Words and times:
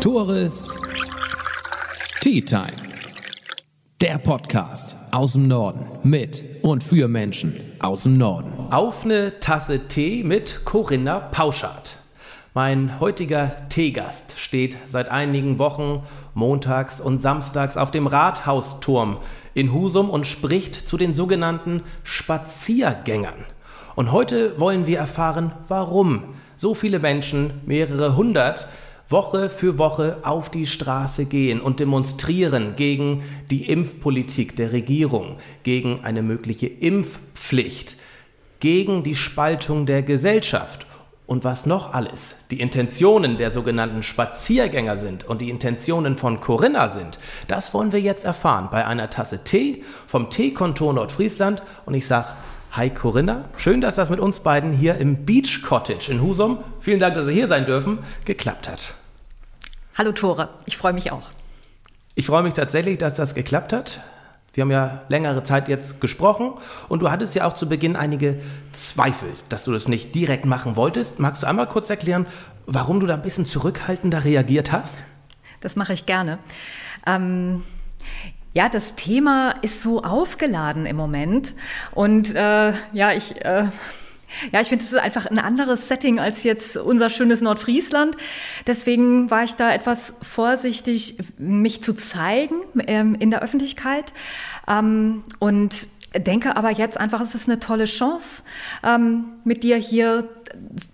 Tores 0.00 0.72
Tea 2.20 2.40
Time. 2.40 2.72
Der 4.00 4.18
Podcast 4.18 4.96
aus 5.10 5.32
dem 5.32 5.48
Norden 5.48 5.86
mit 6.02 6.44
und 6.62 6.84
für 6.84 7.08
Menschen 7.08 7.60
aus 7.80 8.04
dem 8.04 8.18
Norden. 8.18 8.52
Auf 8.70 9.04
eine 9.04 9.40
Tasse 9.40 9.88
Tee 9.88 10.22
mit 10.22 10.64
Corinna 10.64 11.18
Pauschardt. 11.18 11.98
Mein 12.54 13.00
heutiger 13.00 13.68
Teegast 13.68 14.38
steht 14.38 14.78
seit 14.86 15.10
einigen 15.10 15.58
Wochen 15.58 16.02
montags 16.34 17.00
und 17.00 17.20
samstags 17.20 17.76
auf 17.76 17.90
dem 17.90 18.06
Rathausturm 18.06 19.18
in 19.52 19.72
Husum 19.72 20.08
und 20.08 20.26
spricht 20.26 20.88
zu 20.88 20.96
den 20.96 21.14
sogenannten 21.14 21.82
Spaziergängern. 22.02 23.44
Und 23.94 24.12
heute 24.12 24.58
wollen 24.58 24.86
wir 24.86 24.98
erfahren, 24.98 25.52
warum 25.68 26.22
so 26.56 26.74
viele 26.74 26.98
Menschen, 26.98 27.60
mehrere 27.64 28.16
hundert, 28.16 28.68
Woche 29.08 29.50
für 29.50 29.78
Woche 29.78 30.18
auf 30.22 30.50
die 30.50 30.66
Straße 30.66 31.26
gehen 31.26 31.60
und 31.60 31.78
demonstrieren 31.78 32.74
gegen 32.74 33.22
die 33.50 33.68
Impfpolitik 33.70 34.56
der 34.56 34.72
Regierung, 34.72 35.36
gegen 35.62 36.04
eine 36.04 36.22
mögliche 36.22 36.66
Impfpflicht, 36.66 37.96
gegen 38.58 39.04
die 39.04 39.14
Spaltung 39.14 39.86
der 39.86 40.02
Gesellschaft. 40.02 40.86
Und 41.26 41.42
was 41.42 41.66
noch 41.66 41.92
alles? 41.92 42.36
Die 42.52 42.60
Intentionen 42.60 43.36
der 43.36 43.50
sogenannten 43.50 44.04
Spaziergänger 44.04 44.98
sind 44.98 45.24
und 45.24 45.40
die 45.40 45.50
Intentionen 45.50 46.16
von 46.16 46.40
Corinna 46.40 46.88
sind, 46.88 47.18
das 47.48 47.74
wollen 47.74 47.90
wir 47.90 48.00
jetzt 48.00 48.24
erfahren 48.24 48.68
bei 48.70 48.86
einer 48.86 49.10
Tasse 49.10 49.42
Tee 49.42 49.82
vom 50.06 50.30
Teekontor 50.30 50.92
Nordfriesland. 50.94 51.62
Und 51.84 51.94
ich 51.94 52.06
sage, 52.06 52.28
hi 52.76 52.90
Corinna, 52.90 53.46
schön, 53.56 53.80
dass 53.80 53.94
das 53.94 54.10
mit 54.10 54.20
uns 54.20 54.40
beiden 54.40 54.70
hier 54.70 54.96
im 54.96 55.24
Beach 55.24 55.62
Cottage 55.62 56.12
in 56.12 56.20
Husum, 56.20 56.58
vielen 56.80 57.00
Dank, 57.00 57.14
dass 57.14 57.26
Sie 57.26 57.32
hier 57.32 57.48
sein 57.48 57.64
dürfen, 57.64 58.00
geklappt 58.26 58.68
hat. 58.68 58.94
Hallo 59.96 60.12
Tore, 60.12 60.50
ich 60.66 60.76
freue 60.76 60.92
mich 60.92 61.10
auch. 61.10 61.30
Ich 62.16 62.26
freue 62.26 62.42
mich 62.42 62.52
tatsächlich, 62.52 62.98
dass 62.98 63.14
das 63.14 63.34
geklappt 63.34 63.72
hat. 63.72 64.02
Wir 64.52 64.60
haben 64.60 64.70
ja 64.70 65.00
längere 65.08 65.42
Zeit 65.42 65.70
jetzt 65.70 66.02
gesprochen 66.02 66.52
und 66.90 67.00
du 67.00 67.10
hattest 67.10 67.34
ja 67.34 67.46
auch 67.46 67.54
zu 67.54 67.66
Beginn 67.66 67.96
einige 67.96 68.40
Zweifel, 68.72 69.30
dass 69.48 69.64
du 69.64 69.72
das 69.72 69.88
nicht 69.88 70.14
direkt 70.14 70.44
machen 70.44 70.76
wolltest. 70.76 71.18
Magst 71.18 71.44
du 71.44 71.46
einmal 71.46 71.68
kurz 71.68 71.88
erklären, 71.88 72.26
warum 72.66 73.00
du 73.00 73.06
da 73.06 73.14
ein 73.14 73.22
bisschen 73.22 73.46
zurückhaltender 73.46 74.24
reagiert 74.24 74.70
hast? 74.72 75.06
Das 75.60 75.76
mache 75.76 75.94
ich 75.94 76.04
gerne. 76.04 76.40
Ähm 77.06 77.62
ja, 78.56 78.70
das 78.70 78.94
Thema 78.94 79.50
ist 79.60 79.82
so 79.82 80.02
aufgeladen 80.02 80.86
im 80.86 80.96
Moment. 80.96 81.54
Und 81.92 82.34
äh, 82.34 82.72
ja, 82.94 83.12
ich 83.12 83.44
äh, 83.44 83.66
ja, 84.50 84.62
ich 84.62 84.68
finde, 84.68 84.82
es 84.82 84.92
ist 84.92 84.98
einfach 84.98 85.26
ein 85.26 85.38
anderes 85.38 85.88
Setting 85.88 86.18
als 86.18 86.42
jetzt 86.42 86.78
unser 86.78 87.10
schönes 87.10 87.42
Nordfriesland. 87.42 88.16
Deswegen 88.66 89.30
war 89.30 89.44
ich 89.44 89.56
da 89.56 89.74
etwas 89.74 90.14
vorsichtig, 90.22 91.18
mich 91.36 91.84
zu 91.84 91.92
zeigen 91.92 92.56
ähm, 92.86 93.14
in 93.14 93.30
der 93.30 93.42
Öffentlichkeit. 93.42 94.14
Ähm, 94.66 95.22
und 95.38 95.88
denke 96.16 96.56
aber 96.56 96.70
jetzt 96.70 96.98
einfach, 96.98 97.20
es 97.20 97.34
ist 97.34 97.48
eine 97.48 97.60
tolle 97.60 97.84
Chance, 97.84 98.42
ähm, 98.82 99.36
mit 99.44 99.64
dir 99.64 99.76
hier 99.76 100.30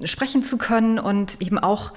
sprechen 0.02 0.42
zu 0.42 0.58
können 0.58 0.98
und 0.98 1.40
eben 1.40 1.60
auch 1.60 1.92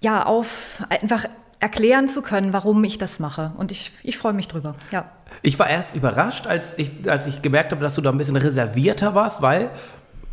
ja 0.00 0.24
auf 0.24 0.84
einfach 0.90 1.26
erklären 1.62 2.08
zu 2.08 2.22
können, 2.22 2.52
warum 2.52 2.82
ich 2.82 2.98
das 2.98 3.20
mache. 3.20 3.52
Und 3.56 3.70
ich, 3.70 3.92
ich 4.02 4.18
freue 4.18 4.32
mich 4.32 4.48
drüber. 4.48 4.74
Ja. 4.90 5.10
Ich 5.42 5.58
war 5.58 5.70
erst 5.70 5.94
überrascht, 5.94 6.46
als 6.46 6.76
ich, 6.76 6.90
als 7.08 7.26
ich 7.26 7.40
gemerkt 7.40 7.70
habe, 7.70 7.80
dass 7.80 7.94
du 7.94 8.00
da 8.00 8.10
ein 8.10 8.18
bisschen 8.18 8.36
reservierter 8.36 9.14
warst, 9.14 9.42
weil 9.42 9.70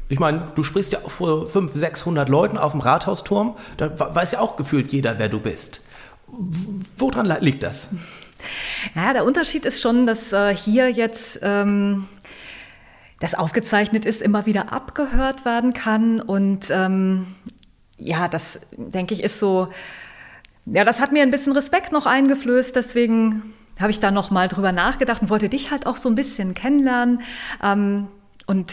ich 0.10 0.20
meine, 0.20 0.52
du 0.56 0.64
sprichst 0.64 0.92
ja 0.92 1.00
auch 1.06 1.12
vor 1.12 1.48
500, 1.48 1.76
600 1.76 2.30
Leuten 2.30 2.58
auf 2.58 2.72
dem 2.72 2.82
Rathausturm. 2.82 3.56
Da 3.78 3.92
weiß 4.16 4.32
ja 4.32 4.40
auch 4.40 4.56
gefühlt 4.56 4.92
jeder, 4.92 5.20
wer 5.20 5.30
du 5.30 5.40
bist. 5.40 5.82
Woran 6.98 7.28
liegt 7.42 7.62
das? 7.62 7.90
Ja, 8.96 9.14
der 9.14 9.24
Unterschied 9.24 9.66
ist 9.66 9.82
schon, 9.82 10.08
dass 10.08 10.34
äh, 10.34 10.56
hier 10.56 10.90
jetzt 10.90 11.40
ähm, 11.44 12.08
das 13.20 13.36
aufgezeichnet 13.36 14.04
ist, 14.06 14.24
immer 14.24 14.48
wieder 14.48 14.74
abgehört 14.74 15.46
werden 15.46 15.74
kann. 15.74 16.22
Und 16.22 16.72
ähm, 16.72 17.28
ja, 17.98 18.28
das 18.28 18.60
denke 18.72 19.14
ich 19.14 19.22
ist 19.22 19.40
so, 19.40 19.68
ja, 20.66 20.84
das 20.84 21.00
hat 21.00 21.12
mir 21.12 21.24
ein 21.24 21.32
bisschen 21.32 21.54
Respekt 21.54 21.92
noch 21.92 22.06
eingeflößt. 22.06 22.76
Deswegen 22.76 23.54
habe 23.80 23.92
ich 23.92 24.00
da 24.00 24.12
noch 24.12 24.32
mal 24.32 24.48
drüber 24.48 24.72
nachgedacht 24.72 25.22
und 25.22 25.30
wollte 25.30 25.50
dich 25.50 25.72
halt 25.72 25.86
auch 25.86 25.98
so 25.98 26.10
ein 26.10 26.16
bisschen 26.16 26.54
kennenlernen. 26.54 27.22
Ähm, 27.64 28.08
und 28.46 28.72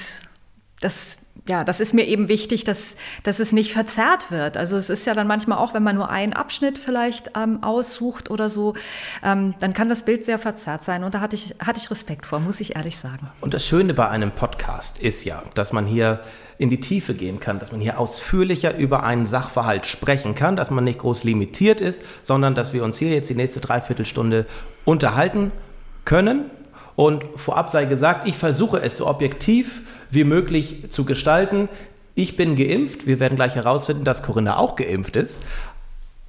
das 0.81 1.19
ja, 1.49 1.65
das 1.65 1.81
ist 1.81 1.95
mir 1.95 2.07
eben 2.07 2.29
wichtig, 2.29 2.65
dass, 2.65 2.97
dass 3.23 3.39
es 3.39 3.53
nicht 3.53 3.73
verzerrt 3.73 4.31
wird. 4.31 4.57
Also 4.57 4.77
es 4.77 4.91
ist 4.91 5.07
ja 5.07 5.15
dann 5.15 5.27
manchmal 5.27 5.59
auch, 5.59 5.75
wenn 5.75 5.83
man 5.83 5.95
nur 5.95 6.11
einen 6.11 6.33
Abschnitt 6.33 6.79
vielleicht 6.79 7.33
ähm, 7.37 7.63
aussucht 7.63 8.31
oder 8.31 8.49
so, 8.49 8.75
ähm, 9.23 9.55
dann 9.61 9.73
kann 9.73 9.89
das 9.89 10.03
Bild 10.03 10.25
sehr 10.25 10.39
verzerrt 10.39 10.83
sein. 10.83 11.05
Und 11.05 11.15
da 11.15 11.21
hatte 11.21 11.37
ich, 11.37 11.55
hatte 11.65 11.79
ich 11.79 11.91
Respekt 11.91 12.27
vor, 12.27 12.41
muss 12.41 12.61
ich 12.61 12.77
ehrlich 12.77 12.97
sagen. 12.97 13.31
Und 13.41 13.55
das 13.55 13.65
Schöne 13.65 13.95
bei 13.95 14.09
einem 14.09 14.33
Podcast 14.33 14.99
ist 14.99 15.25
ja, 15.25 15.43
dass 15.55 15.73
man 15.73 15.87
hier 15.87 16.21
in 16.59 16.71
die 16.71 16.81
Tiefe 16.81 17.15
gehen 17.15 17.41
kann, 17.41 17.59
dass 17.59 17.73
man 17.73 17.81
hier 17.81 17.99
ausführlicher 17.99 18.77
über 18.77 19.03
einen 19.03 19.27
Sachverhalt 19.27 19.87
sprechen 19.87 20.35
kann, 20.35 20.57
dass 20.57 20.71
man 20.71 20.85
nicht 20.85 20.99
groß 20.99 21.25
limitiert 21.25 21.81
ist, 21.81 22.03
sondern 22.23 22.55
dass 22.55 22.73
wir 22.73 22.85
uns 22.85 22.99
hier 22.99 23.11
jetzt 23.11 23.31
die 23.31 23.35
nächste 23.35 23.61
Dreiviertelstunde 23.61 24.47
unterhalten 24.85 25.53
können. 26.05 26.51
Und 26.95 27.25
vorab 27.37 27.71
sei 27.71 27.85
gesagt, 27.85 28.27
ich 28.27 28.37
versuche 28.37 28.81
es 28.81 28.97
so 28.97 29.07
objektiv 29.07 29.83
wie 30.11 30.25
möglich 30.25 30.85
zu 30.89 31.05
gestalten. 31.05 31.69
Ich 32.15 32.37
bin 32.37 32.57
geimpft. 32.57 33.07
Wir 33.07 33.21
werden 33.21 33.37
gleich 33.37 33.55
herausfinden, 33.55 34.05
dass 34.05 34.23
Corinna 34.23 34.57
auch 34.57 34.77
geimpft 34.77 35.17
ist. 35.17 35.43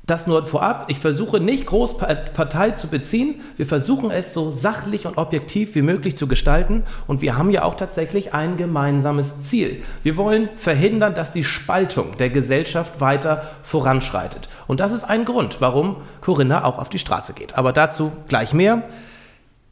Das 0.08 0.26
nur 0.26 0.46
vorab. 0.46 0.86
Ich 0.88 1.00
versuche 1.00 1.42
nicht 1.42 1.66
groß 1.66 1.98
Partei 1.98 2.72
zu 2.72 2.88
beziehen. 2.88 3.42
Wir 3.58 3.66
versuchen 3.66 4.10
es 4.10 4.34
so 4.34 4.52
sachlich 4.52 5.06
und 5.06 5.18
objektiv 5.18 5.76
wie 5.76 5.82
möglich 5.82 6.16
zu 6.16 6.28
gestalten. 6.28 6.84
Und 7.08 7.22
wir 7.22 7.38
haben 7.38 7.52
ja 7.52 7.64
auch 7.64 7.76
tatsächlich 7.76 8.34
ein 8.34 8.56
gemeinsames 8.56 9.42
Ziel. 9.42 9.84
Wir 10.04 10.16
wollen 10.16 10.48
verhindern, 10.56 11.14
dass 11.14 11.34
die 11.34 11.44
Spaltung 11.44 12.16
der 12.20 12.30
Gesellschaft 12.30 13.02
weiter 13.02 13.44
voranschreitet. 13.64 14.48
Und 14.66 14.80
das 14.80 14.94
ist 14.94 15.04
ein 15.04 15.26
Grund, 15.26 15.58
warum 15.60 15.98
Corinna 16.22 16.64
auch 16.64 16.78
auf 16.78 16.88
die 16.88 17.00
Straße 17.00 17.34
geht. 17.34 17.58
Aber 17.58 17.74
dazu 17.74 18.14
gleich 18.30 18.54
mehr. 18.54 18.84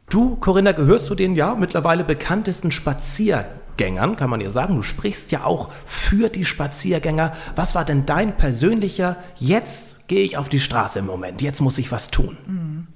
Du, 0.10 0.36
Corinna, 0.36 0.74
gehörst 0.74 1.06
zu 1.06 1.16
den 1.16 1.36
ja 1.36 1.56
mittlerweile 1.56 2.04
bekanntesten 2.04 2.72
Spaziergängern, 2.72 4.18
kann 4.18 4.30
man 4.30 4.42
ja 4.42 4.50
sagen. 4.50 4.76
Du 4.76 4.82
sprichst 4.82 5.32
ja 5.32 5.46
auch 5.46 5.70
für 5.86 6.28
die 6.28 6.44
Spaziergänger. 6.44 7.32
Was 7.56 7.74
war 7.74 7.86
denn 7.86 8.06
dein 8.06 8.36
persönlicher, 8.36 9.16
jetzt 9.38 9.95
gehe 10.08 10.24
ich 10.24 10.38
auf 10.38 10.50
die 10.50 10.60
Straße 10.60 11.00
im 11.00 11.06
Moment, 11.06 11.42
jetzt 11.42 11.62
muss 11.62 11.78
ich 11.78 11.92
was 11.92 12.12
tun? 12.12 12.38
Mhm. 12.46 12.88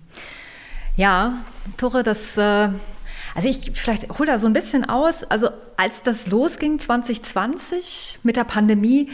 Ja, 0.96 1.34
Tore, 1.78 2.03
das 2.03 2.36
äh, 2.38 2.70
also 3.36 3.47
ich 3.47 3.72
vielleicht 3.74 4.18
hole 4.18 4.28
da 4.28 4.38
so 4.38 4.47
ein 4.47 4.53
bisschen 4.53 4.86
aus. 4.86 5.24
Also 5.24 5.50
als 5.78 6.02
das 6.03 6.28
losging 6.28 6.80
2020 6.80 8.20
mit 8.24 8.36
der 8.36 8.44
Pandemie, 8.44 9.09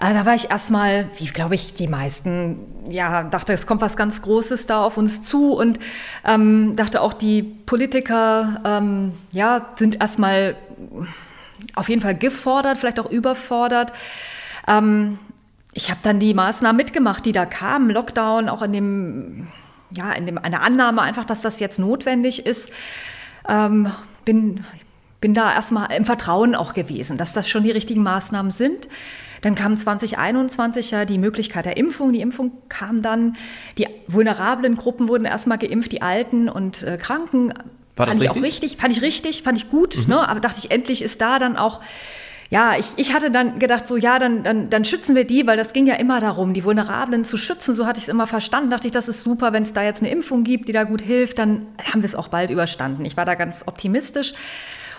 äh, 0.00 0.14
da 0.14 0.24
war 0.24 0.34
ich 0.34 0.50
erstmal, 0.50 1.10
wie 1.18 1.26
glaube 1.26 1.56
ich 1.56 1.74
die 1.74 1.88
meisten, 1.88 2.58
ja 2.88 3.24
dachte, 3.24 3.52
es 3.52 3.66
kommt 3.66 3.80
was 3.80 3.96
ganz 3.96 4.22
Großes 4.22 4.66
da 4.66 4.82
auf 4.82 4.96
uns 4.96 5.22
zu 5.22 5.52
und 5.52 5.78
ähm, 6.24 6.76
dachte 6.76 7.02
auch 7.02 7.12
die 7.12 7.42
Politiker, 7.42 8.62
ähm, 8.64 9.12
ja 9.32 9.74
sind 9.76 10.00
erstmal 10.00 10.56
auf 11.74 11.88
jeden 11.88 12.02
Fall 12.02 12.14
gefordert, 12.16 12.78
vielleicht 12.78 13.00
auch 13.00 13.10
überfordert. 13.10 13.92
Ähm, 14.68 15.18
ich 15.76 15.90
habe 15.90 16.00
dann 16.02 16.18
die 16.18 16.32
Maßnahmen 16.32 16.76
mitgemacht, 16.76 17.26
die 17.26 17.32
da 17.32 17.44
kamen, 17.44 17.90
Lockdown, 17.90 18.48
auch 18.48 18.62
in 18.62 18.72
dem 18.72 19.46
ja, 19.90 20.12
in 20.12 20.26
dem, 20.26 20.38
eine 20.38 20.62
Annahme 20.62 21.02
einfach, 21.02 21.24
dass 21.24 21.42
das 21.42 21.60
jetzt 21.60 21.78
notwendig 21.78 22.44
ist. 22.44 22.70
Ähm, 23.48 23.92
bin, 24.24 24.64
bin 25.20 25.32
da 25.32 25.52
erstmal 25.52 25.92
im 25.92 26.04
Vertrauen 26.04 26.54
auch 26.56 26.74
gewesen, 26.74 27.16
dass 27.16 27.32
das 27.32 27.48
schon 27.48 27.62
die 27.62 27.70
richtigen 27.70 28.02
Maßnahmen 28.02 28.50
sind. 28.50 28.88
Dann 29.42 29.54
kam 29.54 29.76
2021 29.76 30.90
ja 30.90 31.04
die 31.04 31.18
Möglichkeit 31.18 31.66
der 31.66 31.76
Impfung. 31.76 32.12
Die 32.12 32.20
Impfung 32.20 32.52
kam 32.68 33.02
dann. 33.02 33.36
Die 33.78 33.86
vulnerablen 34.08 34.74
Gruppen 34.74 35.08
wurden 35.08 35.24
erstmal 35.24 35.58
geimpft, 35.58 35.92
die 35.92 36.02
Alten 36.02 36.48
und 36.48 36.82
äh, 36.82 36.96
Kranken. 36.96 37.52
War 37.94 38.06
das 38.06 38.14
fand 38.14 38.22
richtig? 38.22 38.36
ich 38.36 38.42
auch 38.42 38.42
richtig, 38.42 38.76
fand 38.78 38.96
ich 38.96 39.02
richtig, 39.02 39.42
fand 39.42 39.58
ich 39.58 39.68
gut. 39.68 39.96
Mhm. 39.96 40.04
Ne? 40.08 40.28
Aber 40.28 40.40
dachte 40.40 40.58
ich, 40.58 40.70
endlich 40.72 41.02
ist 41.02 41.20
da 41.20 41.38
dann 41.38 41.56
auch 41.56 41.80
ja, 42.48 42.76
ich, 42.78 42.86
ich 42.96 43.12
hatte 43.12 43.30
dann 43.30 43.58
gedacht, 43.58 43.88
so 43.88 43.96
ja, 43.96 44.18
dann, 44.18 44.42
dann, 44.42 44.70
dann 44.70 44.84
schützen 44.84 45.16
wir 45.16 45.24
die, 45.24 45.46
weil 45.46 45.56
das 45.56 45.72
ging 45.72 45.86
ja 45.86 45.94
immer 45.94 46.20
darum, 46.20 46.52
die 46.52 46.64
Vulnerablen 46.64 47.24
zu 47.24 47.36
schützen. 47.36 47.74
So 47.74 47.86
hatte 47.86 47.98
ich 47.98 48.04
es 48.04 48.08
immer 48.08 48.26
verstanden. 48.26 48.70
Dachte 48.70 48.86
ich, 48.86 48.92
das 48.92 49.08
ist 49.08 49.22
super, 49.22 49.52
wenn 49.52 49.64
es 49.64 49.72
da 49.72 49.82
jetzt 49.82 50.00
eine 50.00 50.10
Impfung 50.10 50.44
gibt, 50.44 50.68
die 50.68 50.72
da 50.72 50.84
gut 50.84 51.00
hilft, 51.00 51.38
dann 51.38 51.66
haben 51.92 52.02
wir 52.02 52.08
es 52.08 52.14
auch 52.14 52.28
bald 52.28 52.50
überstanden. 52.50 53.04
Ich 53.04 53.16
war 53.16 53.24
da 53.24 53.34
ganz 53.34 53.62
optimistisch. 53.66 54.34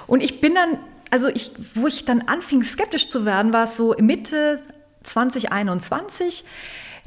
Und 0.08 0.22
ich 0.22 0.42
bin 0.42 0.56
dann, 0.56 0.78
also 1.10 1.28
ich, 1.28 1.52
wo 1.74 1.88
ich 1.88 2.06
dann 2.06 2.22
anfing, 2.22 2.64
skeptisch 2.64 3.08
zu 3.08 3.26
werden, 3.26 3.54
war 3.54 3.64
es 3.64 3.78
so 3.78 3.96
Mitte 4.00 4.62
2021 5.04 6.44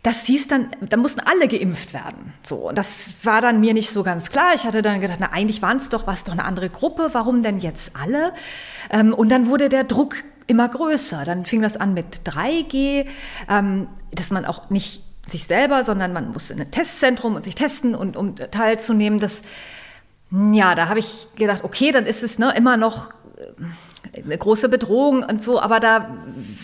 das 0.03 0.25
hieß 0.25 0.49
dann, 0.49 0.71
da 0.81 0.97
mussten 0.97 1.21
alle 1.21 1.47
geimpft 1.47 1.93
werden. 1.93 2.33
So, 2.43 2.69
und 2.69 2.79
das 2.79 3.13
war 3.23 3.43
dann 3.43 3.61
mir 3.61 3.75
nicht 3.75 3.91
so 3.91 4.03
ganz 4.03 4.31
klar. 4.31 4.55
Ich 4.55 4.65
hatte 4.65 4.81
dann 4.81 5.01
gedacht, 5.01 5.19
na 5.21 5.33
eigentlich 5.33 5.61
waren 5.61 5.77
es 5.77 5.91
doch, 5.91 6.07
was 6.07 6.25
doch 6.25 6.33
eine 6.33 6.45
andere 6.45 6.71
Gruppe. 6.71 7.11
Warum 7.13 7.43
denn 7.43 7.59
jetzt 7.59 7.93
alle? 8.01 8.33
Ähm, 8.91 9.13
und 9.13 9.31
dann 9.31 9.47
wurde 9.47 9.69
der 9.69 9.85
Druck 9.85 10.17
immer 10.51 10.69
größer. 10.69 11.25
Dann 11.25 11.47
fing 11.47 11.63
das 11.63 11.77
an 11.77 11.95
mit 11.95 12.23
3G, 12.25 13.07
ähm, 13.49 13.89
dass 14.13 14.31
man 14.31 14.45
auch 14.45 14.69
nicht 14.69 15.03
sich 15.31 15.45
selber, 15.45 15.85
sondern 15.85 16.13
man 16.13 16.33
musste 16.33 16.55
in 16.55 16.61
ein 16.61 16.71
Testzentrum 16.71 17.37
und 17.37 17.45
sich 17.45 17.55
testen 17.55 17.95
und 17.95 18.17
um 18.17 18.35
teilzunehmen. 18.35 19.21
Das, 19.21 19.43
ja, 20.31 20.75
da 20.75 20.89
habe 20.89 20.99
ich 20.99 21.29
gedacht, 21.37 21.63
okay, 21.63 21.93
dann 21.93 22.05
ist 22.05 22.25
es 22.25 22.39
ne, 22.39 22.53
immer 22.57 22.77
noch 22.77 23.11
äh, 24.13 24.19
eine 24.25 24.37
große 24.37 24.69
Bedrohung 24.69 25.23
und 25.23 25.45
so, 25.45 25.61
aber 25.61 25.79
da 25.79 26.17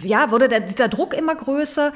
ja, 0.03 0.33
wurde 0.33 0.49
der, 0.49 0.61
dieser 0.61 0.89
Druck 0.89 1.15
immer 1.15 1.37
größer. 1.37 1.93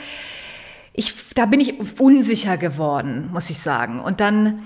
Ich, 0.93 1.35
da 1.35 1.47
bin 1.47 1.59
ich 1.59 1.75
unsicher 1.99 2.57
geworden, 2.57 3.31
muss 3.33 3.51
ich 3.51 3.59
sagen. 3.59 3.99
Und 3.99 4.21
dann 4.21 4.63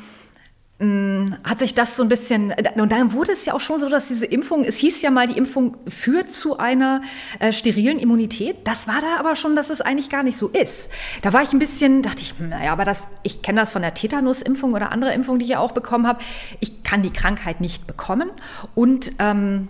hat 0.80 1.60
sich 1.60 1.74
das 1.74 1.96
so 1.96 2.02
ein 2.02 2.08
bisschen, 2.08 2.52
und 2.74 2.90
dann 2.90 3.12
wurde 3.12 3.30
es 3.30 3.44
ja 3.46 3.54
auch 3.54 3.60
schon 3.60 3.78
so, 3.78 3.88
dass 3.88 4.08
diese 4.08 4.26
Impfung, 4.26 4.64
es 4.64 4.76
hieß 4.78 5.02
ja 5.02 5.10
mal, 5.10 5.28
die 5.28 5.38
Impfung 5.38 5.76
führt 5.86 6.32
zu 6.32 6.58
einer 6.58 7.00
äh, 7.38 7.52
sterilen 7.52 8.00
Immunität. 8.00 8.56
Das 8.64 8.88
war 8.88 9.00
da 9.00 9.20
aber 9.20 9.36
schon, 9.36 9.54
dass 9.54 9.70
es 9.70 9.80
eigentlich 9.80 10.10
gar 10.10 10.24
nicht 10.24 10.36
so 10.36 10.48
ist. 10.48 10.90
Da 11.22 11.32
war 11.32 11.42
ich 11.42 11.52
ein 11.52 11.60
bisschen, 11.60 12.02
dachte 12.02 12.22
ich, 12.22 12.34
naja, 12.40 12.72
aber 12.72 12.84
das, 12.84 13.06
ich 13.22 13.40
kenne 13.40 13.60
das 13.60 13.70
von 13.70 13.82
der 13.82 13.94
Tetanus-Impfung 13.94 14.74
oder 14.74 14.90
andere 14.90 15.14
Impfung, 15.14 15.38
die 15.38 15.44
ich 15.44 15.52
ja 15.52 15.60
auch 15.60 15.72
bekommen 15.72 16.08
habe. 16.08 16.18
Ich 16.58 16.82
kann 16.82 17.02
die 17.02 17.12
Krankheit 17.12 17.60
nicht 17.60 17.86
bekommen 17.86 18.30
und 18.74 19.12
ähm, 19.20 19.68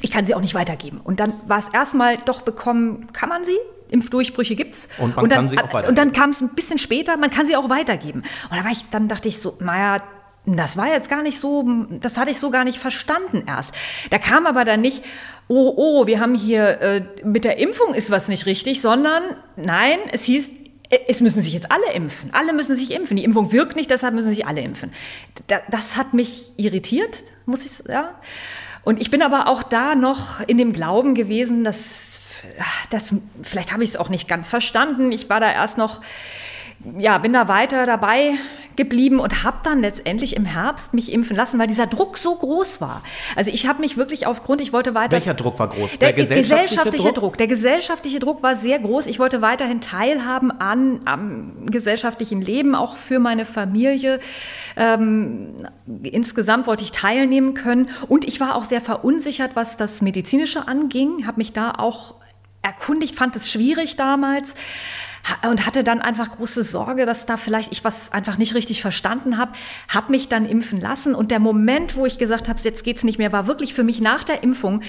ich 0.00 0.12
kann 0.12 0.26
sie 0.26 0.36
auch 0.36 0.40
nicht 0.40 0.54
weitergeben. 0.54 1.00
Und 1.02 1.18
dann 1.18 1.34
war 1.48 1.58
es 1.58 1.66
erstmal 1.72 2.18
doch 2.18 2.42
bekommen, 2.42 3.08
kann 3.12 3.28
man 3.28 3.42
sie? 3.42 3.58
Impfdurchbrüche 3.88 4.54
gibt's. 4.54 4.88
Und 4.98 5.16
man 5.16 5.24
und 5.24 5.32
dann, 5.32 5.38
kann 5.38 5.48
sie 5.48 5.58
auch 5.58 5.64
weitergeben. 5.64 5.88
Und 5.88 5.98
dann 5.98 6.12
kam 6.12 6.30
es 6.30 6.40
ein 6.40 6.50
bisschen 6.50 6.78
später, 6.78 7.16
man 7.16 7.30
kann 7.30 7.46
sie 7.46 7.56
auch 7.56 7.68
weitergeben. 7.68 8.22
Und 8.48 8.56
da 8.56 8.64
war 8.64 8.70
ich, 8.70 8.88
dann 8.92 9.08
dachte 9.08 9.26
ich 9.26 9.38
so, 9.38 9.58
naja, 9.58 10.00
das 10.46 10.76
war 10.76 10.88
jetzt 10.88 11.08
gar 11.08 11.22
nicht 11.22 11.38
so, 11.38 11.64
das 11.90 12.16
hatte 12.16 12.30
ich 12.30 12.38
so 12.38 12.50
gar 12.50 12.64
nicht 12.64 12.78
verstanden 12.78 13.44
erst. 13.46 13.72
Da 14.10 14.18
kam 14.18 14.46
aber 14.46 14.64
dann 14.64 14.80
nicht, 14.80 15.04
oh, 15.48 15.74
oh, 15.76 16.06
wir 16.06 16.20
haben 16.20 16.34
hier, 16.34 16.80
äh, 16.80 17.02
mit 17.24 17.44
der 17.44 17.58
Impfung 17.58 17.94
ist 17.94 18.10
was 18.10 18.28
nicht 18.28 18.46
richtig, 18.46 18.80
sondern 18.80 19.22
nein, 19.56 19.98
es 20.12 20.24
hieß, 20.24 20.50
äh, 20.88 20.98
es 21.08 21.20
müssen 21.20 21.42
sich 21.42 21.52
jetzt 21.52 21.70
alle 21.70 21.92
impfen. 21.92 22.30
Alle 22.32 22.52
müssen 22.52 22.76
sich 22.76 22.90
impfen. 22.90 23.16
Die 23.16 23.24
Impfung 23.24 23.52
wirkt 23.52 23.76
nicht, 23.76 23.90
deshalb 23.90 24.14
müssen 24.14 24.30
sich 24.30 24.46
alle 24.46 24.60
impfen. 24.60 24.92
das 25.46 25.96
hat 25.96 26.14
mich 26.14 26.52
irritiert, 26.56 27.18
muss 27.46 27.64
ich 27.64 27.72
sagen. 27.72 27.90
Ja. 27.90 28.14
Und 28.82 29.00
ich 29.00 29.10
bin 29.10 29.22
aber 29.22 29.46
auch 29.46 29.62
da 29.62 29.94
noch 29.94 30.40
in 30.46 30.56
dem 30.56 30.72
Glauben 30.72 31.14
gewesen, 31.14 31.64
dass, 31.64 32.20
dass 32.90 33.14
vielleicht 33.42 33.72
habe 33.72 33.84
ich 33.84 33.90
es 33.90 33.96
auch 33.96 34.08
nicht 34.08 34.26
ganz 34.26 34.48
verstanden. 34.48 35.12
Ich 35.12 35.28
war 35.28 35.38
da 35.38 35.52
erst 35.52 35.76
noch 35.76 36.00
ja, 36.98 37.18
bin 37.18 37.32
da 37.32 37.48
weiter 37.48 37.86
dabei 37.86 38.34
geblieben 38.76 39.18
und 39.18 39.42
habe 39.42 39.58
dann 39.62 39.80
letztendlich 39.80 40.34
im 40.34 40.46
Herbst 40.46 40.94
mich 40.94 41.12
impfen 41.12 41.36
lassen, 41.36 41.58
weil 41.58 41.66
dieser 41.66 41.86
Druck 41.86 42.16
so 42.16 42.34
groß 42.34 42.80
war. 42.80 43.02
Also 43.36 43.50
ich 43.50 43.66
habe 43.66 43.80
mich 43.80 43.98
wirklich 43.98 44.26
aufgrund, 44.26 44.62
ich 44.62 44.72
wollte 44.72 44.94
weiter. 44.94 45.12
Welcher 45.12 45.34
Druck 45.34 45.58
war 45.58 45.68
groß? 45.68 45.98
Der, 45.98 46.12
der 46.12 46.24
gesellschaftliche, 46.24 46.64
gesellschaftliche 46.64 47.08
Druck? 47.08 47.14
Druck? 47.14 47.36
Der 47.36 47.46
gesellschaftliche 47.46 48.18
Druck 48.20 48.42
war 48.42 48.56
sehr 48.56 48.78
groß. 48.78 49.06
Ich 49.06 49.18
wollte 49.18 49.42
weiterhin 49.42 49.82
teilhaben 49.82 50.50
an 50.50 51.00
am 51.04 51.66
gesellschaftlichen 51.66 52.40
Leben, 52.40 52.74
auch 52.74 52.96
für 52.96 53.18
meine 53.18 53.44
Familie. 53.44 54.20
Ähm, 54.76 55.56
insgesamt 56.02 56.66
wollte 56.66 56.84
ich 56.84 56.92
teilnehmen 56.92 57.52
können 57.52 57.90
und 58.08 58.26
ich 58.26 58.40
war 58.40 58.54
auch 58.54 58.64
sehr 58.64 58.80
verunsichert, 58.80 59.50
was 59.54 59.76
das 59.76 60.00
medizinische 60.00 60.68
anging. 60.68 61.26
Habe 61.26 61.38
mich 61.38 61.52
da 61.52 61.72
auch 61.72 62.14
erkundigt, 62.62 63.16
fand 63.16 63.36
es 63.36 63.50
schwierig 63.50 63.96
damals 63.96 64.54
und 65.48 65.66
hatte 65.66 65.84
dann 65.84 66.00
einfach 66.00 66.32
große 66.32 66.62
Sorge, 66.62 67.06
dass 67.06 67.26
da 67.26 67.36
vielleicht 67.36 67.72
ich 67.72 67.84
was 67.84 68.12
einfach 68.12 68.38
nicht 68.38 68.54
richtig 68.54 68.82
verstanden 68.82 69.38
habe, 69.38 69.52
habe 69.88 70.10
mich 70.10 70.28
dann 70.28 70.46
impfen 70.46 70.80
lassen 70.80 71.14
und 71.14 71.30
der 71.30 71.40
Moment, 71.40 71.96
wo 71.96 72.06
ich 72.06 72.18
gesagt 72.18 72.48
habe, 72.48 72.58
jetzt 72.62 72.84
geht's 72.84 73.04
nicht 73.04 73.18
mehr, 73.18 73.32
war 73.32 73.46
wirklich 73.46 73.74
für 73.74 73.84
mich 73.84 74.00
nach 74.00 74.24
der 74.24 74.42
Impfung. 74.42 74.82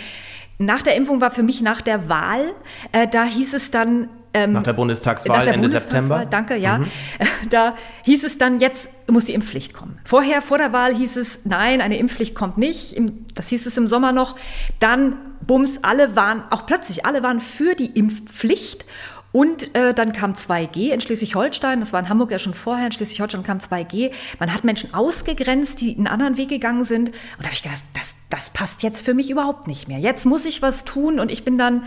Nach 0.57 0.81
der 0.83 0.95
Impfung 0.95 1.21
war 1.21 1.31
für 1.31 1.43
mich 1.43 1.61
nach 1.61 1.81
der 1.81 2.07
Wahl, 2.07 2.53
äh, 2.91 3.07
da 3.07 3.23
hieß 3.23 3.53
es 3.53 3.71
dann 3.71 4.09
ähm, 4.33 4.53
nach 4.53 4.63
der 4.63 4.73
Bundestagswahl 4.73 5.37
nach 5.37 5.43
der 5.43 5.53
Ende 5.55 5.67
Bundestagswahl, 5.67 6.19
September. 6.19 6.25
Danke, 6.29 6.55
ja. 6.55 6.77
Mhm. 6.77 6.87
Da 7.49 7.75
hieß 8.05 8.23
es 8.23 8.37
dann, 8.37 8.59
jetzt 8.59 8.89
muss 9.09 9.25
die 9.25 9.33
Impfpflicht 9.33 9.73
kommen. 9.73 9.99
Vorher, 10.05 10.41
vor 10.41 10.57
der 10.57 10.71
Wahl 10.71 10.95
hieß 10.95 11.17
es, 11.17 11.41
nein, 11.43 11.81
eine 11.81 11.97
Impfpflicht 11.97 12.33
kommt 12.33 12.57
nicht. 12.57 12.95
Das 13.35 13.49
hieß 13.49 13.65
es 13.65 13.77
im 13.77 13.87
Sommer 13.87 14.13
noch. 14.13 14.37
Dann, 14.79 15.17
bums, 15.45 15.79
alle 15.81 16.15
waren, 16.15 16.43
auch 16.49 16.65
plötzlich, 16.65 17.05
alle 17.05 17.23
waren 17.23 17.41
für 17.41 17.75
die 17.75 17.87
Impfpflicht. 17.87 18.85
Und 19.31 19.73
äh, 19.75 19.93
dann 19.93 20.11
kam 20.11 20.33
2G 20.33 20.91
in 20.91 20.99
Schleswig-Holstein, 20.99 21.79
das 21.79 21.93
war 21.93 21.99
in 21.99 22.09
Hamburg 22.09 22.31
ja 22.31 22.39
schon 22.39 22.53
vorher, 22.53 22.87
in 22.87 22.91
Schleswig-Holstein 22.91 23.43
kam 23.43 23.59
2G. 23.59 24.11
Man 24.39 24.53
hat 24.53 24.63
Menschen 24.63 24.93
ausgegrenzt, 24.93 25.79
die 25.79 25.95
einen 25.95 26.07
anderen 26.07 26.37
Weg 26.37 26.49
gegangen 26.49 26.83
sind. 26.83 27.09
Und 27.09 27.39
da 27.39 27.45
habe 27.45 27.53
ich 27.53 27.63
gedacht, 27.63 27.83
das, 27.93 28.15
das 28.29 28.49
passt 28.49 28.83
jetzt 28.83 29.01
für 29.01 29.13
mich 29.13 29.29
überhaupt 29.29 29.67
nicht 29.67 29.87
mehr. 29.87 29.99
Jetzt 29.99 30.25
muss 30.25 30.45
ich 30.45 30.61
was 30.61 30.83
tun. 30.83 31.19
Und 31.19 31.31
ich 31.31 31.45
bin 31.45 31.57
dann 31.57 31.83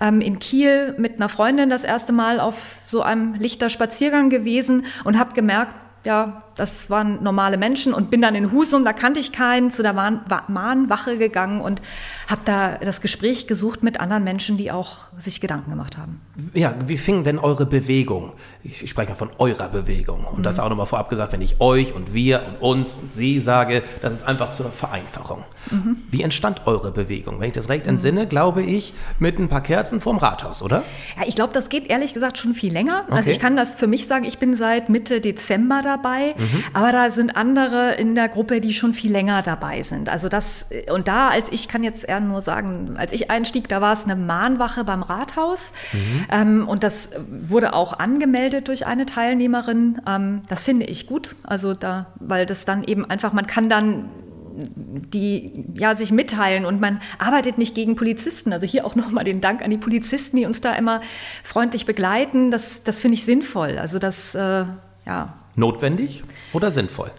ähm, 0.00 0.20
in 0.20 0.38
Kiel 0.38 0.94
mit 0.96 1.16
einer 1.16 1.28
Freundin 1.28 1.68
das 1.68 1.82
erste 1.82 2.12
Mal 2.12 2.38
auf 2.38 2.76
so 2.84 3.02
einem 3.02 3.34
lichter 3.34 3.68
Spaziergang 3.68 4.30
gewesen 4.30 4.86
und 5.02 5.18
habe 5.18 5.34
gemerkt, 5.34 5.74
ja, 6.04 6.43
das 6.56 6.90
waren 6.90 7.22
normale 7.22 7.56
Menschen 7.56 7.94
und 7.94 8.10
bin 8.10 8.20
dann 8.20 8.34
in 8.34 8.52
Husum, 8.52 8.84
da 8.84 8.92
kannte 8.92 9.20
ich 9.20 9.32
keinen, 9.32 9.70
zu 9.70 9.82
der 9.82 9.92
Mahnwache 9.92 11.18
gegangen 11.18 11.60
und 11.60 11.82
habe 12.28 12.42
da 12.44 12.78
das 12.78 13.00
Gespräch 13.00 13.46
gesucht 13.46 13.82
mit 13.82 14.00
anderen 14.00 14.24
Menschen, 14.24 14.56
die 14.56 14.70
auch 14.70 15.08
sich 15.18 15.40
Gedanken 15.40 15.70
gemacht 15.70 15.96
haben. 15.96 16.20
Ja, 16.52 16.74
wie 16.86 16.96
fing 16.96 17.24
denn 17.24 17.38
eure 17.38 17.66
Bewegung? 17.66 18.32
Ich, 18.62 18.88
spreche 18.90 19.10
mal 19.10 19.16
von 19.16 19.30
eurer 19.38 19.68
Bewegung 19.68 20.24
und 20.24 20.38
mhm. 20.38 20.42
das 20.42 20.58
auch 20.58 20.68
nochmal 20.68 20.86
vorab 20.86 21.08
gesagt, 21.08 21.32
wenn 21.32 21.42
ich 21.42 21.60
euch 21.60 21.94
und 21.94 22.12
wir 22.12 22.42
und 22.60 22.74
uns 22.74 22.94
und 22.94 23.12
sie 23.12 23.40
sage, 23.40 23.82
das 24.02 24.12
ist 24.12 24.26
einfach 24.26 24.50
zur 24.50 24.70
Vereinfachung. 24.70 25.44
Mhm. 25.70 25.98
Wie 26.10 26.22
entstand 26.22 26.66
eure 26.66 26.90
Bewegung? 26.90 27.40
Wenn 27.40 27.48
ich 27.48 27.54
das 27.54 27.68
recht 27.68 27.86
entsinne, 27.86 28.24
mhm. 28.24 28.28
glaube 28.28 28.62
ich, 28.62 28.94
mit 29.18 29.38
ein 29.38 29.48
paar 29.48 29.62
Kerzen 29.62 30.00
vorm 30.00 30.18
Rathaus, 30.18 30.62
oder? 30.62 30.82
Ja, 31.16 31.26
ich 31.26 31.34
glaube, 31.34 31.52
das 31.52 31.68
geht 31.68 31.88
ehrlich 31.88 32.14
gesagt 32.14 32.36
schon 32.36 32.54
viel 32.54 32.72
länger. 32.72 32.96
Also 32.96 33.06
okay. 33.06 33.16
Also 33.16 33.30
ich 33.30 33.40
kann 33.40 33.56
das 33.56 33.74
für 33.76 33.86
mich 33.86 34.06
sagen, 34.06 34.24
ich 34.24 34.38
bin 34.38 34.54
seit 34.54 34.88
Mitte 34.88 35.20
Dezember 35.20 35.80
dabei. 35.82 36.34
Mhm. 36.44 36.64
Aber 36.72 36.92
da 36.92 37.10
sind 37.10 37.36
andere 37.36 37.94
in 37.94 38.14
der 38.14 38.28
Gruppe, 38.28 38.60
die 38.60 38.72
schon 38.72 38.94
viel 38.94 39.12
länger 39.12 39.42
dabei 39.42 39.82
sind. 39.82 40.08
Also 40.08 40.28
das, 40.28 40.66
und 40.92 41.08
da, 41.08 41.28
als 41.28 41.48
ich 41.50 41.68
kann 41.68 41.82
jetzt 41.82 42.04
eher 42.04 42.20
nur 42.20 42.42
sagen, 42.42 42.94
als 42.96 43.12
ich 43.12 43.30
einstieg, 43.30 43.68
da 43.68 43.80
war 43.80 43.92
es 43.92 44.04
eine 44.04 44.16
Mahnwache 44.16 44.84
beim 44.84 45.02
Rathaus. 45.02 45.72
Mhm. 45.92 46.24
Ähm, 46.30 46.68
und 46.68 46.82
das 46.82 47.10
wurde 47.28 47.72
auch 47.74 47.98
angemeldet 47.98 48.68
durch 48.68 48.86
eine 48.86 49.06
Teilnehmerin. 49.06 50.00
Ähm, 50.06 50.42
das 50.48 50.62
finde 50.62 50.86
ich 50.86 51.06
gut. 51.06 51.36
Also 51.42 51.74
da, 51.74 52.06
weil 52.16 52.46
das 52.46 52.64
dann 52.64 52.84
eben 52.84 53.08
einfach, 53.08 53.32
man 53.32 53.46
kann 53.46 53.68
dann 53.68 54.08
die 54.56 55.64
ja 55.74 55.96
sich 55.96 56.12
mitteilen 56.12 56.64
und 56.64 56.80
man 56.80 57.00
arbeitet 57.18 57.58
nicht 57.58 57.74
gegen 57.74 57.96
Polizisten. 57.96 58.52
Also 58.52 58.66
hier 58.66 58.86
auch 58.86 58.94
nochmal 58.94 59.24
den 59.24 59.40
Dank 59.40 59.62
an 59.62 59.70
die 59.70 59.78
Polizisten, 59.78 60.36
die 60.36 60.46
uns 60.46 60.60
da 60.60 60.74
immer 60.74 61.00
freundlich 61.42 61.86
begleiten. 61.86 62.50
Das, 62.50 62.82
das 62.84 63.00
finde 63.00 63.16
ich 63.16 63.24
sinnvoll. 63.24 63.78
Also 63.78 63.98
das 63.98 64.34
äh, 64.34 64.64
ja 65.06 65.34
Notwendig 65.56 66.22
oder 66.52 66.70
sinnvoll? 66.70 67.10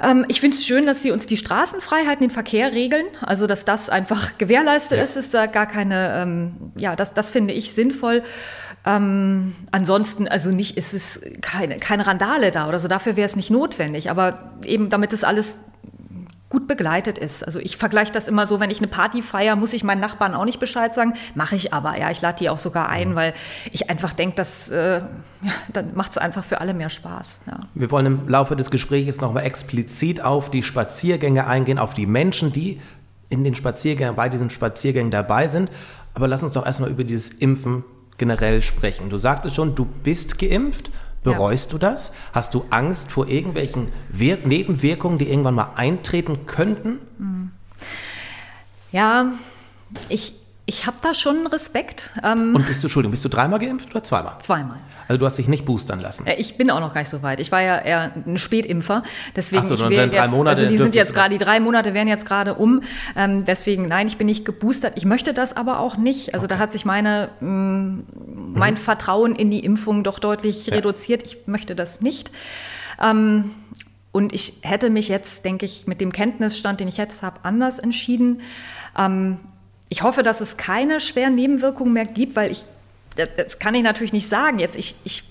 Ähm, 0.00 0.24
ich 0.28 0.40
finde 0.40 0.56
es 0.56 0.64
schön, 0.64 0.86
dass 0.86 1.02
Sie 1.02 1.10
uns 1.10 1.26
die 1.26 1.36
Straßenfreiheit, 1.36 2.20
den 2.20 2.30
Verkehr 2.30 2.72
regeln. 2.72 3.06
Also, 3.20 3.46
dass 3.46 3.64
das 3.64 3.90
einfach 3.90 4.38
gewährleistet 4.38 4.98
ja. 4.98 5.04
ist, 5.04 5.16
ist 5.16 5.34
da 5.34 5.46
gar 5.46 5.66
keine, 5.66 6.22
ähm, 6.22 6.72
ja, 6.76 6.94
das, 6.94 7.14
das 7.14 7.30
finde 7.30 7.54
ich 7.54 7.72
sinnvoll. 7.72 8.22
Ähm, 8.86 9.54
ansonsten, 9.72 10.28
also 10.28 10.50
nicht, 10.50 10.76
ist 10.76 10.94
es 10.94 11.20
keine, 11.40 11.78
keine 11.78 12.06
Randale 12.06 12.50
da 12.50 12.68
oder 12.68 12.78
so, 12.78 12.88
dafür 12.88 13.16
wäre 13.16 13.26
es 13.26 13.36
nicht 13.36 13.50
notwendig. 13.50 14.10
Aber 14.10 14.52
eben, 14.64 14.88
damit 14.90 15.12
es 15.12 15.24
alles 15.24 15.58
gut 16.50 16.66
begleitet 16.66 17.18
ist. 17.18 17.44
Also 17.44 17.58
ich 17.60 17.76
vergleiche 17.76 18.12
das 18.12 18.26
immer 18.26 18.46
so, 18.46 18.58
wenn 18.58 18.70
ich 18.70 18.78
eine 18.78 18.88
Party 18.88 19.20
feiere, 19.20 19.54
muss 19.54 19.72
ich 19.74 19.84
meinen 19.84 20.00
Nachbarn 20.00 20.34
auch 20.34 20.46
nicht 20.46 20.60
Bescheid 20.60 20.94
sagen. 20.94 21.12
Mache 21.34 21.56
ich 21.56 21.74
aber, 21.74 21.98
ja. 21.98 22.10
Ich 22.10 22.22
lade 22.22 22.38
die 22.38 22.48
auch 22.48 22.58
sogar 22.58 22.88
ein, 22.88 23.14
weil 23.14 23.34
ich 23.70 23.90
einfach 23.90 24.14
denke, 24.14 24.36
dass 24.36 24.70
äh, 24.70 24.98
ja, 24.98 25.52
dann 25.72 25.94
macht 25.94 26.12
es 26.12 26.18
einfach 26.18 26.44
für 26.44 26.60
alle 26.60 26.72
mehr 26.72 26.88
Spaß. 26.88 27.40
Ja. 27.46 27.60
Wir 27.74 27.90
wollen 27.90 28.06
im 28.06 28.28
Laufe 28.28 28.56
des 28.56 28.70
Gesprächs 28.70 29.20
nochmal 29.20 29.44
explizit 29.44 30.22
auf 30.22 30.50
die 30.50 30.62
Spaziergänge 30.62 31.46
eingehen, 31.46 31.78
auf 31.78 31.92
die 31.92 32.06
Menschen, 32.06 32.52
die 32.52 32.80
in 33.28 33.44
den 33.44 33.54
Spaziergängen, 33.54 34.14
bei 34.14 34.30
diesen 34.30 34.48
Spaziergängen 34.48 35.10
dabei 35.10 35.48
sind. 35.48 35.70
Aber 36.14 36.28
lass 36.28 36.42
uns 36.42 36.54
doch 36.54 36.64
erstmal 36.64 36.90
über 36.90 37.04
dieses 37.04 37.28
Impfen 37.30 37.84
generell 38.16 38.62
sprechen. 38.62 39.10
Du 39.10 39.18
sagtest 39.18 39.54
schon, 39.54 39.74
du 39.74 39.84
bist 39.84 40.38
geimpft 40.38 40.90
Bereust 41.32 41.66
ja. 41.66 41.70
du 41.72 41.78
das? 41.78 42.12
Hast 42.32 42.54
du 42.54 42.64
Angst 42.70 43.10
vor 43.10 43.28
irgendwelchen 43.28 43.90
Wir 44.08 44.38
Nebenwirkungen, 44.44 45.18
die 45.18 45.28
irgendwann 45.28 45.54
mal 45.54 45.72
eintreten 45.76 46.46
könnten? 46.46 46.98
Ja, 48.92 49.32
ich, 50.08 50.34
ich 50.68 50.86
habe 50.86 50.98
da 51.00 51.14
schon 51.14 51.46
Respekt. 51.46 52.12
Ähm 52.22 52.54
Und 52.54 52.66
bist 52.66 52.82
du, 52.82 52.88
Entschuldigung, 52.88 53.12
bist 53.12 53.24
du 53.24 53.30
dreimal 53.30 53.58
geimpft 53.58 53.90
oder 53.90 54.04
zweimal? 54.04 54.36
Zweimal. 54.42 54.76
Also 55.08 55.18
du 55.18 55.24
hast 55.24 55.38
dich 55.38 55.48
nicht 55.48 55.64
boostern 55.64 55.98
lassen? 55.98 56.26
Ich 56.36 56.58
bin 56.58 56.70
auch 56.70 56.80
noch 56.80 56.92
gar 56.92 57.00
nicht 57.00 57.08
so 57.08 57.22
weit. 57.22 57.40
Ich 57.40 57.50
war 57.50 57.62
ja 57.62 57.78
eher 57.78 58.12
ein 58.26 58.36
Spätimpfer. 58.36 59.02
Deswegen, 59.34 59.66
so, 59.66 59.74
ich 59.74 59.80
wäre 59.88 60.12
jetzt, 60.12 60.30
Monate 60.30 60.56
also 60.56 60.68
die 60.68 60.76
sind 60.76 60.94
jetzt 60.94 61.14
gerade, 61.14 61.30
die 61.30 61.42
drei 61.42 61.58
Monate 61.58 61.94
werden 61.94 62.08
jetzt 62.08 62.26
gerade 62.26 62.54
um. 62.54 62.82
Ähm, 63.16 63.44
deswegen, 63.44 63.88
nein, 63.88 64.08
ich 64.08 64.18
bin 64.18 64.26
nicht 64.26 64.44
geboostert. 64.44 64.92
Ich 64.96 65.06
möchte 65.06 65.32
das 65.32 65.56
aber 65.56 65.78
auch 65.78 65.96
nicht. 65.96 66.34
Also 66.34 66.44
okay. 66.44 66.54
da 66.54 66.60
hat 66.60 66.74
sich 66.74 66.84
meine, 66.84 67.30
mh, 67.40 67.48
mm, 67.48 68.04
mein 68.52 68.74
mhm. 68.74 68.78
Vertrauen 68.78 69.34
in 69.34 69.50
die 69.50 69.64
Impfung 69.64 70.04
doch 70.04 70.18
deutlich 70.18 70.66
ja. 70.66 70.74
reduziert. 70.74 71.22
Ich 71.24 71.46
möchte 71.46 71.74
das 71.76 72.02
nicht. 72.02 72.30
Ähm, 73.02 73.52
und 74.12 74.34
ich 74.34 74.58
hätte 74.60 74.90
mich 74.90 75.08
jetzt, 75.08 75.46
denke 75.46 75.64
ich, 75.64 75.86
mit 75.86 76.02
dem 76.02 76.12
Kenntnisstand, 76.12 76.80
den 76.80 76.88
ich 76.88 76.98
jetzt 76.98 77.22
habe, 77.22 77.40
anders 77.44 77.78
entschieden. 77.78 78.42
Ähm, 78.98 79.38
ich 79.88 80.02
hoffe, 80.02 80.22
dass 80.22 80.40
es 80.40 80.56
keine 80.56 81.00
schweren 81.00 81.34
Nebenwirkungen 81.34 81.92
mehr 81.92 82.06
gibt, 82.06 82.36
weil 82.36 82.50
ich, 82.50 82.64
das 83.36 83.58
kann 83.58 83.74
ich 83.74 83.82
natürlich 83.82 84.12
nicht 84.12 84.28
sagen. 84.28 84.58
Jetzt, 84.58 84.76
ich, 84.76 84.94
ich 85.04 85.24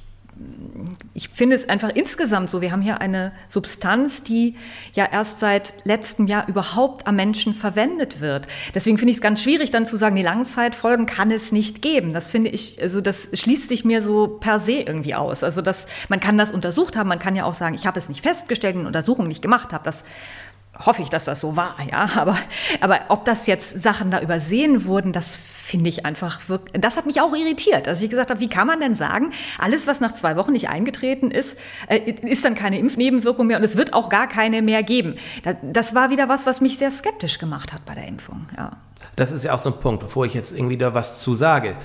ich 1.13 1.29
finde 1.29 1.55
es 1.55 1.67
einfach 1.67 1.89
insgesamt 1.89 2.49
so, 2.49 2.61
wir 2.61 2.71
haben 2.71 2.81
hier 2.81 3.01
eine 3.01 3.31
Substanz, 3.47 4.21
die 4.21 4.55
ja 4.93 5.07
erst 5.11 5.39
seit 5.39 5.73
letztem 5.83 6.27
Jahr 6.27 6.47
überhaupt 6.47 7.07
am 7.07 7.15
Menschen 7.15 7.55
verwendet 7.55 8.21
wird. 8.21 8.47
Deswegen 8.75 8.97
finde 8.99 9.11
ich 9.11 9.17
es 9.17 9.21
ganz 9.21 9.41
schwierig, 9.41 9.71
dann 9.71 9.87
zu 9.87 9.97
sagen, 9.97 10.15
die 10.15 10.21
Langzeitfolgen 10.21 11.07
kann 11.07 11.31
es 11.31 11.51
nicht 11.51 11.81
geben. 11.81 12.13
Das 12.13 12.29
finde 12.29 12.51
ich, 12.51 12.79
also 12.81 13.01
das 13.01 13.29
schließt 13.33 13.69
sich 13.69 13.83
mir 13.83 14.03
so 14.03 14.27
per 14.27 14.59
se 14.59 14.73
irgendwie 14.73 15.15
aus. 15.15 15.43
Also 15.43 15.61
das, 15.63 15.87
man 16.07 16.19
kann 16.19 16.37
das 16.37 16.51
untersucht 16.51 16.95
haben, 16.95 17.07
man 17.07 17.19
kann 17.19 17.35
ja 17.35 17.45
auch 17.45 17.55
sagen, 17.55 17.73
ich 17.73 17.87
habe 17.87 17.97
es 17.97 18.07
nicht 18.07 18.21
festgestellt, 18.21 18.75
eine 18.75 18.85
Untersuchung 18.85 19.27
nicht 19.27 19.41
gemacht 19.41 19.73
habe. 19.73 19.83
Das 19.83 20.03
hoffe 20.85 21.01
ich, 21.01 21.09
dass 21.09 21.25
das 21.25 21.39
so 21.39 21.55
war, 21.55 21.75
ja. 21.89 22.09
Aber, 22.17 22.37
aber 22.81 22.99
ob 23.09 23.25
das 23.25 23.47
jetzt 23.47 23.81
Sachen 23.81 24.11
da 24.11 24.21
übersehen 24.21 24.85
wurden, 24.85 25.13
das 25.13 25.35
finde 25.35 25.89
ich 25.89 26.05
einfach 26.05 26.47
wirklich, 26.47 26.81
das 26.81 26.97
hat 26.97 27.05
mich 27.05 27.21
auch 27.21 27.35
irritiert, 27.35 27.87
dass 27.87 28.01
ich 28.01 28.09
gesagt 28.09 28.29
habe, 28.29 28.39
wie 28.39 28.47
kann 28.47 28.67
man 28.67 28.79
denn 28.79 28.95
sagen, 28.95 29.31
alles, 29.57 29.87
was 29.87 29.99
nach 29.99 30.13
zwei 30.13 30.35
Wochen 30.35 30.53
nicht 30.53 30.69
eingetreten 30.69 31.29
ist, 31.29 31.57
äh, 31.87 31.99
ist 32.21 32.45
dann 32.45 32.55
keine 32.55 32.79
Impfnebenwirkung 32.79 33.47
mehr 33.47 33.57
und 33.57 33.63
es 33.63 33.77
wird 33.77 33.93
auch 33.93 34.09
gar 34.09 34.27
keine 34.27 34.61
mehr 34.61 34.83
geben. 34.83 35.15
Das 35.61 35.93
war 35.93 36.09
wieder 36.09 36.29
was, 36.29 36.45
was 36.45 36.61
mich 36.61 36.77
sehr 36.77 36.91
skeptisch 36.91 37.37
gemacht 37.37 37.73
hat 37.73 37.85
bei 37.85 37.95
der 37.95 38.07
Impfung, 38.07 38.47
ja. 38.55 38.71
Das 39.15 39.31
ist 39.31 39.45
ja 39.45 39.53
auch 39.53 39.59
so 39.59 39.71
ein 39.71 39.79
Punkt, 39.79 40.01
bevor 40.01 40.25
ich 40.25 40.33
jetzt 40.33 40.53
irgendwie 40.53 40.77
da 40.77 40.93
was 40.93 41.21
zu 41.21 41.33
sage. 41.33 41.75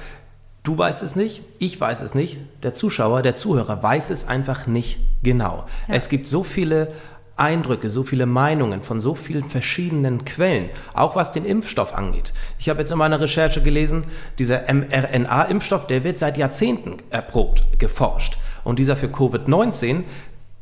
Du 0.63 0.79
weißt 0.79 1.03
es 1.03 1.17
nicht, 1.17 1.43
ich 1.59 1.81
weiß 1.81 2.03
es 2.03 2.15
nicht, 2.15 2.39
der 2.63 2.73
Zuschauer, 2.73 3.23
der 3.23 3.35
Zuhörer 3.35 3.83
weiß 3.83 4.11
es 4.11 4.29
einfach 4.29 4.67
nicht 4.67 5.01
genau. 5.23 5.67
Ja. 5.89 5.95
Es 5.95 6.09
gibt 6.09 6.29
so 6.29 6.45
viele 6.45 6.93
Eindrücke, 7.37 7.91
so 7.91 8.03
viele 8.05 8.27
Meinungen 8.27 8.83
von 8.83 9.01
so 9.01 9.15
vielen 9.15 9.45
verschiedenen 9.45 10.25
Quellen, 10.25 10.69
auch 10.95 11.17
was 11.17 11.31
den 11.31 11.45
Impfstoff 11.45 11.95
angeht. 11.95 12.33
Ich 12.59 12.69
habe 12.69 12.81
jetzt 12.81 12.93
in 12.93 12.99
meiner 12.99 13.21
Recherche 13.21 13.63
gelesen, 13.63 14.03
dieser 14.39 14.63
mRNA-Impfstoff, 14.73 15.87
der 15.87 16.05
wird 16.05 16.19
seit 16.19 16.37
Jahrzehnten 16.37 16.99
erprobt, 17.11 17.65
geforscht. 17.79 18.39
Und 18.65 18.79
dieser 18.79 18.97
für 18.97 19.09
Covid-19, 19.09 20.05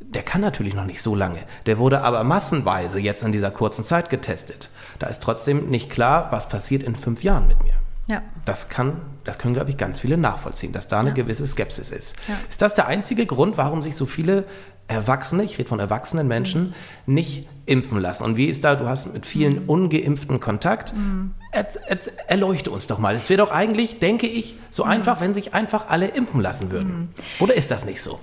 der 0.00 0.22
kann 0.22 0.40
natürlich 0.40 0.74
noch 0.74 0.86
nicht 0.86 1.02
so 1.02 1.14
lange. 1.14 1.40
Der 1.66 1.78
wurde 1.78 2.00
aber 2.02 2.24
massenweise 2.24 2.98
jetzt 2.98 3.22
in 3.22 3.32
dieser 3.32 3.50
kurzen 3.50 3.84
Zeit 3.84 4.10
getestet. 4.10 4.70
Da 4.98 5.06
ist 5.06 5.22
trotzdem 5.22 5.68
nicht 5.68 5.90
klar, 5.90 6.28
was 6.30 6.48
passiert 6.48 6.82
in 6.82 6.96
fünf 6.96 7.22
Jahren 7.22 7.46
mit 7.46 7.62
mir. 7.62 7.74
Ja. 8.10 8.22
Das 8.44 8.68
kann, 8.68 9.00
das 9.22 9.38
können, 9.38 9.54
glaube 9.54 9.70
ich, 9.70 9.76
ganz 9.76 10.00
viele 10.00 10.16
nachvollziehen, 10.16 10.72
dass 10.72 10.88
da 10.88 10.98
eine 10.98 11.10
ja. 11.10 11.14
gewisse 11.14 11.46
Skepsis 11.46 11.92
ist. 11.92 12.16
Ja. 12.26 12.34
Ist 12.48 12.60
das 12.60 12.74
der 12.74 12.88
einzige 12.88 13.24
Grund, 13.24 13.56
warum 13.56 13.82
sich 13.82 13.94
so 13.94 14.04
viele 14.04 14.44
Erwachsene, 14.90 15.44
ich 15.44 15.59
rede 15.59 15.68
von 15.68 15.78
erwachsenen 15.78 16.26
Menschen, 16.26 16.75
mhm. 17.06 17.14
nicht 17.14 17.49
impfen 17.66 18.00
lassen. 18.00 18.25
Und 18.25 18.37
wie 18.37 18.47
ist 18.47 18.64
da, 18.64 18.75
du 18.75 18.88
hast 18.88 19.12
mit 19.12 19.25
vielen 19.25 19.62
mhm. 19.62 19.68
ungeimpften 19.68 20.40
Kontakt. 20.40 20.94
Mhm. 20.94 21.32
Er, 21.52 21.66
er, 21.87 21.99
erleuchte 22.26 22.70
uns 22.70 22.88
doch 22.88 22.99
mal. 22.99 23.14
Es 23.14 23.30
wäre 23.30 23.38
doch 23.38 23.52
eigentlich, 23.52 24.00
denke 24.00 24.26
ich, 24.26 24.56
so 24.70 24.85
mhm. 24.85 24.90
einfach, 24.90 25.20
wenn 25.20 25.32
sich 25.32 25.54
einfach 25.54 25.88
alle 25.88 26.09
impfen 26.09 26.40
lassen 26.40 26.70
würden. 26.73 26.92
Mhm. 26.92 27.09
Oder 27.38 27.54
ist 27.54 27.70
das 27.70 27.85
nicht 27.85 28.02
so? 28.02 28.18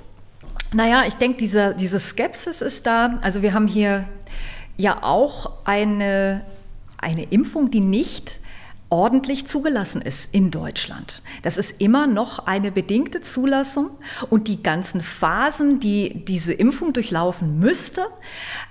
Naja, 0.74 1.04
ich 1.08 1.14
denke, 1.14 1.38
diese, 1.38 1.74
diese 1.76 2.00
Skepsis 2.00 2.62
ist 2.62 2.86
da. 2.86 3.18
Also 3.22 3.42
wir 3.42 3.54
haben 3.54 3.68
hier 3.68 4.10
ja 4.76 5.02
auch 5.02 5.52
eine, 5.64 6.44
eine 6.98 7.24
Impfung, 7.24 7.72
die 7.72 7.80
nicht 7.80 8.42
ordentlich 8.90 9.48
zugelassen 9.48 10.02
ist 10.02 10.30
in 10.32 10.52
Deutschland. 10.52 11.22
Das 11.44 11.58
ist 11.58 11.82
immer 11.82 12.08
noch 12.08 12.48
eine 12.48 12.72
bedingte 12.72 13.22
Zulassung 13.22 13.92
und 14.30 14.48
die 14.48 14.64
ganzen 14.64 15.02
Phasen, 15.02 15.80
die 15.80 16.26
diese 16.26 16.54
Impfung 16.54 16.94
durchlaufen 16.94 17.60
müsste, 17.60 18.08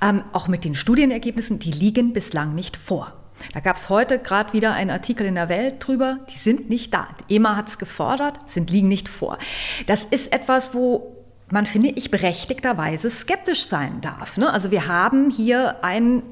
ähm, 0.03 0.25
auch 0.33 0.49
mit 0.49 0.65
den 0.65 0.75
Studienergebnissen, 0.75 1.59
die 1.59 1.71
liegen 1.71 2.13
bislang 2.13 2.55
nicht 2.55 2.77
vor. 2.77 3.13
Da 3.53 3.61
gab 3.61 3.77
es 3.77 3.91
heute 3.91 4.19
gerade 4.19 4.55
wieder 4.55 4.73
einen 4.73 4.91
Artikel 4.91 5.27
in 5.27 5.35
der 5.35 5.49
Welt 5.49 5.77
drüber, 5.79 6.21
die 6.31 6.39
sind 6.39 6.71
nicht 6.71 6.95
da. 6.95 7.09
EMA 7.29 7.57
hat 7.57 7.69
es 7.69 7.79
gefordert, 7.79 8.39
sind 8.47 8.71
liegen 8.71 8.89
nicht 8.89 9.09
vor. 9.09 9.39
Das 9.87 10.05
ist 10.05 10.33
etwas, 10.33 10.75
wo 10.75 11.17
man, 11.51 11.67
finde 11.67 11.89
ich, 11.89 12.11
berechtigterweise 12.11 13.11
skeptisch 13.11 13.67
sein 13.67 14.01
darf. 14.01 14.37
Ne? 14.37 14.51
Also 14.51 14.71
wir 14.71 14.89
haben 14.89 15.31
hier 15.31 15.85
einen, 15.85 16.23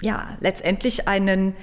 ja, 0.00 0.36
letztendlich 0.40 1.08
einen 1.08 1.54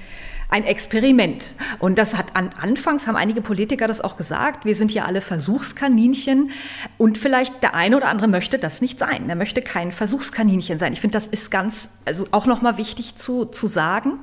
ein 0.50 0.64
Experiment. 0.64 1.56
Und 1.78 1.98
das 1.98 2.18
hat 2.18 2.36
an, 2.36 2.50
anfangs 2.60 3.06
haben 3.06 3.16
einige 3.16 3.42
Politiker 3.42 3.88
das 3.88 4.02
auch 4.02 4.18
gesagt. 4.18 4.66
Wir 4.66 4.76
sind 4.76 4.92
ja 4.92 5.06
alle 5.06 5.22
Versuchskaninchen. 5.22 6.52
Und 6.98 7.18
vielleicht 7.18 7.62
der 7.62 7.76
eine 7.76 7.96
oder 7.96 8.08
andere 8.08 8.28
möchte 8.28 8.58
das 8.58 8.82
nicht 8.82 8.98
sein. 8.98 9.30
Er 9.30 9.36
möchte 9.36 9.62
kein 9.62 9.92
Versuchskaninchen 9.92 10.80
sein. 10.80 10.94
Ich 10.94 11.02
finde, 11.02 11.14
das 11.14 11.28
ist 11.28 11.52
ganz, 11.52 11.90
also 12.06 12.26
auch 12.32 12.48
nochmal 12.48 12.78
wichtig 12.78 13.16
zu, 13.16 13.46
zu 13.46 13.68
sagen. 13.68 14.20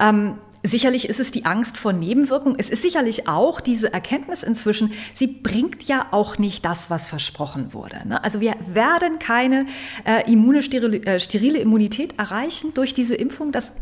Ähm, 0.00 0.34
Sicherlich 0.64 1.08
ist 1.08 1.18
es 1.18 1.32
die 1.32 1.44
Angst 1.44 1.76
vor 1.76 1.92
Nebenwirkungen. 1.92 2.56
Es 2.56 2.70
ist 2.70 2.82
sicherlich 2.82 3.26
auch 3.26 3.60
diese 3.60 3.92
Erkenntnis 3.92 4.44
inzwischen, 4.44 4.92
sie 5.12 5.26
bringt 5.26 5.82
ja 5.82 6.06
auch 6.12 6.38
nicht 6.38 6.64
das, 6.64 6.88
was 6.88 7.08
versprochen 7.08 7.72
wurde. 7.74 8.06
Ne? 8.06 8.22
Also 8.22 8.40
wir 8.40 8.54
werden 8.72 9.18
keine 9.18 9.66
äh, 10.04 10.30
immune, 10.30 10.62
sterile, 10.62 10.98
äh, 11.04 11.18
sterile 11.18 11.58
Immunität 11.58 12.16
erreichen 12.16 12.74
durch 12.74 12.94
diese 12.94 13.16
Impfung. 13.16 13.50
Das 13.50 13.72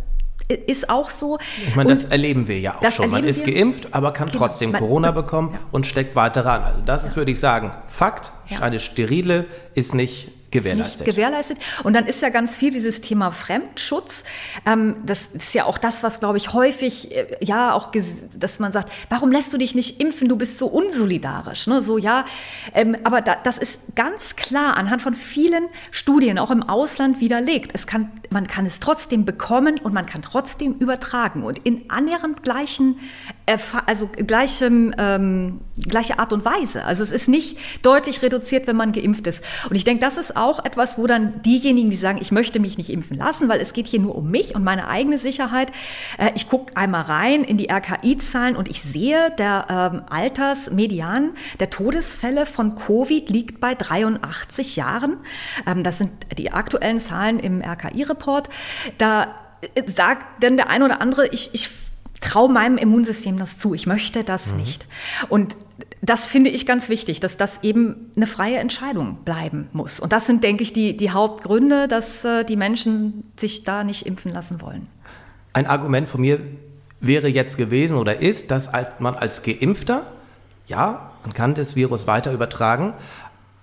ist 0.54 0.90
auch 0.90 1.10
so. 1.10 1.38
Ich 1.66 1.76
meine, 1.76 1.94
das 1.94 2.04
erleben 2.04 2.48
wir 2.48 2.58
ja 2.58 2.76
auch 2.76 2.92
schon. 2.92 3.10
Man 3.10 3.24
ist 3.24 3.44
geimpft, 3.44 3.94
aber 3.94 4.12
kann 4.12 4.28
genau. 4.28 4.40
trotzdem 4.40 4.72
Corona 4.72 5.10
bekommen 5.12 5.50
ja. 5.52 5.60
und 5.72 5.86
steckt 5.86 6.16
weiter 6.16 6.44
ran. 6.44 6.62
Also 6.62 6.80
das 6.84 7.04
ist, 7.04 7.16
würde 7.16 7.32
ich 7.32 7.40
sagen, 7.40 7.72
Fakt. 7.88 8.32
Ja. 8.48 8.60
Eine 8.60 8.80
sterile 8.80 9.46
ist 9.74 9.94
nicht 9.94 10.30
gewährleistet. 10.50 11.06
Nicht 11.06 11.16
gewährleistet. 11.16 11.58
Und 11.84 11.94
dann 11.94 12.06
ist 12.06 12.22
ja 12.22 12.28
ganz 12.28 12.56
viel 12.56 12.70
dieses 12.70 13.00
Thema 13.00 13.30
Fremdschutz. 13.30 14.24
Ähm, 14.66 14.96
das 15.04 15.28
ist 15.32 15.54
ja 15.54 15.64
auch 15.64 15.78
das, 15.78 16.02
was, 16.02 16.20
glaube 16.20 16.38
ich, 16.38 16.52
häufig, 16.52 17.14
äh, 17.14 17.36
ja, 17.40 17.72
auch, 17.72 17.90
dass 18.34 18.58
man 18.58 18.72
sagt, 18.72 18.90
warum 19.08 19.30
lässt 19.30 19.52
du 19.52 19.58
dich 19.58 19.74
nicht 19.74 20.00
impfen? 20.00 20.28
Du 20.28 20.36
bist 20.36 20.58
so 20.58 20.66
unsolidarisch. 20.66 21.66
Ne? 21.66 21.82
So, 21.82 21.98
ja, 21.98 22.24
ähm, 22.74 22.96
aber 23.04 23.20
da, 23.20 23.36
das 23.42 23.58
ist 23.58 23.82
ganz 23.94 24.36
klar 24.36 24.76
anhand 24.76 25.02
von 25.02 25.14
vielen 25.14 25.68
Studien, 25.90 26.38
auch 26.38 26.50
im 26.50 26.62
Ausland, 26.62 27.20
widerlegt. 27.20 27.72
Es 27.74 27.86
kann, 27.86 28.10
man 28.30 28.46
kann 28.46 28.64
es 28.64 28.78
trotzdem 28.78 29.24
bekommen 29.24 29.78
und 29.82 29.92
man 29.92 30.06
kann 30.06 30.22
trotzdem 30.22 30.74
übertragen. 30.74 31.42
Und 31.42 31.58
in 31.58 31.90
annähernd 31.90 32.44
gleichen, 32.44 33.00
also 33.86 34.06
gleichem, 34.06 34.94
ähm, 34.98 35.60
gleiche 35.76 36.20
Art 36.20 36.32
und 36.32 36.44
Weise. 36.44 36.84
Also 36.84 37.02
es 37.02 37.10
ist 37.10 37.28
nicht 37.28 37.58
deutlich 37.82 38.22
reduziert, 38.22 38.68
wenn 38.68 38.76
man 38.76 38.92
geimpft 38.92 39.26
ist. 39.26 39.42
Und 39.68 39.74
ich 39.74 39.82
denke, 39.82 40.00
das 40.00 40.16
ist 40.16 40.36
auch 40.36 40.64
etwas, 40.64 40.96
wo 40.96 41.08
dann 41.08 41.42
diejenigen, 41.42 41.90
die 41.90 41.96
sagen, 41.96 42.18
ich 42.20 42.30
möchte 42.30 42.60
mich 42.60 42.78
nicht 42.78 42.90
impfen 42.90 43.16
lassen, 43.16 43.48
weil 43.48 43.60
es 43.60 43.72
geht 43.72 43.88
hier 43.88 44.00
nur 44.00 44.14
um 44.14 44.30
mich 44.30 44.54
und 44.54 44.62
meine 44.62 44.86
eigene 44.86 45.18
Sicherheit. 45.18 45.72
Äh, 46.16 46.30
ich 46.36 46.48
gucke 46.48 46.76
einmal 46.76 47.02
rein 47.02 47.42
in 47.42 47.56
die 47.56 47.68
RKI-Zahlen 47.68 48.54
und 48.54 48.68
ich 48.68 48.82
sehe, 48.82 49.32
der 49.38 49.66
ähm, 49.68 50.02
Altersmedian 50.08 51.30
der 51.58 51.70
Todesfälle 51.70 52.46
von 52.46 52.76
Covid 52.76 53.28
liegt 53.28 53.60
bei 53.60 53.74
83 53.74 54.76
Jahren. 54.76 55.16
Ähm, 55.66 55.82
das 55.82 55.98
sind 55.98 56.12
die 56.38 56.52
aktuellen 56.52 57.00
Zahlen 57.00 57.40
im 57.40 57.60
RKI-Report. 57.60 58.19
Da 58.98 59.34
äh, 59.74 59.82
sagt 59.90 60.42
denn 60.42 60.56
der 60.56 60.70
eine 60.70 60.84
oder 60.84 61.00
andere, 61.00 61.26
ich, 61.28 61.50
ich 61.52 61.70
traue 62.20 62.52
meinem 62.52 62.76
Immunsystem 62.76 63.36
das 63.38 63.58
zu. 63.58 63.74
Ich 63.74 63.86
möchte 63.86 64.24
das 64.24 64.46
mhm. 64.46 64.56
nicht. 64.58 64.86
Und 65.28 65.56
das 66.02 66.26
finde 66.26 66.50
ich 66.50 66.66
ganz 66.66 66.88
wichtig, 66.88 67.20
dass 67.20 67.36
das 67.36 67.58
eben 67.62 68.10
eine 68.16 68.26
freie 68.26 68.58
Entscheidung 68.58 69.18
bleiben 69.24 69.68
muss. 69.72 70.00
Und 70.00 70.12
das 70.12 70.26
sind, 70.26 70.44
denke 70.44 70.62
ich, 70.62 70.72
die, 70.72 70.96
die 70.96 71.10
Hauptgründe, 71.10 71.88
dass 71.88 72.24
äh, 72.24 72.44
die 72.44 72.56
Menschen 72.56 73.24
sich 73.38 73.64
da 73.64 73.84
nicht 73.84 74.06
impfen 74.06 74.32
lassen 74.32 74.60
wollen. 74.60 74.88
Ein 75.52 75.66
Argument 75.66 76.08
von 76.08 76.20
mir 76.20 76.40
wäre 77.00 77.28
jetzt 77.28 77.56
gewesen 77.56 77.96
oder 77.96 78.20
ist, 78.20 78.50
dass 78.50 78.70
man 78.98 79.14
als 79.14 79.42
Geimpfter, 79.42 80.06
ja, 80.66 81.10
man 81.24 81.34
kann 81.34 81.54
das 81.54 81.76
Virus 81.76 82.06
weiter 82.06 82.32
übertragen, 82.32 82.94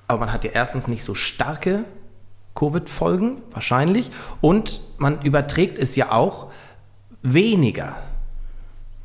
aber 0.08 0.20
man 0.22 0.34
hat 0.34 0.44
ja 0.44 0.52
erstens 0.54 0.88
nicht 0.88 1.04
so 1.04 1.16
starke 1.16 1.86
Covid-Folgen 2.58 3.44
wahrscheinlich 3.52 4.10
und 4.42 4.82
man 4.98 5.22
überträgt 5.22 5.78
es 5.78 5.96
ja 5.96 6.12
auch 6.12 6.52
weniger 7.22 7.96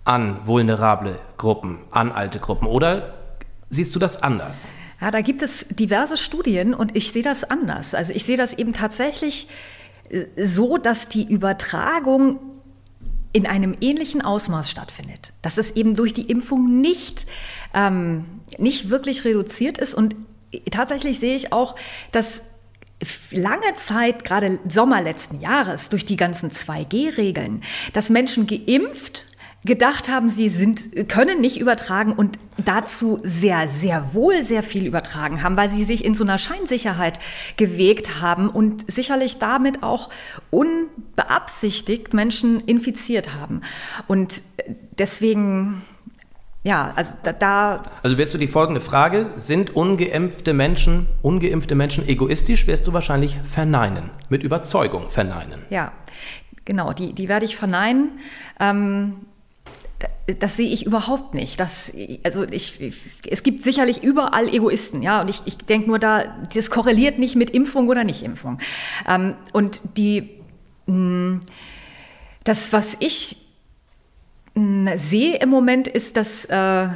an 0.05 0.39
vulnerable 0.47 1.19
Gruppen, 1.37 1.79
an 1.91 2.11
alte 2.13 2.41
Gruppen? 2.41 2.67
Oder 2.67 3.15
siehst 3.71 3.95
du 3.95 3.99
das 3.99 4.23
anders? 4.23 4.69
Ja, 5.01 5.11
da 5.11 5.21
gibt 5.21 5.43
es 5.43 5.67
diverse 5.69 6.17
Studien 6.17 6.75
und 6.75 6.97
ich 6.97 7.13
sehe 7.13 7.23
das 7.23 7.45
anders. 7.45 7.95
Also 7.95 8.13
ich 8.13 8.25
sehe 8.25 8.37
das 8.37 8.55
eben 8.55 8.73
tatsächlich 8.73 9.49
äh, 10.09 10.25
so, 10.45 10.79
dass 10.79 11.09
die 11.09 11.25
Übertragung 11.25 12.39
in 13.33 13.47
einem 13.47 13.75
ähnlichen 13.81 14.23
Ausmaß 14.23 14.71
stattfindet. 14.71 15.33
Dass 15.43 15.59
es 15.59 15.73
eben 15.73 15.97
durch 15.97 16.15
die 16.15 16.31
Impfung 16.31 16.81
nicht, 16.81 17.27
ähm, 17.75 18.25
nicht 18.59 18.91
wirklich 18.91 19.25
reduziert 19.25 19.79
ist. 19.79 19.95
Und 19.95 20.17
tatsächlich 20.71 21.19
sehe 21.19 21.35
ich 21.35 21.53
auch, 21.53 21.75
dass 22.13 22.43
lange 23.31 23.75
Zeit, 23.77 24.25
gerade 24.25 24.59
Sommer 24.69 25.01
letzten 25.01 25.41
Jahres, 25.41 25.89
durch 25.89 26.05
die 26.05 26.17
ganzen 26.17 26.51
2G-Regeln, 26.51 27.63
dass 27.93 28.11
Menschen 28.11 28.47
geimpft 28.47 29.27
gedacht 29.65 30.09
haben, 30.09 30.29
sie 30.29 30.49
sind, 30.49 31.09
können 31.09 31.41
nicht 31.41 31.61
übertragen 31.61 32.13
und 32.13 32.39
dazu 32.65 33.21
sehr, 33.23 33.69
sehr 33.69 34.13
wohl 34.13 34.43
sehr 34.43 34.63
viel 34.63 34.87
übertragen 34.87 35.43
haben, 35.43 35.57
weil 35.57 35.71
sie 35.71 35.85
sich 35.85 36.05
in 36.05 36.15
so 36.15 36.25
einer 36.25 36.39
Scheinsicherheit 36.39 37.21
gewegt 37.57 38.21
haben 38.21 38.49
und 38.49 38.91
sicherlich 38.91 39.39
damit 39.39 39.83
auch 39.83 40.11
unbeabsichtigt 40.51 42.13
Menschen 42.13 42.61
infiziert 42.61 43.35
haben. 43.35 43.63
Und 44.09 44.43
deswegen 44.99 45.81
ja, 46.65 46.93
also 46.95 47.15
da, 47.25 47.33
da, 47.33 47.83
Also 48.03 48.19
wärst 48.19 48.35
du 48.35 48.39
die 48.39 48.47
folgende 48.47 48.81
Frage, 48.81 49.31
sind 49.37 49.75
ungeimpfte 49.75 50.53
Menschen, 50.53 51.09
ungeimpfte 51.21 51.75
Menschen 51.75 52.07
egoistisch, 52.07 52.69
wirst 52.69 52.87
du 52.87 52.93
wahrscheinlich 52.93 53.37
verneinen, 53.45 54.11
mit 54.29 54.45
Überzeugung 54.45 55.11
verneinen. 55.11 55.65
Ja, 55.71 55.93
genau, 56.65 56.93
die, 56.93 57.15
die 57.15 57.29
werde 57.29 57.47
ich 57.47 57.57
verneinen. 57.57 58.21
Ähm, 58.61 59.17
das 60.39 60.57
sehe 60.57 60.69
ich 60.69 60.87
überhaupt 60.87 61.35
nicht. 61.35 61.59
Das, 61.59 61.93
also 62.23 62.45
ich, 62.45 62.95
es 63.29 63.43
gibt 63.43 63.65
sicherlich 63.65 64.05
überall 64.05 64.49
Egoisten, 64.49 65.03
ja, 65.03 65.21
und 65.21 65.31
ich, 65.31 65.43
ich 65.47 65.59
denke 65.59 65.89
nur 65.89 65.99
da, 65.99 66.25
das 66.55 66.71
korreliert 66.71 67.19
nicht 67.19 67.35
mit 67.35 67.51
Impfung 67.51 67.89
oder 67.89 68.05
Nicht-Impfung. 68.05 68.59
Ähm, 69.09 69.35
und 69.53 69.81
die, 69.97 70.31
mh, 70.87 70.95
hm, 70.95 71.41
das, 72.45 72.73
was 72.73 72.97
ich 73.01 73.42
sehe 74.55 75.37
im 75.37 75.49
Moment, 75.49 75.89
ist, 75.89 76.17
dass 76.17 76.45
äh, 76.47 76.89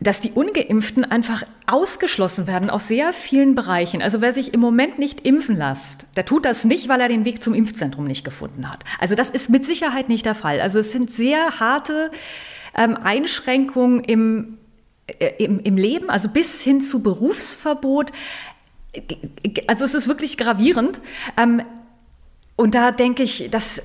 dass 0.00 0.22
die 0.22 0.32
ungeimpften 0.32 1.04
einfach 1.04 1.44
ausgeschlossen 1.66 2.46
werden 2.46 2.70
aus 2.70 2.88
sehr 2.88 3.12
vielen 3.12 3.54
Bereichen. 3.54 4.00
Also 4.00 4.22
wer 4.22 4.32
sich 4.32 4.54
im 4.54 4.60
Moment 4.60 4.98
nicht 4.98 5.26
impfen 5.26 5.56
lässt, 5.56 6.06
der 6.16 6.24
tut 6.24 6.46
das 6.46 6.64
nicht, 6.64 6.88
weil 6.88 7.00
er 7.02 7.08
den 7.08 7.26
Weg 7.26 7.44
zum 7.44 7.52
Impfzentrum 7.52 8.06
nicht 8.06 8.24
gefunden 8.24 8.70
hat. 8.70 8.82
Also 8.98 9.14
das 9.14 9.28
ist 9.28 9.50
mit 9.50 9.66
Sicherheit 9.66 10.08
nicht 10.08 10.24
der 10.24 10.34
Fall. 10.34 10.60
Also 10.60 10.78
es 10.78 10.90
sind 10.90 11.10
sehr 11.10 11.60
harte 11.60 12.10
ähm, 12.74 12.96
Einschränkungen 12.96 14.00
im, 14.00 14.58
äh, 15.06 15.32
im, 15.44 15.60
im 15.60 15.76
Leben, 15.76 16.08
also 16.08 16.30
bis 16.30 16.62
hin 16.62 16.80
zu 16.80 17.02
Berufsverbot. 17.02 18.10
Also 19.66 19.84
es 19.84 19.92
ist 19.92 20.08
wirklich 20.08 20.38
gravierend. 20.38 20.98
Ähm, 21.36 21.62
und 22.60 22.74
da 22.74 22.92
denke 22.92 23.22
ich, 23.22 23.48
dass, 23.50 23.80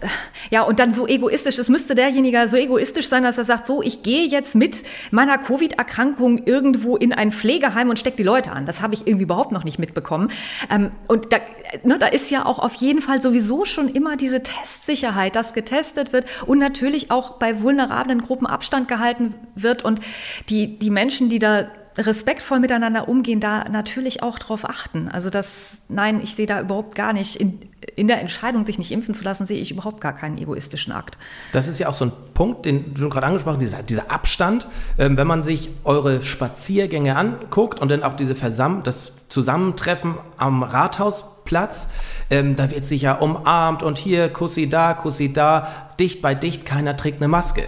ja, 0.51 0.63
und 0.63 0.79
dann 0.79 0.91
so 0.91 1.07
egoistisch, 1.07 1.57
es 1.59 1.69
müsste 1.69 1.95
derjenige 1.95 2.45
so 2.49 2.57
egoistisch 2.57 3.07
sein, 3.07 3.23
dass 3.23 3.37
er 3.37 3.45
sagt, 3.45 3.67
so, 3.67 3.81
ich 3.81 4.03
gehe 4.03 4.27
jetzt 4.27 4.53
mit 4.53 4.83
meiner 5.11 5.37
Covid-Erkrankung 5.37 6.45
irgendwo 6.45 6.97
in 6.97 7.13
ein 7.13 7.31
Pflegeheim 7.31 7.87
und 7.89 7.99
stecke 7.99 8.17
die 8.17 8.23
Leute 8.23 8.51
an. 8.51 8.65
Das 8.65 8.81
habe 8.81 8.93
ich 8.93 9.07
irgendwie 9.07 9.23
überhaupt 9.23 9.53
noch 9.53 9.63
nicht 9.63 9.79
mitbekommen. 9.79 10.29
Ähm, 10.69 10.91
und 11.07 11.31
da, 11.31 11.37
ne, 11.83 11.97
da 11.97 12.07
ist 12.07 12.29
ja 12.31 12.45
auch 12.45 12.59
auf 12.59 12.73
jeden 12.73 12.99
Fall 12.99 13.21
sowieso 13.21 13.63
schon 13.63 13.87
immer 13.87 14.17
diese 14.17 14.43
Testsicherheit, 14.43 15.37
dass 15.37 15.53
getestet 15.53 16.11
wird 16.11 16.25
und 16.45 16.59
natürlich 16.59 17.11
auch 17.11 17.35
bei 17.35 17.61
vulnerablen 17.61 18.23
Gruppen 18.23 18.45
Abstand 18.45 18.89
gehalten 18.89 19.35
wird 19.55 19.85
und 19.85 20.01
die, 20.49 20.77
die 20.77 20.89
Menschen, 20.89 21.29
die 21.29 21.39
da 21.39 21.69
respektvoll 21.97 22.59
miteinander 22.59 23.07
umgehen, 23.07 23.39
da 23.39 23.69
natürlich 23.69 24.21
auch 24.21 24.37
drauf 24.37 24.67
achten. 24.67 25.07
Also 25.07 25.29
das, 25.29 25.81
nein, 25.87 26.19
ich 26.21 26.35
sehe 26.35 26.45
da 26.45 26.61
überhaupt 26.61 26.95
gar 26.95 27.13
nicht, 27.13 27.37
in, 27.37 27.59
in 27.95 28.07
der 28.07 28.19
Entscheidung, 28.19 28.65
sich 28.65 28.77
nicht 28.77 28.91
impfen 28.91 29.15
zu 29.15 29.23
lassen, 29.23 29.45
sehe 29.45 29.59
ich 29.59 29.71
überhaupt 29.71 30.01
gar 30.01 30.13
keinen 30.13 30.37
egoistischen 30.37 30.91
Akt. 30.91 31.17
Das 31.53 31.67
ist 31.67 31.79
ja 31.79 31.87
auch 31.87 31.93
so 31.93 32.05
ein 32.05 32.11
Punkt, 32.33 32.65
den 32.65 32.93
du 32.93 33.09
gerade 33.09 33.27
angesprochen 33.27 33.55
hast, 33.55 33.61
dieser, 33.61 33.83
dieser 33.83 34.11
Abstand. 34.11 34.67
Ähm, 34.97 35.17
wenn 35.17 35.27
man 35.27 35.43
sich 35.43 35.69
eure 35.83 36.21
Spaziergänge 36.21 37.15
anguckt 37.15 37.79
und 37.79 37.89
dann 37.89 38.03
auch 38.03 38.15
diese 38.15 38.35
Versam 38.35 38.83
das 38.83 39.13
Zusammentreffen 39.27 40.15
am 40.37 40.63
Rathausplatz, 40.63 41.87
ähm, 42.29 42.55
da 42.55 42.71
wird 42.71 42.85
sich 42.85 43.03
ja 43.03 43.13
umarmt 43.13 43.83
und 43.83 43.97
hier 43.97 44.29
Kussi 44.29 44.67
da, 44.67 44.93
Kussi 44.93 45.31
da, 45.31 45.67
dicht 45.99 46.21
bei 46.21 46.35
dicht, 46.35 46.65
keiner 46.65 46.97
trägt 46.97 47.21
eine 47.21 47.27
Maske. 47.27 47.63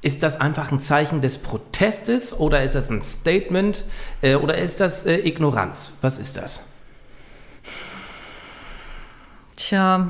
Ist 0.00 0.22
das 0.22 0.40
einfach 0.40 0.70
ein 0.70 0.80
Zeichen 0.80 1.20
des 1.20 1.38
Protestes 1.38 2.32
oder 2.32 2.62
ist 2.62 2.76
das 2.76 2.88
ein 2.88 3.02
Statement 3.02 3.84
äh, 4.22 4.36
oder 4.36 4.56
ist 4.56 4.80
das 4.80 5.04
äh, 5.04 5.26
Ignoranz? 5.26 5.90
Was 6.02 6.18
ist 6.18 6.36
das? 6.36 6.62
Tja. 9.56 10.08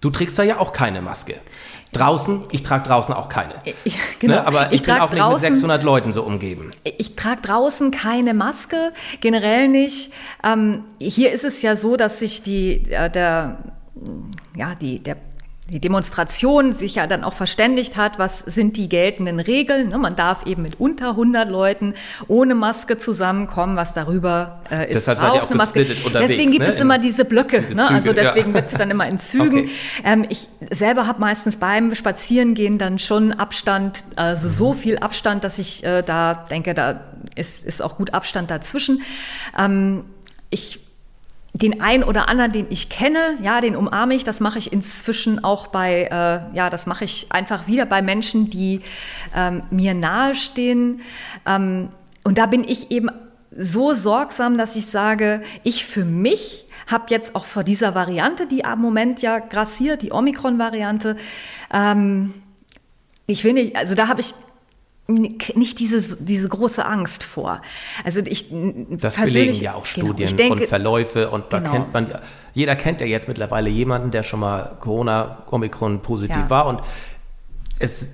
Du 0.00 0.10
trägst 0.10 0.38
da 0.38 0.44
ja 0.44 0.58
auch 0.58 0.72
keine 0.72 1.02
Maske. 1.02 1.40
Draußen, 1.92 2.44
ich 2.52 2.62
trage 2.62 2.84
draußen 2.84 3.12
auch 3.12 3.28
keine. 3.28 3.54
Ich, 3.82 3.98
genau. 4.20 4.34
Ne? 4.34 4.46
Aber 4.46 4.66
ich, 4.66 4.80
ich 4.80 4.82
bin 4.84 4.94
auch 4.94 5.12
nicht 5.12 5.28
mit 5.28 5.38
600 5.40 5.82
Leuten 5.82 6.12
so 6.12 6.22
umgeben. 6.22 6.70
Ich 6.84 7.16
trage 7.16 7.42
draußen 7.42 7.90
keine 7.90 8.32
Maske, 8.32 8.92
generell 9.20 9.66
nicht. 9.66 10.12
Ähm, 10.44 10.84
hier 11.00 11.32
ist 11.32 11.44
es 11.44 11.62
ja 11.62 11.74
so, 11.74 11.96
dass 11.96 12.20
sich 12.20 12.44
die, 12.44 12.92
äh, 12.92 13.10
der, 13.10 13.58
ja, 14.54 14.76
die, 14.76 15.02
der 15.02 15.16
die 15.70 15.80
Demonstration 15.80 16.72
sich 16.72 16.96
ja 16.96 17.06
dann 17.06 17.22
auch 17.22 17.32
verständigt 17.32 17.96
hat, 17.96 18.18
was 18.18 18.40
sind 18.40 18.76
die 18.76 18.88
geltenden 18.88 19.38
Regeln. 19.38 19.88
Ne, 19.88 19.98
man 19.98 20.16
darf 20.16 20.44
eben 20.44 20.62
mit 20.62 20.80
unter 20.80 21.10
100 21.10 21.48
Leuten 21.48 21.94
ohne 22.26 22.56
Maske 22.56 22.98
zusammenkommen, 22.98 23.76
was 23.76 23.94
darüber 23.94 24.60
äh, 24.70 24.90
ist. 24.90 24.96
Deshalb 24.96 25.22
ihr 25.22 25.42
auch 25.42 25.50
Maske. 25.50 25.84
Deswegen 25.84 26.50
gibt 26.50 26.66
ne? 26.66 26.72
es 26.72 26.80
immer 26.80 26.98
diese 26.98 27.24
Blöcke. 27.24 27.60
Diese 27.60 27.76
ne? 27.76 27.88
Also 27.88 28.12
deswegen 28.12 28.48
ja. 28.48 28.54
wird 28.54 28.72
es 28.72 28.78
dann 28.78 28.90
immer 28.90 29.08
in 29.08 29.18
Zügen. 29.18 29.60
Okay. 29.60 29.70
Ähm, 30.04 30.26
ich 30.28 30.48
selber 30.70 31.06
habe 31.06 31.20
meistens 31.20 31.56
beim 31.56 31.94
Spazierengehen 31.94 32.78
dann 32.78 32.98
schon 32.98 33.32
Abstand, 33.32 34.04
also 34.16 34.48
so 34.48 34.72
viel 34.72 34.98
Abstand, 34.98 35.44
dass 35.44 35.58
ich 35.58 35.84
äh, 35.84 36.02
da 36.02 36.34
denke, 36.34 36.74
da 36.74 37.00
ist, 37.36 37.64
ist 37.64 37.80
auch 37.80 37.96
gut 37.96 38.12
Abstand 38.12 38.50
dazwischen. 38.50 39.02
Ähm, 39.56 40.04
ich 40.50 40.80
den 41.52 41.80
einen 41.80 42.04
oder 42.04 42.28
anderen, 42.28 42.52
den 42.52 42.66
ich 42.70 42.88
kenne, 42.88 43.36
ja, 43.42 43.60
den 43.60 43.74
umarme 43.74 44.14
ich. 44.14 44.24
Das 44.24 44.40
mache 44.40 44.58
ich 44.58 44.72
inzwischen 44.72 45.42
auch 45.42 45.66
bei, 45.66 46.04
äh, 46.04 46.56
ja, 46.56 46.70
das 46.70 46.86
mache 46.86 47.04
ich 47.04 47.26
einfach 47.30 47.66
wieder 47.66 47.86
bei 47.86 48.02
Menschen, 48.02 48.50
die 48.50 48.82
ähm, 49.34 49.62
mir 49.70 49.94
nahestehen. 49.94 51.00
Ähm, 51.46 51.88
und 52.22 52.38
da 52.38 52.46
bin 52.46 52.62
ich 52.64 52.90
eben 52.90 53.08
so 53.50 53.94
sorgsam, 53.94 54.56
dass 54.56 54.76
ich 54.76 54.86
sage, 54.86 55.42
ich 55.64 55.84
für 55.84 56.04
mich 56.04 56.66
habe 56.86 57.06
jetzt 57.08 57.34
auch 57.34 57.44
vor 57.44 57.64
dieser 57.64 57.94
Variante, 57.94 58.46
die 58.46 58.64
am 58.64 58.80
Moment 58.80 59.22
ja 59.22 59.38
grassiert, 59.38 60.02
die 60.02 60.12
Omikron-Variante, 60.12 61.16
ähm, 61.72 62.32
ich 63.26 63.44
will 63.44 63.52
nicht, 63.52 63.76
also 63.76 63.94
da 63.94 64.08
habe 64.08 64.20
ich 64.20 64.34
nicht 65.10 65.78
diese, 65.78 66.16
diese 66.16 66.48
große 66.48 66.84
Angst 66.84 67.24
vor. 67.24 67.60
Also 68.04 68.20
ich 68.24 68.46
das 68.90 69.16
belegen 69.16 69.54
ja 69.54 69.74
auch 69.74 69.84
genau, 69.84 70.06
Studien 70.06 70.28
genau, 70.28 70.36
denke, 70.36 70.62
und 70.62 70.68
Verläufe 70.68 71.30
und 71.30 71.52
da 71.52 71.58
genau. 71.58 71.72
kennt 71.72 71.92
man 71.92 72.10
ja, 72.10 72.20
jeder 72.54 72.76
kennt 72.76 73.00
ja 73.00 73.06
jetzt 73.06 73.28
mittlerweile 73.28 73.70
jemanden, 73.70 74.10
der 74.10 74.22
schon 74.22 74.40
mal 74.40 74.76
Corona, 74.80 75.44
Omikron 75.50 76.00
positiv 76.02 76.36
ja. 76.36 76.50
war 76.50 76.66
und 76.66 76.80
es, 77.78 78.10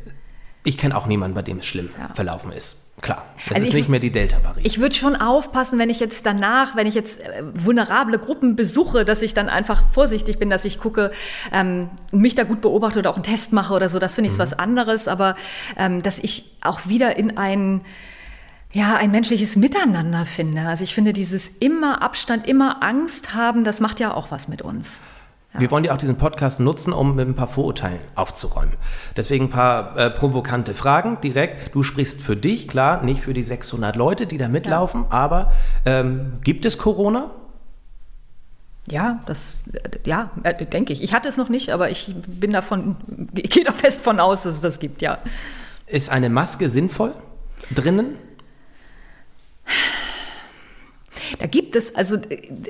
ich 0.64 0.78
kenne 0.78 0.96
auch 0.96 1.06
niemanden, 1.06 1.34
bei 1.34 1.42
dem 1.42 1.58
es 1.58 1.66
schlimm 1.66 1.90
ja. 1.98 2.14
verlaufen 2.14 2.52
ist. 2.52 2.76
Klar, 3.02 3.26
das 3.48 3.56
also 3.56 3.68
ist 3.68 3.74
nicht 3.74 3.88
mehr 3.90 4.00
die 4.00 4.10
Delta-Variante. 4.10 4.66
Ich 4.66 4.80
würde 4.80 4.94
schon 4.94 5.16
aufpassen, 5.16 5.78
wenn 5.78 5.90
ich 5.90 6.00
jetzt 6.00 6.24
danach, 6.24 6.76
wenn 6.76 6.86
ich 6.86 6.94
jetzt 6.94 7.20
äh, 7.20 7.42
vulnerable 7.54 8.18
Gruppen 8.18 8.56
besuche, 8.56 9.04
dass 9.04 9.20
ich 9.20 9.34
dann 9.34 9.50
einfach 9.50 9.84
vorsichtig 9.92 10.38
bin, 10.38 10.48
dass 10.48 10.64
ich 10.64 10.80
gucke, 10.80 11.10
ähm, 11.52 11.90
mich 12.10 12.34
da 12.34 12.44
gut 12.44 12.62
beobachte 12.62 12.98
oder 12.98 13.10
auch 13.10 13.16
einen 13.16 13.22
Test 13.22 13.52
mache 13.52 13.74
oder 13.74 13.90
so. 13.90 13.98
Das 13.98 14.14
finde 14.14 14.30
ich 14.30 14.34
mhm. 14.34 14.40
was 14.40 14.54
anderes, 14.54 15.08
aber 15.08 15.36
ähm, 15.76 16.02
dass 16.02 16.18
ich 16.18 16.44
auch 16.62 16.86
wieder 16.86 17.16
in 17.16 17.36
ein 17.36 17.82
ja, 18.72 18.96
ein 18.96 19.10
menschliches 19.10 19.56
Miteinander 19.56 20.26
finde. 20.26 20.62
Also 20.62 20.84
ich 20.84 20.94
finde 20.94 21.12
dieses 21.12 21.50
immer 21.60 22.02
Abstand, 22.02 22.46
immer 22.46 22.82
Angst 22.82 23.34
haben, 23.34 23.64
das 23.64 23.80
macht 23.80 24.00
ja 24.00 24.12
auch 24.12 24.30
was 24.30 24.48
mit 24.48 24.60
uns. 24.60 25.02
Wir 25.58 25.70
wollen 25.70 25.84
ja 25.84 25.92
auch 25.92 25.98
diesen 25.98 26.16
Podcast 26.16 26.60
nutzen, 26.60 26.92
um 26.92 27.16
mit 27.16 27.26
ein 27.26 27.34
paar 27.34 27.48
Vorurteilen 27.48 28.00
aufzuräumen. 28.14 28.74
Deswegen 29.16 29.46
ein 29.46 29.50
paar 29.50 29.96
äh, 29.96 30.10
provokante 30.10 30.74
Fragen 30.74 31.18
direkt. 31.22 31.74
Du 31.74 31.82
sprichst 31.82 32.20
für 32.20 32.36
dich, 32.36 32.68
klar, 32.68 33.02
nicht 33.02 33.20
für 33.20 33.34
die 33.34 33.42
600 33.42 33.96
Leute, 33.96 34.26
die 34.26 34.38
da 34.38 34.48
mitlaufen, 34.48 35.02
ja. 35.02 35.10
aber 35.10 35.52
ähm, 35.84 36.38
gibt 36.42 36.64
es 36.64 36.78
Corona? 36.78 37.30
Ja, 38.88 39.20
das, 39.26 39.64
ja, 40.04 40.30
äh, 40.42 40.64
denke 40.64 40.92
ich. 40.92 41.02
Ich 41.02 41.12
hatte 41.12 41.28
es 41.28 41.36
noch 41.36 41.48
nicht, 41.48 41.70
aber 41.70 41.90
ich 41.90 42.14
bin 42.28 42.52
davon, 42.52 42.96
ich 43.34 43.50
gehe 43.50 43.64
da 43.64 43.72
fest 43.72 44.00
von 44.02 44.20
aus, 44.20 44.42
dass 44.42 44.56
es 44.56 44.60
das 44.60 44.78
gibt, 44.78 45.02
ja. 45.02 45.18
Ist 45.86 46.10
eine 46.10 46.30
Maske 46.30 46.68
sinnvoll 46.68 47.12
drinnen? 47.74 48.16
Da 51.38 51.46
gibt 51.46 51.76
es, 51.76 51.94
also 51.94 52.16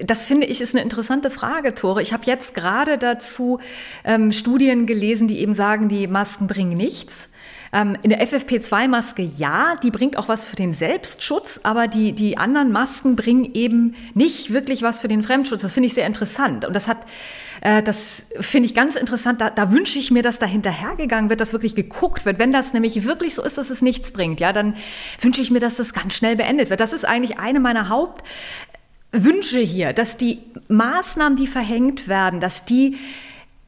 das 0.04 0.24
finde 0.24 0.46
ich 0.46 0.60
ist 0.60 0.74
eine 0.74 0.82
interessante 0.82 1.30
Frage, 1.30 1.74
Tore. 1.74 2.02
Ich 2.02 2.12
habe 2.12 2.24
jetzt 2.26 2.54
gerade 2.54 2.98
dazu 2.98 3.60
ähm, 4.04 4.32
Studien 4.32 4.86
gelesen, 4.86 5.28
die 5.28 5.40
eben 5.40 5.54
sagen, 5.54 5.88
die 5.88 6.06
Masken 6.06 6.46
bringen 6.46 6.76
nichts. 6.76 7.28
Ähm, 7.72 7.96
in 8.02 8.10
der 8.10 8.26
FFP2-Maske 8.26 9.22
ja, 9.22 9.76
die 9.82 9.90
bringt 9.90 10.16
auch 10.16 10.28
was 10.28 10.46
für 10.46 10.56
den 10.56 10.72
Selbstschutz, 10.72 11.60
aber 11.62 11.88
die, 11.88 12.12
die 12.12 12.38
anderen 12.38 12.72
Masken 12.72 13.16
bringen 13.16 13.50
eben 13.54 13.96
nicht 14.14 14.52
wirklich 14.52 14.82
was 14.82 15.00
für 15.00 15.08
den 15.08 15.22
Fremdschutz. 15.22 15.62
Das 15.62 15.72
finde 15.72 15.88
ich 15.88 15.94
sehr 15.94 16.06
interessant. 16.06 16.64
Und 16.64 16.74
das 16.74 16.88
hat, 16.88 16.98
äh, 17.60 17.82
das 17.82 18.24
finde 18.40 18.66
ich 18.66 18.74
ganz 18.74 18.96
interessant. 18.96 19.40
Da, 19.40 19.50
da 19.50 19.72
wünsche 19.72 19.98
ich 19.98 20.10
mir, 20.10 20.22
dass 20.22 20.38
da 20.38 20.46
hinterhergegangen 20.46 21.30
wird, 21.30 21.40
dass 21.40 21.52
wirklich 21.52 21.74
geguckt 21.74 22.24
wird. 22.24 22.38
Wenn 22.38 22.52
das 22.52 22.72
nämlich 22.72 23.04
wirklich 23.04 23.34
so 23.34 23.42
ist, 23.42 23.58
dass 23.58 23.70
es 23.70 23.82
nichts 23.82 24.10
bringt, 24.10 24.40
ja, 24.40 24.52
dann 24.52 24.76
wünsche 25.20 25.40
ich 25.40 25.50
mir, 25.50 25.60
dass 25.60 25.76
das 25.76 25.92
ganz 25.92 26.14
schnell 26.14 26.36
beendet 26.36 26.70
wird. 26.70 26.80
Das 26.80 26.92
ist 26.92 27.04
eigentlich 27.04 27.38
eine 27.38 27.60
meiner 27.60 27.88
Hauptwünsche 27.88 29.60
hier, 29.60 29.92
dass 29.92 30.16
die 30.16 30.40
Maßnahmen, 30.68 31.36
die 31.36 31.46
verhängt 31.46 32.08
werden, 32.08 32.40
dass 32.40 32.64
die 32.64 32.96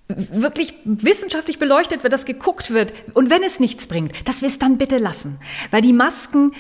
wirklich 0.09 0.75
wissenschaftlich 0.85 1.59
beleuchtet 1.59 2.03
wird, 2.03 2.13
dass 2.13 2.25
geguckt 2.25 2.71
wird 2.71 2.95
und 3.13 3.29
wenn 3.29 3.43
es 3.43 3.61
nichts 3.61 3.87
bringt, 3.87 4.13
dass 4.27 4.41
wir 4.41 4.49
es 4.49 4.59
dann 4.59 4.79
bitte 4.79 4.97
lassen. 4.97 5.39
Weil 5.71 5.83
die 5.83 5.93
Masken 5.93 6.53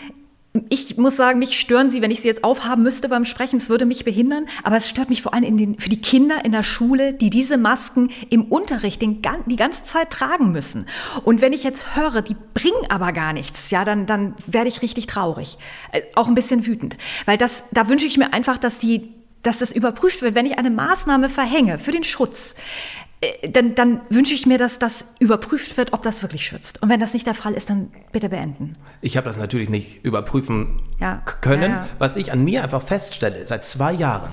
ich 0.68 0.96
muss 0.96 1.16
sagen, 1.16 1.38
mich 1.38 1.58
stören 1.58 1.90
sie, 1.90 2.02
wenn 2.02 2.10
ich 2.10 2.20
sie 2.20 2.28
jetzt 2.28 2.44
aufhaben 2.44 2.82
müsste 2.82 3.08
beim 3.08 3.24
Sprechen. 3.24 3.56
Es 3.56 3.68
würde 3.68 3.86
mich 3.86 4.04
behindern. 4.04 4.46
Aber 4.62 4.76
es 4.76 4.88
stört 4.88 5.08
mich 5.10 5.22
vor 5.22 5.34
allem 5.34 5.56
den, 5.56 5.78
für 5.78 5.88
die 5.88 6.00
Kinder 6.00 6.44
in 6.44 6.52
der 6.52 6.62
Schule, 6.62 7.14
die 7.14 7.30
diese 7.30 7.56
Masken 7.56 8.10
im 8.30 8.44
Unterricht 8.44 9.02
den, 9.02 9.22
die 9.46 9.56
ganze 9.56 9.84
Zeit 9.84 10.10
tragen 10.10 10.52
müssen. 10.52 10.86
Und 11.24 11.40
wenn 11.40 11.52
ich 11.52 11.64
jetzt 11.64 11.96
höre, 11.96 12.22
die 12.22 12.36
bringen 12.54 12.86
aber 12.88 13.12
gar 13.12 13.32
nichts, 13.32 13.70
ja, 13.70 13.84
dann, 13.84 14.06
dann 14.06 14.34
werde 14.46 14.68
ich 14.68 14.82
richtig 14.82 15.06
traurig. 15.06 15.58
Äh, 15.92 16.02
auch 16.14 16.28
ein 16.28 16.34
bisschen 16.34 16.66
wütend. 16.66 16.96
Weil 17.26 17.38
das, 17.38 17.64
da 17.72 17.88
wünsche 17.88 18.06
ich 18.06 18.16
mir 18.16 18.32
einfach, 18.32 18.58
dass 18.58 18.78
die, 18.78 19.14
dass 19.42 19.58
das 19.58 19.72
überprüft 19.72 20.22
wird, 20.22 20.34
wenn 20.34 20.46
ich 20.46 20.58
eine 20.58 20.70
Maßnahme 20.70 21.28
verhänge 21.28 21.78
für 21.78 21.92
den 21.92 22.04
Schutz, 22.04 22.54
dann, 23.50 23.74
dann 23.74 24.00
wünsche 24.10 24.34
ich 24.34 24.46
mir, 24.46 24.58
dass 24.58 24.78
das 24.78 25.04
überprüft 25.18 25.76
wird, 25.76 25.92
ob 25.92 26.02
das 26.02 26.22
wirklich 26.22 26.44
schützt. 26.44 26.82
Und 26.82 26.88
wenn 26.88 27.00
das 27.00 27.14
nicht 27.14 27.26
der 27.26 27.34
Fall 27.34 27.54
ist, 27.54 27.68
dann 27.68 27.90
bitte 28.12 28.28
beenden. 28.28 28.76
Ich 29.00 29.16
habe 29.16 29.26
das 29.26 29.36
natürlich 29.36 29.68
nicht 29.68 30.04
überprüfen 30.04 30.82
ja. 31.00 31.22
können. 31.40 31.62
Ja, 31.62 31.68
ja. 31.68 31.88
Was 31.98 32.16
ich 32.16 32.32
an 32.32 32.44
mir 32.44 32.62
einfach 32.62 32.82
feststelle, 32.82 33.44
seit 33.46 33.64
zwei 33.64 33.92
Jahren 33.92 34.30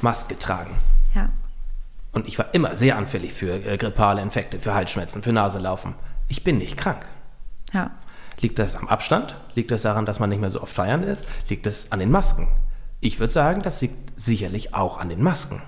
Maske 0.00 0.38
tragen. 0.38 0.76
Und 2.12 2.26
ich 2.26 2.38
war 2.38 2.52
immer 2.54 2.74
sehr 2.74 2.96
anfällig 2.96 3.32
für 3.32 3.64
äh, 3.64 3.76
grippale 3.76 4.22
Infekte, 4.22 4.58
für 4.58 4.74
Halsschmerzen, 4.74 5.22
für 5.22 5.32
Naselaufen. 5.32 5.94
Ich 6.28 6.42
bin 6.42 6.58
nicht 6.58 6.76
krank. 6.76 7.06
Liegt 8.40 8.58
das 8.58 8.76
am 8.76 8.88
Abstand? 8.88 9.36
Liegt 9.54 9.70
das 9.70 9.82
daran, 9.82 10.06
dass 10.06 10.18
man 10.18 10.30
nicht 10.30 10.40
mehr 10.40 10.50
so 10.50 10.62
oft 10.62 10.72
feiern 10.72 11.02
ist? 11.02 11.26
Liegt 11.48 11.66
das 11.66 11.92
an 11.92 11.98
den 11.98 12.10
Masken? 12.10 12.48
Ich 13.00 13.20
würde 13.20 13.32
sagen, 13.32 13.62
das 13.62 13.80
liegt 13.82 14.18
sicherlich 14.18 14.74
auch 14.74 14.98
an 14.98 15.08
den 15.08 15.22
Masken. 15.22 15.62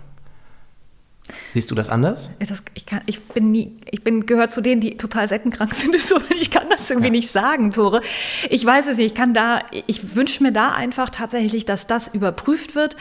Siehst 1.54 1.70
du 1.70 1.74
das 1.74 1.88
anders? 1.88 2.30
Das, 2.38 2.62
ich, 2.74 2.86
kann, 2.86 3.00
ich 3.06 3.20
bin 3.22 3.50
nie, 3.50 3.72
ich 3.90 4.02
bin 4.02 4.26
gehört 4.26 4.52
zu 4.52 4.60
denen, 4.60 4.80
die 4.80 4.96
total 4.96 5.28
seltenkrank 5.28 5.74
sind. 5.74 5.98
So, 5.98 6.16
ich 6.40 6.50
kann 6.50 6.68
das 6.68 6.88
irgendwie 6.88 7.08
ja. 7.08 7.12
nicht 7.12 7.30
sagen, 7.30 7.70
Tore. 7.70 8.00
Ich 8.48 8.64
weiß 8.64 8.88
es 8.88 8.96
nicht. 8.96 9.06
Ich 9.06 9.14
kann 9.14 9.34
da, 9.34 9.60
ich 9.86 10.14
wünsche 10.14 10.42
mir 10.42 10.52
da 10.52 10.72
einfach 10.72 11.10
tatsächlich, 11.10 11.64
dass 11.64 11.86
das 11.86 12.08
überprüft 12.08 12.74
wird. 12.74 12.96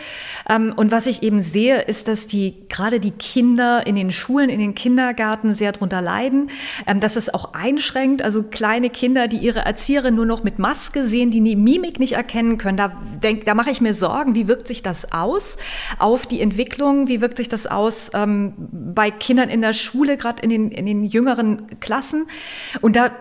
Ähm, 0.50 0.74
und 0.76 0.92
was 0.92 1.08
ich 1.08 1.24
eben 1.24 1.42
sehe, 1.42 1.82
ist, 1.82 2.08
dass 2.08 2.28
die 2.28 2.56
gerade 2.70 3.00
die 3.00 3.12
Kinder 3.12 3.86
in 3.86 3.96
den 3.96 4.12
Schulen, 4.12 4.50
in 4.50 4.60
den 4.60 4.76
Kindergärten 4.76 5.54
sehr 5.54 5.72
drunter 5.72 6.02
leiden, 6.02 6.50
ähm, 6.88 7.00
dass 7.00 7.16
es 7.16 7.34
auch 7.34 7.54
einschränkt. 7.54 8.22
Also 8.22 8.44
kleine 8.44 8.90
Kinder, 8.90 9.28
die 9.28 9.38
ihre 9.38 9.60
Erzieherin 9.60 10.16
nur 10.16 10.26
noch 10.26 10.44
mit 10.44 10.60
Maske 10.60 11.04
sehen, 11.04 11.32
die 11.32 11.42
die 11.42 11.56
Mimik 11.56 12.00
nicht 12.00 12.14
erkennen 12.14 12.58
können. 12.58 12.78
Da 12.78 12.92
denk, 13.22 13.46
da 13.46 13.54
mache 13.54 13.72
ich 13.72 13.82
mir 13.82 13.94
Sorgen. 13.94 14.36
Wie 14.36 14.48
wirkt 14.48 14.68
sich 14.68 14.84
das 14.84 15.12
aus 15.12 15.58
auf 15.98 16.28
die 16.28 16.42
Entwicklung? 16.42 17.08
Wie 17.08 17.22
wirkt 17.22 17.38
sich 17.38 17.50
das 17.50 17.68
aus? 17.68 18.10
Ähm, 18.24 18.54
bei 18.96 19.12
Kindern 19.12 19.50
in 19.50 19.62
der 19.62 19.74
Schule, 19.74 20.18
gerade 20.18 20.42
in 20.44 20.50
den, 20.50 20.72
in 20.72 20.86
den 20.86 21.04
jüngeren 21.04 21.80
Klassen. 21.80 22.28
Und 22.82 22.96
da 22.96 23.12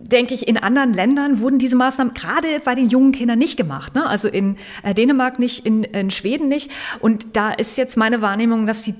denke 0.00 0.34
ich, 0.34 0.46
in 0.46 0.56
anderen 0.56 0.92
Ländern 0.92 1.40
wurden 1.40 1.58
diese 1.58 1.76
Maßnahmen 1.76 2.14
gerade 2.14 2.60
bei 2.64 2.74
den 2.74 2.88
jungen 2.88 3.12
Kindern 3.12 3.38
nicht 3.38 3.56
gemacht. 3.56 3.94
Ne? 3.94 4.06
Also 4.06 4.28
in 4.28 4.56
äh, 4.82 4.94
Dänemark 4.94 5.38
nicht, 5.38 5.66
in, 5.66 5.84
in 5.84 6.10
Schweden 6.10 6.48
nicht. 6.48 6.70
Und 7.00 7.36
da 7.36 7.50
ist 7.52 7.76
jetzt 7.76 7.96
meine 7.96 8.20
Wahrnehmung, 8.20 8.66
dass 8.66 8.82
die 8.82 8.94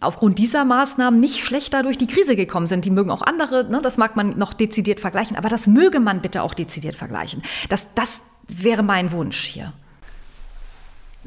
aufgrund 0.00 0.38
dieser 0.38 0.64
Maßnahmen 0.64 1.20
nicht 1.20 1.40
schlechter 1.40 1.82
durch 1.82 1.98
die 1.98 2.06
Krise 2.06 2.36
gekommen 2.36 2.66
sind. 2.66 2.84
Die 2.84 2.90
mögen 2.90 3.10
auch 3.10 3.22
andere, 3.22 3.64
ne, 3.70 3.80
das 3.82 3.96
mag 3.96 4.16
man 4.16 4.38
noch 4.38 4.52
dezidiert 4.52 5.00
vergleichen, 5.00 5.36
aber 5.36 5.48
das 5.48 5.66
möge 5.66 6.00
man 6.00 6.20
bitte 6.20 6.42
auch 6.42 6.54
dezidiert 6.54 6.96
vergleichen. 6.96 7.42
Das, 7.68 7.88
das 7.94 8.22
wäre 8.48 8.82
mein 8.82 9.12
Wunsch 9.12 9.44
hier. 9.44 9.72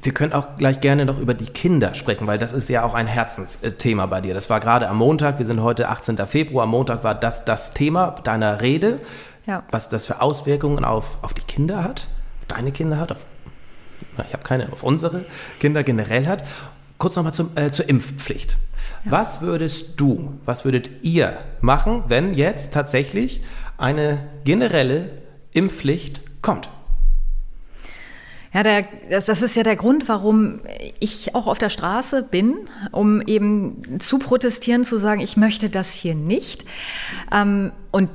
Wir 0.02 0.14
können 0.14 0.34
auch 0.34 0.56
gleich 0.58 0.80
gerne 0.80 1.06
noch 1.06 1.20
über 1.20 1.34
die 1.34 1.46
Kinder 1.46 1.96
sprechen, 1.96 2.28
weil 2.28 2.38
das 2.38 2.54
ist 2.54 2.70
ja 2.70 2.84
auch 2.84 2.94
ein 2.94 3.08
Herzensthema 3.08 4.06
bei 4.06 4.22
dir. 4.22 4.34
Das 4.34 4.50
war 4.50 4.60
gerade 4.60 4.88
am 4.88 4.98
Montag, 4.98 5.40
wir 5.40 5.46
sind 5.46 5.62
heute 5.64 5.90
18. 5.90 6.18
Februar, 6.28 6.64
am 6.64 6.70
Montag 6.70 7.04
war 7.04 7.16
das 7.16 7.46
das 7.46 7.74
Thema 7.74 8.12
deiner 8.24 8.62
Rede, 8.62 9.00
ja. 9.48 9.64
was 9.72 9.90
das 9.90 10.06
für 10.06 10.22
Auswirkungen 10.22 10.86
auf, 10.86 11.18
auf 11.24 11.34
die 11.34 11.42
Kinder 11.42 11.84
hat, 11.84 12.08
deine 12.48 12.72
Kinder 12.72 13.00
hat, 13.00 13.12
auf, 13.12 13.26
ich 14.26 14.34
habe 14.34 14.44
keine, 14.44 14.72
auf 14.72 14.84
unsere 14.84 15.26
Kinder 15.60 15.84
generell 15.84 16.28
hat. 16.28 16.44
Kurz 17.00 17.16
nochmal 17.16 17.34
äh, 17.56 17.72
zur 17.72 17.90
Impfpflicht. 17.90 18.58
Ja. 19.06 19.12
Was 19.12 19.42
würdest 19.42 20.00
du, 20.00 20.34
was 20.46 20.66
würdet 20.66 20.90
ihr 21.04 21.38
machen, 21.62 22.04
wenn 22.08 22.34
jetzt 22.34 22.74
tatsächlich 22.74 23.42
eine 23.78 24.28
generelle 24.44 25.10
Impfpflicht 25.52 26.22
kommt? 26.42 26.70
Ja, 28.54 28.64
der, 28.64 28.88
das, 29.10 29.26
das 29.26 29.42
ist 29.42 29.56
ja 29.56 29.64
der 29.64 29.76
Grund, 29.76 30.08
warum 30.08 30.62
ich 31.00 31.36
auch 31.36 31.48
auf 31.48 31.58
der 31.58 31.70
Straße 31.70 32.24
bin, 32.24 32.56
um 32.92 33.22
eben 33.22 34.00
zu 34.00 34.20
protestieren, 34.20 34.84
zu 34.84 34.98
sagen, 34.98 35.22
ich 35.22 35.38
möchte 35.38 35.70
das 35.70 35.92
hier 35.92 36.16
nicht. 36.16 36.66
Ähm, 37.32 37.72
und 37.92 38.10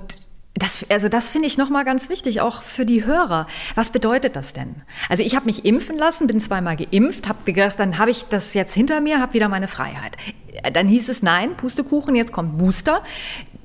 das, 0.55 0.85
also 0.91 1.09
das 1.09 1.31
finde 1.31 1.49
ich 1.49 1.57
nochmal 1.57 1.85
ganz 1.85 2.11
wichtig, 2.11 2.41
auch 2.43 2.63
für 2.63 2.85
die 2.85 3.07
Hörer. 3.07 3.47
Was 3.75 3.91
bedeutet 3.91 4.37
das 4.37 4.53
denn? 4.53 4.75
Also 5.09 5.23
ich 5.23 5.35
habe 5.35 5.47
mich 5.47 5.65
impfen 5.65 5.97
lassen, 5.97 6.27
bin 6.27 6.41
zweimal 6.41 6.77
geimpft, 6.77 7.29
habe 7.29 7.51
gedacht, 7.51 7.81
dann 7.81 7.99
habe 7.99 8.11
ich 8.11 8.25
das 8.25 8.53
jetzt 8.53 8.75
hinter 8.75 9.01
mir, 9.01 9.21
habe 9.21 9.33
wieder 9.33 9.49
meine 9.49 9.69
Freiheit. 9.69 10.17
Dann 10.75 10.89
hieß 10.89 11.09
es, 11.09 11.23
nein, 11.23 11.57
Pustekuchen, 11.57 12.15
jetzt 12.15 12.33
kommt 12.33 12.59
Booster, 12.59 13.03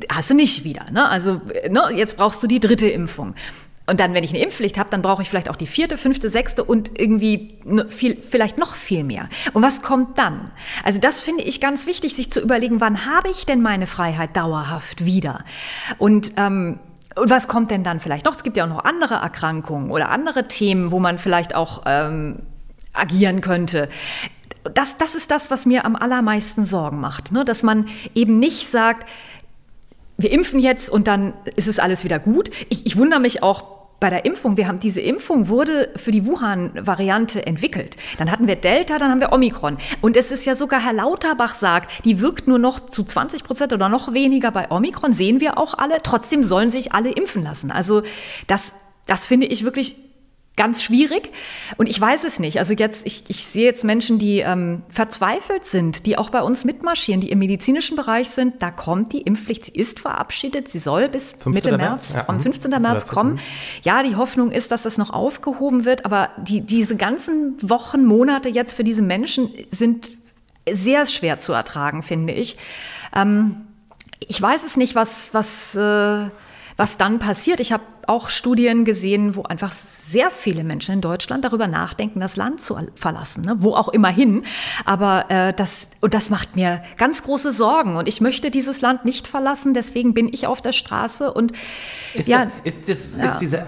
hast 0.10 0.30
du 0.30 0.34
nicht 0.34 0.64
wieder. 0.64 0.90
Ne? 0.92 1.08
Also 1.10 1.42
ne, 1.70 1.92
jetzt 1.94 2.16
brauchst 2.16 2.42
du 2.42 2.48
die 2.48 2.62
dritte 2.62 2.88
Impfung. 2.88 3.36
Und 3.90 4.02
dann, 4.02 4.14
wenn 4.14 4.24
ich 4.24 4.32
eine 4.32 4.40
Impfpflicht 4.40 4.78
habe, 4.78 4.90
dann 4.90 5.02
brauche 5.02 5.22
ich 5.22 5.30
vielleicht 5.30 5.50
auch 5.50 5.56
die 5.56 5.66
vierte, 5.66 5.98
fünfte, 5.98 6.30
sechste 6.30 6.64
und 6.64 7.00
irgendwie 7.00 7.58
viel, 7.88 8.20
vielleicht 8.20 8.58
noch 8.58 8.76
viel 8.76 9.04
mehr. 9.04 9.30
Und 9.54 9.64
was 9.64 9.82
kommt 9.82 10.18
dann? 10.18 10.52
Also 10.84 11.00
das 11.00 11.22
finde 11.22 11.44
ich 11.44 11.62
ganz 11.62 11.88
wichtig, 11.88 12.14
sich 12.14 12.30
zu 12.30 12.42
überlegen, 12.42 12.82
wann 12.82 13.06
habe 13.06 13.30
ich 13.30 13.46
denn 13.46 13.62
meine 13.62 13.88
Freiheit 13.88 14.36
dauerhaft 14.36 15.06
wieder? 15.06 15.46
Und 15.98 16.34
ähm, 16.36 16.80
und 17.16 17.32
was 17.32 17.48
kommt 17.48 17.72
denn 17.72 17.84
dann 17.84 18.00
vielleicht 18.00 18.26
noch? 18.26 18.36
Es 18.36 18.44
gibt 18.44 18.58
ja 18.58 18.66
auch 18.66 18.70
noch 18.70 18.84
andere 18.84 19.16
Erkrankungen 19.16 19.90
oder 19.90 20.10
andere 20.10 20.48
Themen, 20.48 20.92
wo 20.92 21.00
man 21.00 21.18
vielleicht 21.18 21.56
auch 21.56 21.82
ähm, 21.88 22.44
agieren 22.94 23.42
könnte. 23.42 23.90
Das, 24.74 24.98
das 24.98 25.16
ist 25.16 25.32
das, 25.32 25.50
was 25.50 25.66
mir 25.66 25.86
am 25.86 25.96
allermeisten 25.96 26.64
Sorgen 26.64 27.00
macht, 27.00 27.32
ne? 27.32 27.44
dass 27.44 27.64
man 27.64 27.88
eben 28.14 28.38
nicht 28.38 28.70
sagt, 28.70 29.08
wir 30.18 30.32
impfen 30.32 30.60
jetzt 30.60 30.90
und 30.90 31.08
dann 31.08 31.34
ist 31.56 31.68
es 31.68 31.80
alles 31.80 32.04
wieder 32.04 32.20
gut. 32.20 32.50
Ich, 32.70 32.86
ich 32.86 32.98
wundere 32.98 33.20
mich 33.20 33.44
auch 33.44 33.77
bei 34.00 34.10
der 34.10 34.26
Impfung, 34.26 34.58
wir 34.58 34.68
haben 34.68 34.80
diese 34.80 35.02
Impfung 35.02 35.48
wurde 35.48 35.90
für 35.96 36.12
die 36.12 36.28
Wuhan-Variante 36.28 37.46
entwickelt. 37.46 37.98
Dann 38.18 38.32
hatten 38.32 38.48
wir 38.48 38.56
Delta, 38.56 39.00
dann 39.00 39.10
haben 39.10 39.20
wir 39.20 39.32
Omikron. 39.32 39.78
Und 40.02 40.16
es 40.18 40.32
ist 40.32 40.46
ja 40.46 40.56
sogar 40.56 40.82
Herr 40.82 40.94
Lauterbach 40.94 41.56
sagt, 41.56 42.06
die 42.06 42.20
wirkt 42.20 42.48
nur 42.48 42.60
noch 42.60 42.80
zu 42.80 43.04
20 43.04 43.44
Prozent 43.44 43.74
oder 43.74 43.90
noch 43.90 44.14
weniger 44.14 44.52
bei 44.52 44.70
Omikron, 44.70 45.14
sehen 45.14 45.40
wir 45.40 45.58
auch 45.58 45.74
alle. 45.74 45.98
Trotzdem 46.04 46.44
sollen 46.44 46.70
sich 46.70 46.94
alle 46.94 47.12
impfen 47.12 47.42
lassen. 47.44 47.72
Also 47.72 48.04
das, 48.46 48.74
das 49.08 49.26
finde 49.26 49.48
ich 49.48 49.64
wirklich 49.64 49.96
ganz 50.58 50.84
schwierig. 50.84 51.32
Und 51.78 51.88
ich 51.88 52.02
weiß 52.02 52.26
es 52.26 52.40
nicht. 52.40 52.60
Also 52.60 52.74
jetzt, 52.74 53.06
ich, 53.06 53.24
ich 53.30 53.46
sehe 53.46 53.64
jetzt 53.64 53.86
Menschen, 53.86 54.20
die 54.20 54.40
ähm, 54.40 54.82
verzweifelt 54.90 55.64
sind, 55.66 56.06
die 56.06 56.18
auch 56.18 56.30
bei 56.30 56.42
uns 56.42 56.66
mitmarschieren, 56.66 57.22
die 57.22 57.30
im 57.30 57.40
medizinischen 57.40 57.96
Bereich 57.96 58.30
sind. 58.30 58.62
Da 58.62 58.72
kommt 58.72 59.14
die 59.14 59.22
Impfpflicht, 59.22 59.66
sie 59.66 59.72
ist 59.72 60.02
verabschiedet, 60.02 60.68
sie 60.68 60.80
soll 60.80 61.08
bis 61.08 61.36
Mitte 61.46 61.78
März, 61.78 61.80
März 61.80 62.14
ja. 62.16 62.26
am 62.28 62.42
15. 62.42 62.72
Mhm. 62.72 62.82
März 62.82 63.08
kommen. 63.08 63.40
Ja, 63.84 64.04
die 64.04 64.16
Hoffnung 64.18 64.52
ist, 64.52 64.72
dass 64.72 64.84
das 64.84 64.98
noch 64.98 65.12
aufgehoben 65.12 65.86
wird, 65.86 66.04
aber 66.04 66.32
die, 66.38 66.62
diese 66.62 66.98
ganzen 66.98 67.56
Wochen, 67.62 68.04
Monate 68.04 68.50
jetzt 68.50 68.74
für 68.74 68.84
diese 68.84 69.04
Menschen 69.04 69.52
sind 69.72 70.18
sehr 70.70 71.06
schwer 71.06 71.40
zu 71.40 71.54
ertragen, 71.54 72.04
finde 72.04 72.34
ich. 72.34 72.58
Ähm, 73.16 73.68
ich 74.28 74.42
weiß 74.42 74.66
es 74.66 74.76
nicht, 74.76 74.96
was, 74.96 75.34
was, 75.34 75.76
äh, 75.76 76.30
was 76.78 76.98
dann 76.98 77.20
passiert. 77.20 77.60
Ich 77.60 77.72
habe 77.72 77.84
auch 78.06 78.30
Studien 78.30 78.86
gesehen, 78.86 79.36
wo 79.36 79.44
einfach 79.44 79.74
sehr 79.74 80.32
viele 80.32 80.64
Menschen 80.64 80.94
in 80.94 81.02
Deutschland 81.02 81.44
darüber 81.44 81.68
nachdenken, 81.68 82.20
das 82.20 82.36
Land 82.36 82.64
zu 82.64 82.78
verlassen, 82.96 83.42
ne? 83.42 83.58
wo 83.60 83.74
auch 83.74 83.90
immer 83.90 84.10
hin. 84.10 84.44
Aber 84.86 85.30
äh, 85.30 85.54
das 85.54 85.90
und 86.00 86.14
das 86.14 86.30
macht 86.30 86.56
mir 86.56 86.82
ganz 86.98 87.24
große 87.24 87.52
Sorgen 87.52 87.98
und 87.98 88.08
ich 88.08 88.22
möchte 88.22 88.52
dieses 88.52 88.80
Land 88.82 89.04
nicht 89.04 89.28
verlassen. 89.28 89.74
Deswegen 89.74 90.14
bin 90.14 90.32
ich 90.32 90.48
auf 90.48 90.62
der 90.62 90.72
Straße 90.72 91.34
und 91.34 91.52
ist 92.14 92.30
ja, 92.30 92.46
das, 92.64 92.76
ist, 92.76 92.90
das, 92.90 93.18
ja. 93.18 93.34
ist 93.34 93.40
diese 93.40 93.66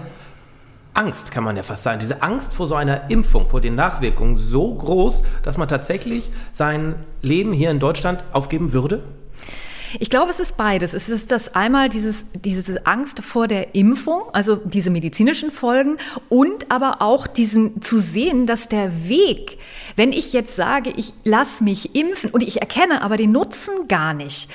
Angst, 0.94 1.30
kann 1.32 1.44
man 1.44 1.56
ja 1.56 1.62
fast 1.62 1.82
sagen, 1.82 1.98
diese 1.98 2.22
Angst 2.22 2.54
vor 2.54 2.66
so 2.66 2.74
einer 2.74 3.10
Impfung, 3.10 3.48
vor 3.48 3.60
den 3.60 3.74
Nachwirkungen 3.74 4.36
so 4.36 4.74
groß, 4.74 5.22
dass 5.42 5.56
man 5.56 5.68
tatsächlich 5.68 6.30
sein 6.52 6.94
Leben 7.22 7.52
hier 7.52 7.70
in 7.70 7.78
Deutschland 7.78 8.24
aufgeben 8.32 8.72
würde? 8.72 9.02
Ich 9.98 10.10
glaube, 10.10 10.30
es 10.30 10.38
ist 10.38 10.56
beides. 10.56 10.94
Es 10.94 11.08
ist 11.08 11.32
das 11.32 11.54
einmal 11.54 11.88
dieses, 11.88 12.24
diese 12.34 12.86
Angst 12.86 13.20
vor 13.24 13.48
der 13.48 13.74
Impfung, 13.74 14.22
also 14.32 14.56
diese 14.56 14.90
medizinischen 14.90 15.50
Folgen 15.50 15.96
und 16.28 16.70
aber 16.70 17.02
auch 17.02 17.26
diesen 17.26 17.82
zu 17.82 17.98
sehen, 17.98 18.46
dass 18.46 18.68
der 18.68 19.08
Weg, 19.08 19.58
wenn 19.96 20.12
ich 20.12 20.32
jetzt 20.32 20.54
sage, 20.54 20.92
ich 20.94 21.12
lass 21.24 21.60
mich 21.60 21.96
impfen 21.96 22.30
und 22.30 22.42
ich 22.42 22.60
erkenne 22.60 23.02
aber 23.02 23.16
den 23.16 23.32
Nutzen 23.32 23.88
gar 23.88 24.14
nicht, 24.14 24.48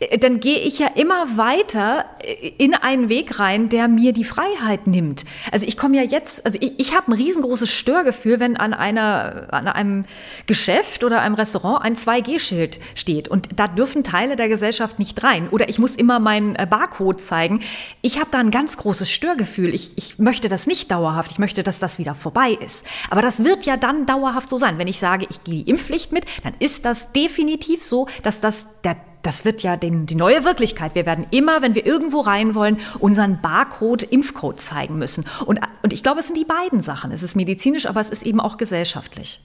äh, 0.00 0.18
dann 0.18 0.40
gehe 0.40 0.58
ich 0.58 0.78
ja 0.78 0.88
immer 0.88 1.36
weiter 1.38 2.04
äh, 2.22 2.52
in 2.58 2.74
einen 2.74 3.08
Weg 3.08 3.38
rein, 3.38 3.70
der 3.70 3.88
mir 3.88 4.12
die 4.12 4.24
Freiheit 4.24 4.86
nimmt. 4.86 5.24
Also 5.50 5.66
ich 5.66 5.76
komme 5.76 5.96
ja 5.96 6.02
jetzt, 6.02 6.44
also 6.44 6.58
ich, 6.60 6.72
ich 6.78 6.94
habe 6.94 7.10
ein 7.10 7.14
riesengroßes 7.14 7.70
Störgefühl, 7.70 8.40
wenn 8.40 8.56
an 8.58 8.74
einer, 8.74 9.48
an 9.52 9.68
einem 9.68 10.04
Geschäft 10.46 11.02
oder 11.02 11.22
einem 11.22 11.34
Restaurant 11.34 11.82
ein 11.82 11.96
2G-Schild 11.96 12.78
steht 12.94 13.28
und 13.28 13.48
da 13.56 13.68
dürfen 13.68 14.04
Teile 14.04 14.36
der 14.36 14.48
Gesellschaft 14.48 14.81
Gesellschaft 14.82 14.98
nicht 14.98 15.22
rein. 15.22 15.48
Oder 15.50 15.68
ich 15.68 15.78
muss 15.78 15.94
immer 15.94 16.18
meinen 16.18 16.56
äh, 16.56 16.66
Barcode 16.68 17.22
zeigen. 17.22 17.60
Ich 18.00 18.18
habe 18.18 18.28
da 18.30 18.38
ein 18.38 18.50
ganz 18.50 18.76
großes 18.76 19.10
Störgefühl. 19.10 19.74
Ich, 19.74 19.96
ich 19.96 20.18
möchte 20.18 20.48
das 20.48 20.66
nicht 20.66 20.90
dauerhaft. 20.90 21.30
Ich 21.30 21.38
möchte, 21.38 21.62
dass 21.62 21.78
das 21.78 21.98
wieder 21.98 22.14
vorbei 22.14 22.50
ist. 22.50 22.84
Aber 23.10 23.22
das 23.22 23.44
wird 23.44 23.64
ja 23.64 23.76
dann 23.76 24.06
dauerhaft 24.06 24.50
so 24.50 24.56
sein. 24.56 24.78
Wenn 24.78 24.88
ich 24.88 24.98
sage, 24.98 25.26
ich 25.30 25.44
gehe 25.44 25.62
die 25.62 25.70
Impfpflicht 25.70 26.12
mit, 26.12 26.24
dann 26.42 26.54
ist 26.58 26.84
das 26.84 27.12
definitiv 27.12 27.82
so, 27.82 28.08
dass 28.22 28.40
das 28.40 28.66
der 28.84 28.96
das 29.24 29.44
wird 29.44 29.62
ja 29.62 29.76
den, 29.76 30.06
die 30.06 30.16
neue 30.16 30.42
Wirklichkeit. 30.42 30.96
Wir 30.96 31.06
werden 31.06 31.28
immer, 31.30 31.62
wenn 31.62 31.76
wir 31.76 31.86
irgendwo 31.86 32.22
rein 32.22 32.56
wollen, 32.56 32.78
unseren 32.98 33.40
Barcode, 33.40 34.02
Impfcode 34.02 34.60
zeigen 34.60 34.98
müssen. 34.98 35.24
Und, 35.46 35.60
und 35.84 35.92
ich 35.92 36.02
glaube, 36.02 36.18
es 36.18 36.26
sind 36.26 36.36
die 36.36 36.44
beiden 36.44 36.80
Sachen. 36.82 37.12
Es 37.12 37.22
ist 37.22 37.36
medizinisch, 37.36 37.86
aber 37.86 38.00
es 38.00 38.10
ist 38.10 38.26
eben 38.26 38.40
auch 38.40 38.56
gesellschaftlich. 38.56 39.40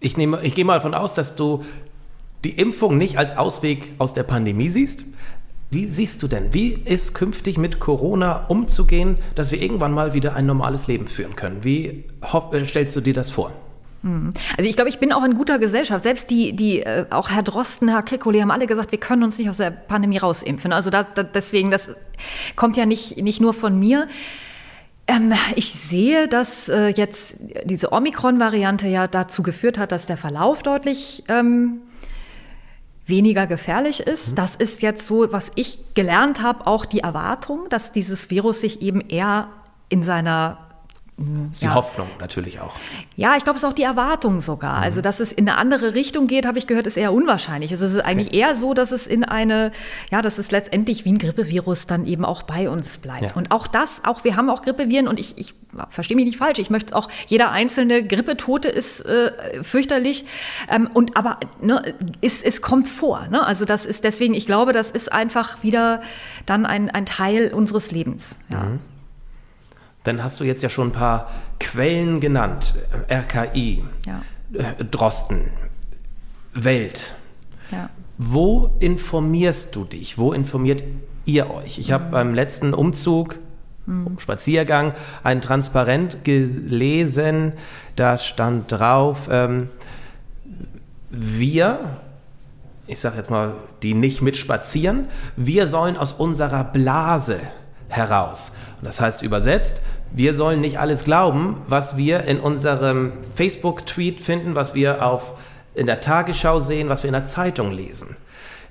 Ich, 0.00 0.18
nehme, 0.18 0.42
ich 0.42 0.54
gehe 0.54 0.66
mal 0.66 0.74
davon 0.74 0.92
aus, 0.92 1.14
dass 1.14 1.34
du 1.34 1.64
die 2.46 2.52
Impfung 2.52 2.96
nicht 2.96 3.18
als 3.18 3.36
Ausweg 3.36 3.90
aus 3.98 4.12
der 4.12 4.22
Pandemie 4.22 4.68
siehst. 4.68 5.04
Wie 5.68 5.86
siehst 5.86 6.22
du 6.22 6.28
denn, 6.28 6.54
wie 6.54 6.74
ist 6.84 7.12
künftig 7.12 7.58
mit 7.58 7.80
Corona 7.80 8.46
umzugehen, 8.46 9.16
dass 9.34 9.50
wir 9.50 9.60
irgendwann 9.60 9.92
mal 9.92 10.14
wieder 10.14 10.36
ein 10.36 10.46
normales 10.46 10.86
Leben 10.86 11.08
führen 11.08 11.34
können? 11.34 11.64
Wie 11.64 12.04
äh, 12.52 12.64
stellst 12.64 12.94
du 12.94 13.00
dir 13.00 13.14
das 13.14 13.32
vor? 13.32 13.52
Hm. 14.04 14.32
Also 14.56 14.70
ich 14.70 14.76
glaube, 14.76 14.90
ich 14.90 15.00
bin 15.00 15.12
auch 15.12 15.24
in 15.24 15.34
guter 15.34 15.58
Gesellschaft. 15.58 16.04
Selbst 16.04 16.30
die, 16.30 16.54
die 16.54 16.82
äh, 16.82 17.06
auch 17.10 17.30
Herr 17.30 17.42
Drosten, 17.42 17.88
Herr 17.88 18.04
Kekulé 18.04 18.42
haben 18.42 18.52
alle 18.52 18.68
gesagt, 18.68 18.92
wir 18.92 19.00
können 19.00 19.24
uns 19.24 19.38
nicht 19.38 19.50
aus 19.50 19.56
der 19.56 19.72
Pandemie 19.72 20.18
rausimpfen. 20.18 20.72
Also 20.72 20.90
da, 20.90 21.02
da, 21.02 21.24
deswegen, 21.24 21.72
das 21.72 21.90
kommt 22.54 22.76
ja 22.76 22.86
nicht, 22.86 23.16
nicht 23.20 23.40
nur 23.40 23.52
von 23.52 23.76
mir. 23.76 24.06
Ähm, 25.08 25.32
ich 25.56 25.72
sehe, 25.72 26.28
dass 26.28 26.68
äh, 26.68 26.90
jetzt 26.90 27.38
diese 27.64 27.90
Omikron-Variante 27.90 28.86
ja 28.86 29.08
dazu 29.08 29.42
geführt 29.42 29.78
hat, 29.78 29.90
dass 29.90 30.06
der 30.06 30.16
Verlauf 30.16 30.62
deutlich 30.62 31.24
ähm, 31.28 31.80
weniger 33.06 33.46
gefährlich 33.46 34.00
ist. 34.00 34.32
Mhm. 34.32 34.34
Das 34.34 34.56
ist 34.56 34.82
jetzt 34.82 35.06
so, 35.06 35.32
was 35.32 35.52
ich 35.54 35.94
gelernt 35.94 36.42
habe, 36.42 36.66
auch 36.66 36.84
die 36.84 37.00
Erwartung, 37.00 37.68
dass 37.70 37.92
dieses 37.92 38.30
Virus 38.30 38.60
sich 38.60 38.82
eben 38.82 39.00
eher 39.00 39.48
in 39.88 40.02
seiner 40.02 40.65
die 41.18 41.64
ja. 41.64 41.72
Hoffnung 41.72 42.08
natürlich 42.20 42.60
auch. 42.60 42.74
Ja, 43.14 43.36
ich 43.38 43.44
glaube, 43.44 43.56
es 43.56 43.62
ist 43.62 43.68
auch 43.68 43.72
die 43.72 43.84
Erwartung 43.84 44.42
sogar. 44.42 44.78
Mhm. 44.78 44.82
Also, 44.82 45.00
dass 45.00 45.18
es 45.18 45.32
in 45.32 45.48
eine 45.48 45.56
andere 45.56 45.94
Richtung 45.94 46.26
geht, 46.26 46.44
habe 46.44 46.58
ich 46.58 46.66
gehört, 46.66 46.86
ist 46.86 46.98
eher 46.98 47.14
unwahrscheinlich. 47.14 47.72
Es 47.72 47.80
ist 47.80 47.98
eigentlich 47.98 48.28
okay. 48.28 48.38
eher 48.38 48.54
so, 48.54 48.74
dass 48.74 48.90
es 48.90 49.06
in 49.06 49.24
eine, 49.24 49.72
ja, 50.10 50.20
dass 50.20 50.36
es 50.36 50.50
letztendlich 50.50 51.06
wie 51.06 51.12
ein 51.12 51.18
Grippevirus 51.18 51.86
dann 51.86 52.04
eben 52.04 52.26
auch 52.26 52.42
bei 52.42 52.68
uns 52.68 52.98
bleibt. 52.98 53.22
Ja. 53.22 53.32
Und 53.34 53.50
auch 53.50 53.66
das, 53.66 54.02
auch 54.04 54.24
wir 54.24 54.36
haben 54.36 54.50
auch 54.50 54.60
Grippeviren 54.60 55.08
und 55.08 55.18
ich, 55.18 55.38
ich 55.38 55.54
verstehe 55.88 56.16
mich 56.16 56.26
nicht 56.26 56.36
falsch. 56.36 56.58
Ich 56.58 56.68
möchte 56.68 56.94
auch, 56.94 57.08
jeder 57.28 57.50
einzelne 57.50 58.06
Grippetote 58.06 58.68
ist 58.68 59.00
äh, 59.06 59.64
fürchterlich. 59.64 60.26
Ähm, 60.70 60.90
und 60.92 61.16
aber 61.16 61.40
ne, 61.62 61.94
ist, 62.20 62.44
es 62.44 62.60
kommt 62.60 62.90
vor. 62.90 63.26
Ne? 63.30 63.42
Also 63.42 63.64
das 63.64 63.86
ist 63.86 64.04
deswegen, 64.04 64.34
ich 64.34 64.44
glaube, 64.44 64.74
das 64.74 64.90
ist 64.90 65.10
einfach 65.10 65.62
wieder 65.62 66.02
dann 66.44 66.66
ein, 66.66 66.90
ein 66.90 67.06
Teil 67.06 67.54
unseres 67.54 67.90
Lebens. 67.90 68.38
Ja. 68.50 68.60
Mhm. 68.60 68.80
Dann 70.06 70.22
hast 70.22 70.38
du 70.38 70.44
jetzt 70.44 70.62
ja 70.62 70.68
schon 70.68 70.88
ein 70.88 70.92
paar 70.92 71.28
Quellen 71.58 72.20
genannt. 72.20 72.74
RKI, 73.10 73.82
ja. 74.06 74.22
Äh, 74.52 74.84
Drosten, 74.84 75.50
Welt. 76.54 77.14
Ja. 77.72 77.90
Wo 78.16 78.76
informierst 78.78 79.74
du 79.74 79.84
dich? 79.84 80.16
Wo 80.16 80.32
informiert 80.32 80.84
ihr 81.24 81.50
euch? 81.50 81.78
Ich 81.78 81.88
mhm. 81.88 81.94
habe 81.94 82.04
beim 82.12 82.34
letzten 82.34 82.72
Umzug, 82.72 83.38
mhm. 83.86 84.16
Spaziergang, 84.18 84.94
ein 85.24 85.40
Transparent 85.40 86.24
gelesen. 86.24 87.54
Da 87.96 88.16
stand 88.16 88.70
drauf, 88.70 89.28
ähm, 89.28 89.70
wir, 91.10 91.98
ich 92.86 93.00
sage 93.00 93.16
jetzt 93.16 93.30
mal, 93.30 93.54
die 93.82 93.94
nicht 93.94 94.22
mitspazieren, 94.22 95.08
wir 95.34 95.66
sollen 95.66 95.96
aus 95.96 96.12
unserer 96.12 96.62
Blase 96.62 97.40
heraus. 97.88 98.52
Und 98.80 98.86
das 98.86 99.00
heißt 99.00 99.22
übersetzt, 99.22 99.82
wir 100.16 100.32
sollen 100.32 100.62
nicht 100.62 100.78
alles 100.80 101.04
glauben, 101.04 101.60
was 101.68 101.98
wir 101.98 102.24
in 102.24 102.40
unserem 102.40 103.12
Facebook-Tweet 103.34 104.18
finden, 104.18 104.54
was 104.54 104.74
wir 104.74 105.04
auf, 105.06 105.32
in 105.74 105.84
der 105.84 106.00
Tagesschau 106.00 106.58
sehen, 106.58 106.88
was 106.88 107.02
wir 107.02 107.08
in 107.08 107.12
der 107.12 107.26
Zeitung 107.26 107.70
lesen. 107.70 108.16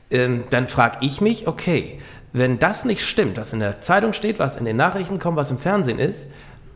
Ähm, 0.10 0.46
dann 0.50 0.68
frage 0.68 0.98
ich 1.02 1.22
mich, 1.22 1.48
okay, 1.48 2.00
wenn 2.34 2.58
das 2.58 2.84
nicht 2.84 3.06
stimmt, 3.06 3.38
was 3.38 3.54
in 3.54 3.60
der 3.60 3.80
Zeitung 3.82 4.14
steht, 4.14 4.40
was 4.40 4.58
in 4.58 4.66
den 4.66 4.76
Nachrichten 4.76 5.20
kommt, 5.20 5.38
was 5.38 5.52
im 5.52 5.60
Fernsehen 5.60 6.00
ist, 6.00 6.28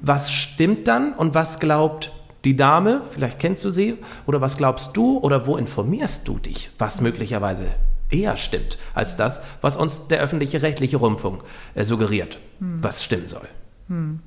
was 0.01 0.31
stimmt 0.31 0.87
dann 0.87 1.13
und 1.13 1.33
was 1.33 1.59
glaubt 1.59 2.11
die 2.45 2.55
Dame, 2.55 3.01
vielleicht 3.09 3.39
kennst 3.39 3.65
du 3.65 3.71
sie, 3.71 3.97
oder 4.27 4.39
was 4.39 4.55
glaubst 4.55 4.95
du 4.95 5.17
oder 5.17 5.47
wo 5.47 5.57
informierst 5.57 6.27
du 6.27 6.37
dich, 6.37 6.69
was 6.77 7.01
möglicherweise 7.01 7.65
eher 8.11 8.37
stimmt 8.37 8.77
als 8.93 9.15
das, 9.15 9.41
was 9.61 9.77
uns 9.77 10.05
der 10.07 10.21
öffentliche 10.21 10.61
rechtliche 10.61 10.97
Rundfunk 10.97 11.41
äh, 11.73 11.83
suggeriert, 11.83 12.37
hm. 12.59 12.83
was 12.83 13.03
stimmen 13.03 13.25
soll. 13.25 13.47
Hm. 13.89 14.19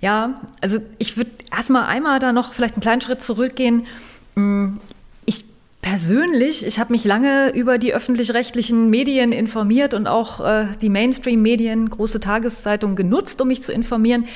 Ja, 0.00 0.34
also 0.60 0.80
ich 0.98 1.16
würde 1.16 1.30
erstmal 1.50 1.86
einmal 1.86 2.18
da 2.18 2.32
noch 2.32 2.52
vielleicht 2.52 2.74
einen 2.74 2.82
kleinen 2.82 3.00
Schritt 3.00 3.22
zurückgehen. 3.22 3.86
Hm, 4.36 4.78
ich 5.24 5.44
persönlich, 5.80 6.66
ich 6.66 6.78
habe 6.78 6.92
mich 6.92 7.04
lange 7.04 7.50
über 7.54 7.78
die 7.78 7.94
öffentlich-rechtlichen 7.94 8.90
Medien 8.90 9.32
informiert 9.32 9.94
und 9.94 10.06
auch 10.06 10.40
äh, 10.40 10.66
die 10.82 10.90
Mainstream-Medien, 10.90 11.88
große 11.88 12.20
Tageszeitungen 12.20 12.96
genutzt, 12.96 13.40
um 13.40 13.48
mich 13.48 13.62
zu 13.62 13.72
informieren. 13.72 14.26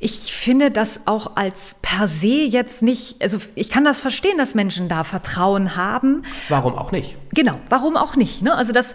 Ich 0.00 0.32
finde 0.32 0.70
das 0.70 1.00
auch 1.06 1.34
als 1.34 1.74
per 1.82 2.06
se 2.06 2.44
jetzt 2.44 2.82
nicht, 2.82 3.20
also 3.20 3.38
ich 3.56 3.70
kann 3.70 3.84
das 3.84 3.98
verstehen, 3.98 4.38
dass 4.38 4.54
Menschen 4.54 4.88
da 4.88 5.02
Vertrauen 5.02 5.74
haben. 5.74 6.22
Warum 6.48 6.76
auch 6.76 6.92
nicht? 6.92 7.16
Genau, 7.34 7.58
warum 7.68 7.96
auch 7.96 8.14
nicht? 8.14 8.42
Ne? 8.42 8.54
Also 8.54 8.72
das, 8.72 8.94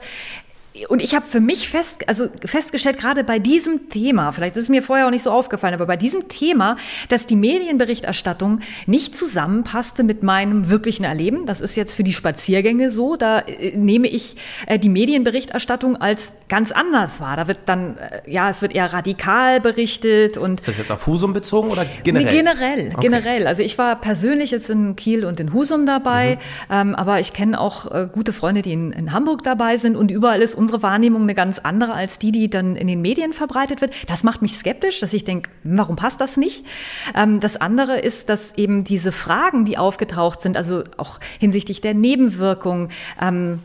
und 0.89 1.01
ich 1.01 1.13
habe 1.13 1.25
für 1.25 1.39
mich 1.39 1.69
fest, 1.69 2.07
also 2.07 2.27
festgestellt, 2.43 2.97
gerade 2.97 3.23
bei 3.23 3.37
diesem 3.37 3.89
Thema, 3.89 4.31
vielleicht 4.31 4.55
ist 4.55 4.63
es 4.63 4.69
mir 4.69 4.81
vorher 4.81 5.05
auch 5.05 5.11
nicht 5.11 5.23
so 5.23 5.29
aufgefallen, 5.29 5.75
aber 5.75 5.85
bei 5.85 5.97
diesem 5.97 6.27
Thema, 6.29 6.77
dass 7.09 7.27
die 7.27 7.35
Medienberichterstattung 7.35 8.61
nicht 8.87 9.15
zusammenpasste 9.15 10.03
mit 10.03 10.23
meinem 10.23 10.69
wirklichen 10.69 11.03
Erleben. 11.03 11.45
Das 11.45 11.61
ist 11.61 11.75
jetzt 11.75 11.93
für 11.93 12.03
die 12.03 12.13
Spaziergänge 12.13 12.89
so. 12.89 13.17
Da 13.17 13.41
äh, 13.41 13.77
nehme 13.77 14.07
ich 14.07 14.35
äh, 14.65 14.79
die 14.79 14.89
Medienberichterstattung 14.89 15.95
als 15.95 16.33
ganz 16.49 16.71
anders 16.71 17.19
wahr. 17.19 17.37
Da 17.37 17.47
wird 17.47 17.59
dann, 17.67 17.97
äh, 17.97 18.31
ja, 18.31 18.49
es 18.49 18.63
wird 18.63 18.73
eher 18.73 18.91
radikal 18.93 19.61
berichtet 19.61 20.37
und. 20.37 20.59
Ist 20.59 20.69
das 20.69 20.79
jetzt 20.79 20.91
auf 20.91 21.05
Husum 21.05 21.33
bezogen 21.33 21.69
oder 21.69 21.85
generell? 22.03 22.25
Nee, 22.25 22.31
generell, 22.31 22.87
okay. 22.93 23.01
generell. 23.01 23.45
Also 23.45 23.61
ich 23.61 23.77
war 23.77 23.95
persönlich 23.95 24.49
jetzt 24.49 24.71
in 24.71 24.95
Kiel 24.95 25.23
und 25.23 25.39
in 25.39 25.53
Husum 25.53 25.85
dabei, 25.85 26.39
mhm. 26.69 26.73
ähm, 26.73 26.95
aber 26.95 27.19
ich 27.19 27.33
kenne 27.33 27.59
auch 27.59 27.91
äh, 27.91 28.07
gute 28.11 28.33
Freunde, 28.33 28.63
die 28.63 28.73
in, 28.73 28.91
in 28.91 29.13
Hamburg 29.13 29.43
dabei 29.43 29.77
sind 29.77 29.95
und 29.95 30.09
überall 30.09 30.41
ist 30.41 30.55
unsere 30.63 30.81
Wahrnehmung 30.81 31.23
eine 31.23 31.35
ganz 31.35 31.59
andere 31.59 31.93
als 31.93 32.19
die, 32.19 32.31
die 32.31 32.49
dann 32.49 32.77
in 32.77 32.87
den 32.87 33.01
Medien 33.01 33.33
verbreitet 33.33 33.81
wird. 33.81 33.93
Das 34.07 34.23
macht 34.23 34.41
mich 34.41 34.53
skeptisch, 34.53 35.01
dass 35.01 35.13
ich 35.13 35.25
denke, 35.25 35.49
warum 35.65 35.97
passt 35.97 36.21
das 36.21 36.37
nicht? 36.37 36.65
Ähm, 37.13 37.41
das 37.41 37.57
andere 37.57 37.99
ist, 37.99 38.29
dass 38.29 38.53
eben 38.55 38.85
diese 38.85 39.11
Fragen, 39.11 39.65
die 39.65 39.77
aufgetaucht 39.77 40.41
sind, 40.41 40.55
also 40.55 40.83
auch 40.95 41.19
hinsichtlich 41.37 41.81
der 41.81 41.93
Nebenwirkung, 41.93 42.89
ähm, 43.21 43.59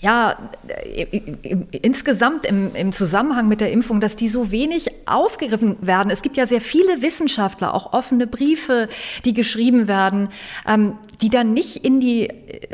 ja, 0.00 0.36
insgesamt 1.70 2.44
im, 2.44 2.74
im, 2.74 2.92
Zusammenhang 2.92 3.46
mit 3.46 3.60
der 3.60 3.70
Impfung, 3.70 4.00
dass 4.00 4.16
die 4.16 4.28
so 4.28 4.50
wenig 4.50 4.90
aufgegriffen 5.06 5.76
werden. 5.80 6.10
Es 6.10 6.22
gibt 6.22 6.36
ja 6.36 6.44
sehr 6.44 6.60
viele 6.60 7.02
Wissenschaftler, 7.02 7.72
auch 7.72 7.92
offene 7.92 8.26
Briefe, 8.26 8.88
die 9.24 9.32
geschrieben 9.32 9.86
werden, 9.86 10.30
ähm, 10.66 10.98
die 11.20 11.28
dann 11.28 11.52
nicht 11.52 11.84
in 11.84 12.00
die 12.00 12.28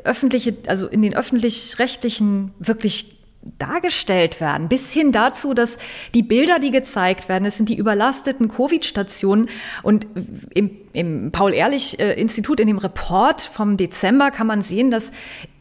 öffentliche, 0.04 0.56
also 0.68 0.86
in 0.86 1.02
den 1.02 1.14
öffentlich-rechtlichen 1.14 2.52
wirklich 2.60 3.17
dargestellt 3.42 4.40
werden, 4.40 4.68
bis 4.68 4.92
hin 4.92 5.12
dazu, 5.12 5.54
dass 5.54 5.78
die 6.14 6.22
Bilder, 6.22 6.58
die 6.58 6.70
gezeigt 6.70 7.28
werden, 7.28 7.44
es 7.44 7.56
sind 7.56 7.68
die 7.68 7.76
überlasteten 7.76 8.48
Covid-Stationen 8.48 9.48
und 9.82 10.06
im, 10.50 10.70
im 10.92 11.30
Paul-Ehrlich-Institut, 11.30 12.60
in 12.60 12.66
dem 12.66 12.78
Report 12.78 13.40
vom 13.40 13.76
Dezember 13.76 14.30
kann 14.30 14.46
man 14.46 14.60
sehen, 14.60 14.90
dass 14.90 15.12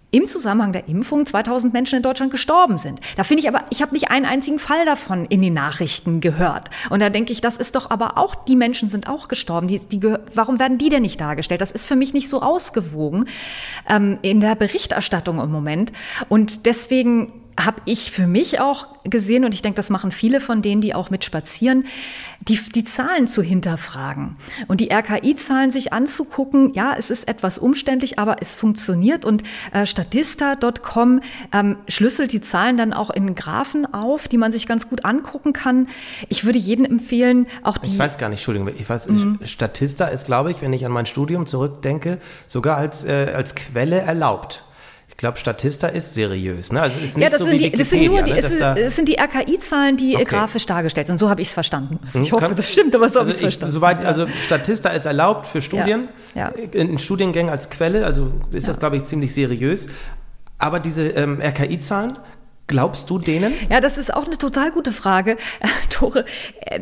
im 0.10 0.28
Zusammenhang 0.28 0.72
der 0.72 0.88
Impfung 0.88 1.26
2000 1.26 1.74
Menschen 1.74 1.98
in 1.98 2.02
Deutschland 2.02 2.32
gestorben 2.32 2.78
sind. 2.78 3.02
Da 3.18 3.24
finde 3.24 3.44
ich 3.44 3.50
aber, 3.50 3.66
ich 3.70 3.82
habe 3.82 3.94
nicht 3.94 4.10
einen 4.10 4.26
einzigen 4.26 4.58
Fall 4.58 4.86
davon 4.86 5.26
in 5.26 5.42
den 5.42 5.54
Nachrichten 5.54 6.22
gehört. 6.22 6.70
Und 6.90 7.02
da 7.02 7.10
denke 7.10 7.34
ich, 7.34 7.42
das 7.42 7.58
ist 7.58 7.76
doch 7.76 7.90
aber 7.90 8.18
auch, 8.18 8.34
die 8.34 8.56
Menschen 8.56 8.88
sind 8.88 9.10
auch 9.10 9.28
gestorben. 9.28 9.68
Die, 9.68 9.80
die, 9.80 10.02
warum 10.34 10.60
werden 10.60 10.78
die 10.78 10.90
denn 10.90 11.02
nicht 11.02 11.20
dargestellt? 11.20 11.60
Das 11.60 11.72
ist 11.72 11.86
für 11.86 11.98
mich 11.98 12.14
nicht 12.14 12.30
so 12.30 12.42
ausgewogen 12.42 13.26
ähm, 13.88 14.18
in 14.22 14.40
der 14.40 14.56
Berichterstattung 14.56 15.42
im 15.42 15.52
Moment. 15.52 15.92
Und 16.30 16.66
deswegen 16.66 17.34
habe 17.58 17.82
ich 17.86 18.12
für 18.12 18.28
mich 18.28 18.60
auch 18.60 18.88
gesehen, 19.04 19.44
und 19.44 19.54
ich 19.54 19.62
denke, 19.62 19.78
das 19.78 19.90
machen 19.90 20.12
viele 20.12 20.40
von 20.40 20.62
denen, 20.62 20.80
die 20.80 20.94
auch 20.94 21.10
mit 21.10 21.26
spazieren, 21.26 21.86
die, 22.42 22.60
die 22.76 22.84
Zahlen 22.84 23.28
zu 23.28 23.42
hinterfragen 23.42 24.38
und 24.68 24.80
die 24.80 24.92
RKI-Zahlen 24.92 25.72
sich 25.72 25.92
anzugucken. 25.92 26.74
Ja, 26.76 26.96
es 26.98 27.10
ist 27.10 27.28
etwas 27.28 27.58
umständlich, 27.58 28.20
aber 28.20 28.38
es 28.42 28.54
funktioniert 28.54 29.26
und 29.26 29.44
äh, 29.74 29.86
Statista.com 29.86 31.22
ähm, 31.52 31.78
schlüsselt 31.88 32.32
die 32.32 32.42
Zahlen 32.42 32.78
dann 32.78 32.94
auch 32.94 33.10
in 33.10 33.34
Graphen 33.34 33.92
auf, 33.92 34.28
die 34.28 34.38
man 34.38 34.52
sich 34.52 34.68
ganz 34.68 34.88
gut 34.88 35.04
angucken 35.04 35.52
kann. 35.52 35.88
Ich 36.30 36.46
würde 36.46 36.60
jedem 36.60 36.86
empfehlen, 36.86 37.48
auch 37.64 37.80
die. 37.80 37.90
Ich 37.90 37.98
weiß 37.98 38.20
gar 38.20 38.30
nicht, 38.30 38.40
Entschuldigung, 38.40 38.70
ich 38.78 38.88
weiß, 38.88 39.08
mhm. 39.08 39.40
Statista 39.44 40.06
ist, 40.06 40.28
glaube 40.28 40.52
ich, 40.52 40.62
wenn 40.62 40.74
ich 40.74 40.86
an 40.86 40.92
mein 40.92 41.08
Studium 41.08 41.48
zurückdenke, 41.48 42.20
sogar 42.46 42.78
als, 42.78 43.04
äh, 43.04 43.34
als 43.36 43.56
Quelle 43.56 44.00
erlaubt 44.00 44.64
Ich 45.18 45.20
glaube, 45.20 45.40
Statista 45.40 45.88
ist 45.88 46.14
seriös. 46.14 46.72
Ne? 46.72 46.80
Also 46.80 47.00
ist 47.00 47.18
nicht 47.18 47.24
ja, 47.24 47.32
das, 47.32 47.40
so 47.40 47.48
sind 47.48 47.60
die, 47.60 47.72
das 47.72 47.90
sind 47.90 48.06
nur 48.06 48.22
die, 48.22 48.34
ne? 48.34 48.38
es, 48.38 48.60
das 48.60 48.96
sind 48.96 49.10
die 49.10 49.18
RKI-Zahlen, 49.18 49.98
die 49.98 50.14
okay. 50.14 50.26
grafisch 50.26 50.68
dargestellt 50.68 51.08
sind. 51.08 51.18
So 51.18 51.28
habe 51.28 51.42
ich 51.42 51.48
es 51.48 51.56
verstanden. 51.56 51.98
Also 52.06 52.22
ich 52.22 52.32
hm, 52.32 52.40
hoffe, 52.40 52.54
das 52.54 52.72
stimmt, 52.72 52.94
aber 52.94 53.10
so 53.10 53.22
also 53.22 53.22
habe 53.22 53.30
ich 53.30 53.36
es 53.38 53.42
verstanden. 53.42 53.74
Soweit, 53.74 54.06
also 54.06 54.28
Statista 54.46 54.90
ist 54.90 55.08
erlaubt 55.08 55.48
für 55.48 55.60
Studien, 55.60 56.10
ja. 56.36 56.52
Ja. 56.56 56.64
In, 56.72 57.00
Studiengängen 57.00 57.50
als 57.50 57.72
Quelle, 57.72 58.06
also 58.06 58.32
ist 58.54 58.68
das, 58.68 58.78
glaube 58.78 58.98
ich, 58.98 59.06
ziemlich 59.06 59.34
seriös. 59.34 59.88
Aber 60.60 60.80
diese 60.80 61.08
ähm, 61.08 61.42
RKI-Zahlen, 61.42 62.20
glaubst 62.68 63.10
du 63.10 63.18
denen? 63.18 63.54
Ja, 63.70 63.82
das 63.82 63.98
ist 63.98 64.14
auch 64.14 64.26
eine 64.26 64.38
total 64.38 64.72
gute 64.72 64.92
Frage, 64.92 65.38
Tore. 65.90 66.26
Äh, 66.62 66.82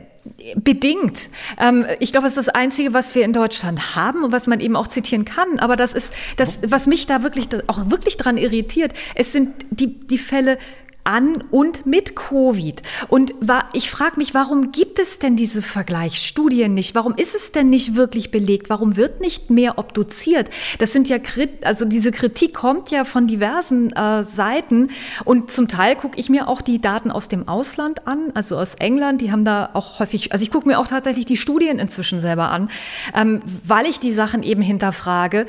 bedingt. 0.55 1.29
Ähm, 1.59 1.85
ich 1.99 2.11
glaube, 2.11 2.27
es 2.27 2.35
ist 2.35 2.47
das 2.47 2.55
Einzige, 2.55 2.93
was 2.93 3.13
wir 3.13 3.23
in 3.23 3.31
Deutschland 3.31 3.95
haben 3.95 4.23
und 4.23 4.31
was 4.31 4.47
man 4.47 4.59
eben 4.59 4.75
auch 4.75 4.87
zitieren 4.87 5.23
kann. 5.23 5.59
Aber 5.59 5.75
das 5.75 5.93
ist 5.93 6.11
das, 6.37 6.61
was 6.67 6.87
mich 6.87 7.05
da 7.05 7.21
wirklich 7.21 7.47
auch 7.67 7.91
wirklich 7.91 8.17
dran 8.17 8.37
irritiert. 8.37 8.93
Es 9.13 9.31
sind 9.31 9.53
die, 9.69 9.99
die 9.99 10.17
Fälle 10.17 10.57
an 11.05 11.43
und 11.51 11.85
mit 11.85 12.15
Covid. 12.15 12.81
Und 13.07 13.33
ich 13.73 13.89
frage 13.89 14.17
mich, 14.17 14.33
warum 14.33 14.71
gibt 14.71 14.99
es 14.99 15.19
denn 15.19 15.35
diese 15.35 15.61
Vergleichsstudien 15.61 16.73
nicht? 16.73 16.95
Warum 16.95 17.15
ist 17.15 17.35
es 17.35 17.51
denn 17.51 17.69
nicht 17.69 17.95
wirklich 17.95 18.31
belegt? 18.31 18.69
Warum 18.69 18.97
wird 18.97 19.21
nicht 19.21 19.49
mehr 19.49 19.77
obduziert? 19.77 20.49
Das 20.79 20.91
sind 20.91 21.07
ja, 21.07 21.17
also 21.63 21.85
diese 21.85 22.11
Kritik 22.11 22.53
kommt 22.53 22.91
ja 22.91 23.05
von 23.05 23.27
diversen 23.27 23.93
äh, 23.93 24.23
Seiten 24.23 24.89
und 25.23 25.51
zum 25.51 25.67
Teil 25.67 25.95
gucke 25.95 26.19
ich 26.19 26.29
mir 26.29 26.47
auch 26.47 26.61
die 26.61 26.81
Daten 26.81 27.11
aus 27.11 27.27
dem 27.27 27.47
Ausland 27.47 28.07
an, 28.07 28.31
also 28.33 28.57
aus 28.57 28.75
England. 28.75 29.21
Die 29.21 29.31
haben 29.31 29.45
da 29.45 29.69
auch 29.73 29.99
häufig, 29.99 30.33
also 30.33 30.43
ich 30.43 30.51
gucke 30.51 30.67
mir 30.67 30.79
auch 30.79 30.87
tatsächlich 30.87 31.25
die 31.25 31.37
Studien 31.37 31.79
inzwischen 31.79 32.19
selber 32.19 32.49
an, 32.49 32.69
ähm, 33.13 33.41
weil 33.63 33.85
ich 33.85 33.99
die 33.99 34.13
Sachen 34.13 34.43
eben 34.43 34.61
hinterfrage 34.61 35.45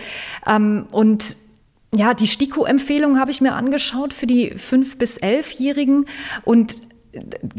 ähm, 0.47 0.87
und 0.93 1.37
ja, 1.97 2.15
die 2.15 2.27
STIKO-Empfehlung 2.27 3.19
habe 3.19 3.31
ich 3.31 3.41
mir 3.41 3.55
angeschaut 3.55 4.13
für 4.13 4.27
die 4.27 4.55
5- 4.55 4.99
bis 4.99 5.19
11-Jährigen 5.19 6.07
und 6.45 6.83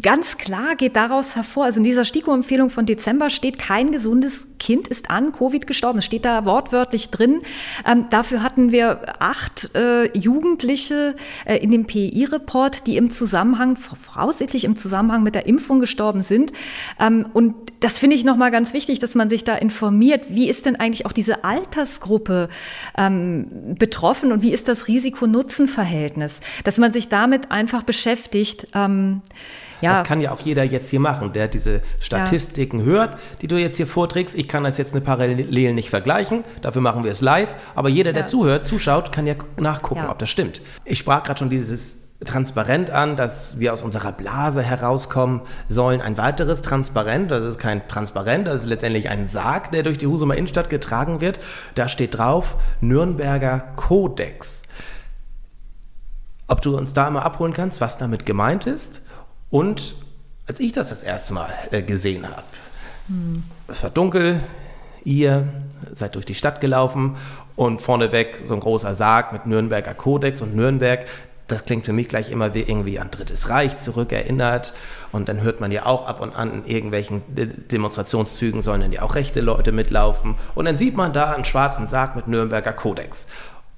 ganz 0.01 0.37
klar 0.37 0.75
geht 0.75 0.95
daraus 0.95 1.35
hervor, 1.35 1.65
also 1.65 1.79
in 1.79 1.83
dieser 1.83 2.05
STIKO-Empfehlung 2.05 2.69
von 2.69 2.85
Dezember 2.85 3.29
steht, 3.29 3.59
kein 3.59 3.91
gesundes 3.91 4.47
Kind 4.59 4.87
ist 4.87 5.09
an 5.09 5.31
Covid 5.31 5.67
gestorben. 5.67 5.99
Es 5.99 6.05
steht 6.05 6.25
da 6.25 6.45
wortwörtlich 6.45 7.09
drin. 7.09 7.41
Ähm, 7.85 8.05
dafür 8.09 8.41
hatten 8.41 8.71
wir 8.71 9.21
acht 9.21 9.73
äh, 9.75 10.17
Jugendliche 10.17 11.15
äh, 11.45 11.57
in 11.57 11.71
dem 11.71 11.85
PI-Report, 11.85 12.87
die 12.87 12.97
im 12.97 13.11
Zusammenhang, 13.11 13.77
voraussichtlich 13.77 14.63
im 14.63 14.77
Zusammenhang 14.77 15.23
mit 15.23 15.35
der 15.35 15.45
Impfung 15.45 15.79
gestorben 15.79 16.23
sind. 16.23 16.51
Ähm, 16.99 17.27
und 17.33 17.55
das 17.79 17.99
finde 17.99 18.15
ich 18.15 18.23
nochmal 18.23 18.51
ganz 18.51 18.73
wichtig, 18.73 18.99
dass 18.99 19.15
man 19.15 19.29
sich 19.29 19.43
da 19.43 19.55
informiert. 19.55 20.25
Wie 20.29 20.49
ist 20.49 20.65
denn 20.65 20.75
eigentlich 20.75 21.05
auch 21.05 21.11
diese 21.11 21.43
Altersgruppe 21.43 22.49
ähm, 22.97 23.75
betroffen 23.77 24.31
und 24.31 24.41
wie 24.41 24.51
ist 24.51 24.67
das 24.67 24.87
Risiko-Nutzen-Verhältnis? 24.87 26.39
Dass 26.63 26.77
man 26.77 26.91
sich 26.91 27.09
damit 27.09 27.51
einfach 27.51 27.83
beschäftigt. 27.83 28.67
Ähm, 28.73 29.21
ja. 29.81 29.99
Das 29.99 30.07
kann 30.07 30.21
ja 30.21 30.31
auch 30.31 30.39
jeder 30.39 30.63
jetzt 30.63 30.89
hier 30.89 30.99
machen, 30.99 31.33
der 31.33 31.47
diese 31.47 31.81
Statistiken 32.01 32.79
ja. 32.79 32.85
hört, 32.85 33.19
die 33.41 33.47
du 33.47 33.57
jetzt 33.57 33.77
hier 33.77 33.87
vorträgst. 33.87 34.35
Ich 34.35 34.47
kann 34.47 34.63
das 34.63 34.77
jetzt 34.77 34.93
eine 34.93 35.01
Parallel 35.01 35.73
nicht 35.73 35.89
vergleichen, 35.89 36.43
dafür 36.61 36.81
machen 36.81 37.03
wir 37.03 37.11
es 37.11 37.21
live. 37.21 37.55
Aber 37.75 37.89
jeder, 37.89 38.13
der 38.13 38.23
ja. 38.23 38.27
zuhört, 38.27 38.65
zuschaut, 38.65 39.11
kann 39.11 39.27
ja 39.27 39.35
nachgucken, 39.59 40.05
ob 40.07 40.19
das 40.19 40.29
stimmt. 40.29 40.61
Ich 40.85 40.97
sprach 40.97 41.23
gerade 41.23 41.39
schon 41.39 41.49
dieses 41.49 41.97
transparent 42.25 42.89
an, 42.89 43.15
dass 43.15 43.59
wir 43.59 43.71
aus 43.73 43.83
unserer 43.83 44.11
Blase 44.11 44.63
herauskommen 44.63 45.41
sollen. 45.69 46.01
Ein 46.01 46.17
weiteres 46.17 46.63
Transparent, 46.63 47.29
das 47.29 47.43
ist 47.43 47.59
kein 47.59 47.87
Transparent, 47.87 48.47
das 48.47 48.61
ist 48.61 48.65
letztendlich 48.65 49.09
ein 49.09 49.27
Sarg, 49.27 49.71
der 49.71 49.83
durch 49.83 49.99
die 49.99 50.07
Husumer 50.07 50.35
Innenstadt 50.35 50.71
getragen 50.71 51.21
wird. 51.21 51.39
Da 51.75 51.87
steht 51.87 52.17
drauf 52.17 52.57
Nürnberger 52.81 53.59
Kodex. 53.75 54.63
Ob 56.47 56.61
du 56.61 56.75
uns 56.75 56.93
da 56.93 57.09
mal 57.11 57.21
abholen 57.21 57.53
kannst, 57.53 57.81
was 57.81 57.97
damit 57.97 58.25
gemeint 58.25 58.65
ist? 58.65 59.01
Und 59.49 59.95
als 60.47 60.59
ich 60.59 60.73
das 60.73 60.89
das 60.89 61.03
erste 61.03 61.33
Mal 61.33 61.53
äh, 61.71 61.81
gesehen 61.81 62.27
habe, 62.27 62.43
hm. 63.07 63.43
es 63.67 63.83
war 63.83 63.89
dunkel, 63.89 64.41
ihr 65.03 65.47
seid 65.95 66.15
durch 66.15 66.25
die 66.25 66.35
Stadt 66.35 66.61
gelaufen 66.61 67.15
und 67.55 67.81
vorneweg 67.81 68.41
so 68.45 68.53
ein 68.53 68.59
großer 68.59 68.93
Sarg 68.93 69.33
mit 69.33 69.45
Nürnberger 69.45 69.93
Kodex 69.93 70.41
und 70.41 70.55
Nürnberg. 70.55 71.05
Das 71.47 71.63
klingt 71.63 71.85
für 71.85 71.93
mich 71.93 72.09
gleich 72.09 72.29
immer 72.29 72.53
wie 72.53 72.59
irgendwie 72.59 72.99
an 72.99 73.09
Drittes 73.09 73.47
Reich 73.47 73.77
zurückerinnert. 73.77 74.73
Und 75.13 75.29
dann 75.29 75.41
hört 75.41 75.61
man 75.61 75.71
ja 75.71 75.85
auch 75.85 76.05
ab 76.05 76.19
und 76.19 76.35
an 76.35 76.51
in 76.51 76.65
irgendwelchen 76.65 77.21
Demonstrationszügen 77.27 78.61
sollen 78.61 78.81
dann 78.81 78.91
ja 78.91 79.01
auch 79.01 79.15
rechte 79.15 79.39
Leute 79.39 79.71
mitlaufen. 79.71 80.35
Und 80.55 80.65
dann 80.65 80.77
sieht 80.77 80.97
man 80.97 81.13
da 81.13 81.31
einen 81.31 81.45
schwarzen 81.45 81.87
Sarg 81.87 82.17
mit 82.17 82.27
Nürnberger 82.27 82.73
Kodex. 82.73 83.27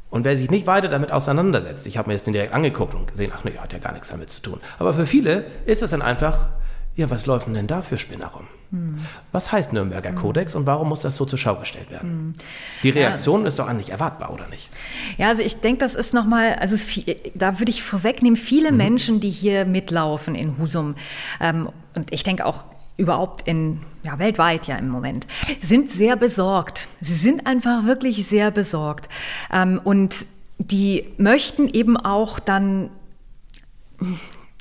Und 0.10 0.26
wer 0.26 0.36
sich 0.36 0.50
nicht 0.50 0.66
weiter 0.66 0.88
damit 0.88 1.12
auseinandersetzt, 1.12 1.86
ich 1.86 1.98
habe 1.98 2.10
mir 2.10 2.16
das 2.16 2.24
den 2.24 2.34
direkt 2.34 2.54
angeguckt 2.54 2.96
und 2.96 3.12
gesehen, 3.12 3.32
ach 3.36 3.44
nee, 3.44 3.58
hat 3.58 3.74
ja 3.74 3.80
gar 3.80 3.94
nichts 3.94 4.10
damit 4.10 4.32
zu 4.32 4.42
tun. 4.42 4.60
Aber 4.80 4.94
für 4.94 5.06
viele 5.06 5.46
ist 5.66 5.84
es 5.84 5.92
dann 5.92 6.02
einfach, 6.02 6.48
ja, 6.96 7.10
was 7.10 7.26
läuft 7.28 7.48
denn 7.48 7.68
da 7.68 7.82
für 7.82 7.98
Spinner 7.98 8.28
rum? 8.28 8.48
Hm. 8.72 9.00
Was 9.32 9.52
heißt 9.52 9.72
Nürnberger 9.72 10.10
hm. 10.10 10.18
Kodex 10.18 10.56
und 10.56 10.66
warum 10.66 10.90
muss 10.90 11.02
das 11.02 11.16
so 11.16 11.26
zur 11.26 11.40
Schau 11.40 11.56
gestellt 11.56 11.92
werden? 11.92 12.10
Hm. 12.10 12.34
Die 12.84 12.90
Reaktion 12.90 13.42
ja. 13.42 13.48
ist 13.48 13.60
doch 13.60 13.68
eigentlich 13.68 13.92
erwartbar, 13.92 14.34
oder 14.34 14.48
nicht? 14.48 14.70
Ja, 15.18 15.30
also 15.30 15.42
ich 15.42 15.62
denke, 15.62 15.80
das 15.80 15.96
ist 15.96 16.14
nochmal, 16.14 16.56
also 16.56 16.76
viel, 16.76 17.16
da 17.36 17.60
würde 17.60 17.72
ich 17.72 17.84
vorwegnehmen, 17.84 18.36
viele 18.36 18.72
mhm. 18.72 18.78
Menschen, 18.78 19.20
die 19.20 19.32
hier 19.32 19.66
mitlaufen 19.66 20.36
in 20.36 20.58
Husum, 20.58 20.96
ähm, 21.40 21.70
und 21.96 22.14
ich 22.14 22.24
denke 22.24 22.46
auch 22.46 22.64
überhaupt 23.00 23.48
in, 23.48 23.80
ja, 24.04 24.20
weltweit 24.20 24.68
ja 24.68 24.76
im 24.76 24.90
Moment, 24.90 25.26
sind 25.62 25.90
sehr 25.90 26.16
besorgt. 26.16 26.88
Sie 27.02 27.16
sind 27.16 27.48
einfach 27.48 27.86
wirklich 27.86 28.28
sehr 28.28 28.52
besorgt. 28.52 29.10
Ähm, 29.52 29.80
und 29.84 30.28
die 30.58 31.06
möchten 31.18 31.68
eben 31.68 31.98
auch 31.98 32.40
dann 32.40 32.90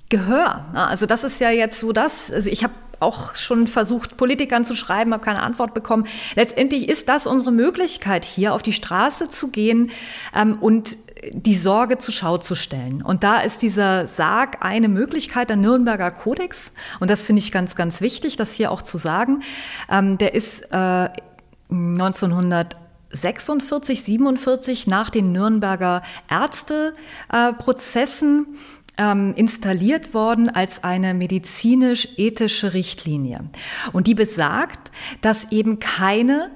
Gehör. 0.08 0.64
Also 0.72 1.04
das 1.06 1.22
ist 1.22 1.40
ja 1.40 1.50
jetzt 1.50 1.80
so 1.80 1.92
das, 1.92 2.32
also 2.32 2.50
ich 2.50 2.64
habe 2.64 2.72
auch 3.00 3.34
schon 3.34 3.66
versucht, 3.66 4.16
Politikern 4.16 4.64
zu 4.64 4.74
schreiben, 4.74 5.12
habe 5.12 5.24
keine 5.24 5.42
Antwort 5.42 5.74
bekommen. 5.74 6.06
Letztendlich 6.34 6.88
ist 6.88 7.08
das 7.08 7.26
unsere 7.26 7.52
Möglichkeit, 7.52 8.24
hier 8.24 8.54
auf 8.54 8.62
die 8.62 8.72
Straße 8.72 9.28
zu 9.28 9.48
gehen 9.48 9.90
ähm, 10.34 10.58
und 10.60 10.96
die 11.32 11.54
Sorge 11.54 11.98
zur 11.98 12.14
Schau 12.14 12.38
zu 12.38 12.54
stellen. 12.54 13.02
Und 13.02 13.24
da 13.24 13.40
ist 13.40 13.60
dieser 13.62 14.06
Sarg 14.06 14.64
eine 14.64 14.88
Möglichkeit, 14.88 15.50
der 15.50 15.56
Nürnberger 15.56 16.10
Kodex. 16.10 16.72
Und 17.00 17.10
das 17.10 17.24
finde 17.24 17.40
ich 17.40 17.52
ganz, 17.52 17.76
ganz 17.76 18.00
wichtig, 18.00 18.36
das 18.36 18.54
hier 18.54 18.70
auch 18.70 18.80
zu 18.82 18.96
sagen. 18.98 19.42
Ähm, 19.90 20.18
der 20.18 20.34
ist 20.34 20.62
äh, 20.70 21.08
1946, 21.70 24.02
47 24.02 24.86
nach 24.86 25.10
den 25.10 25.32
Nürnberger 25.32 26.02
Ärzteprozessen 26.30 28.46
äh, 28.46 28.48
ähm, 28.98 29.32
installiert 29.36 30.12
worden 30.12 30.48
als 30.48 30.82
eine 30.82 31.14
medizinisch-ethische 31.14 32.74
Richtlinie. 32.74 33.48
Und 33.92 34.06
die 34.06 34.14
besagt, 34.14 34.90
dass 35.20 35.50
eben 35.52 35.78
keine 35.78 36.50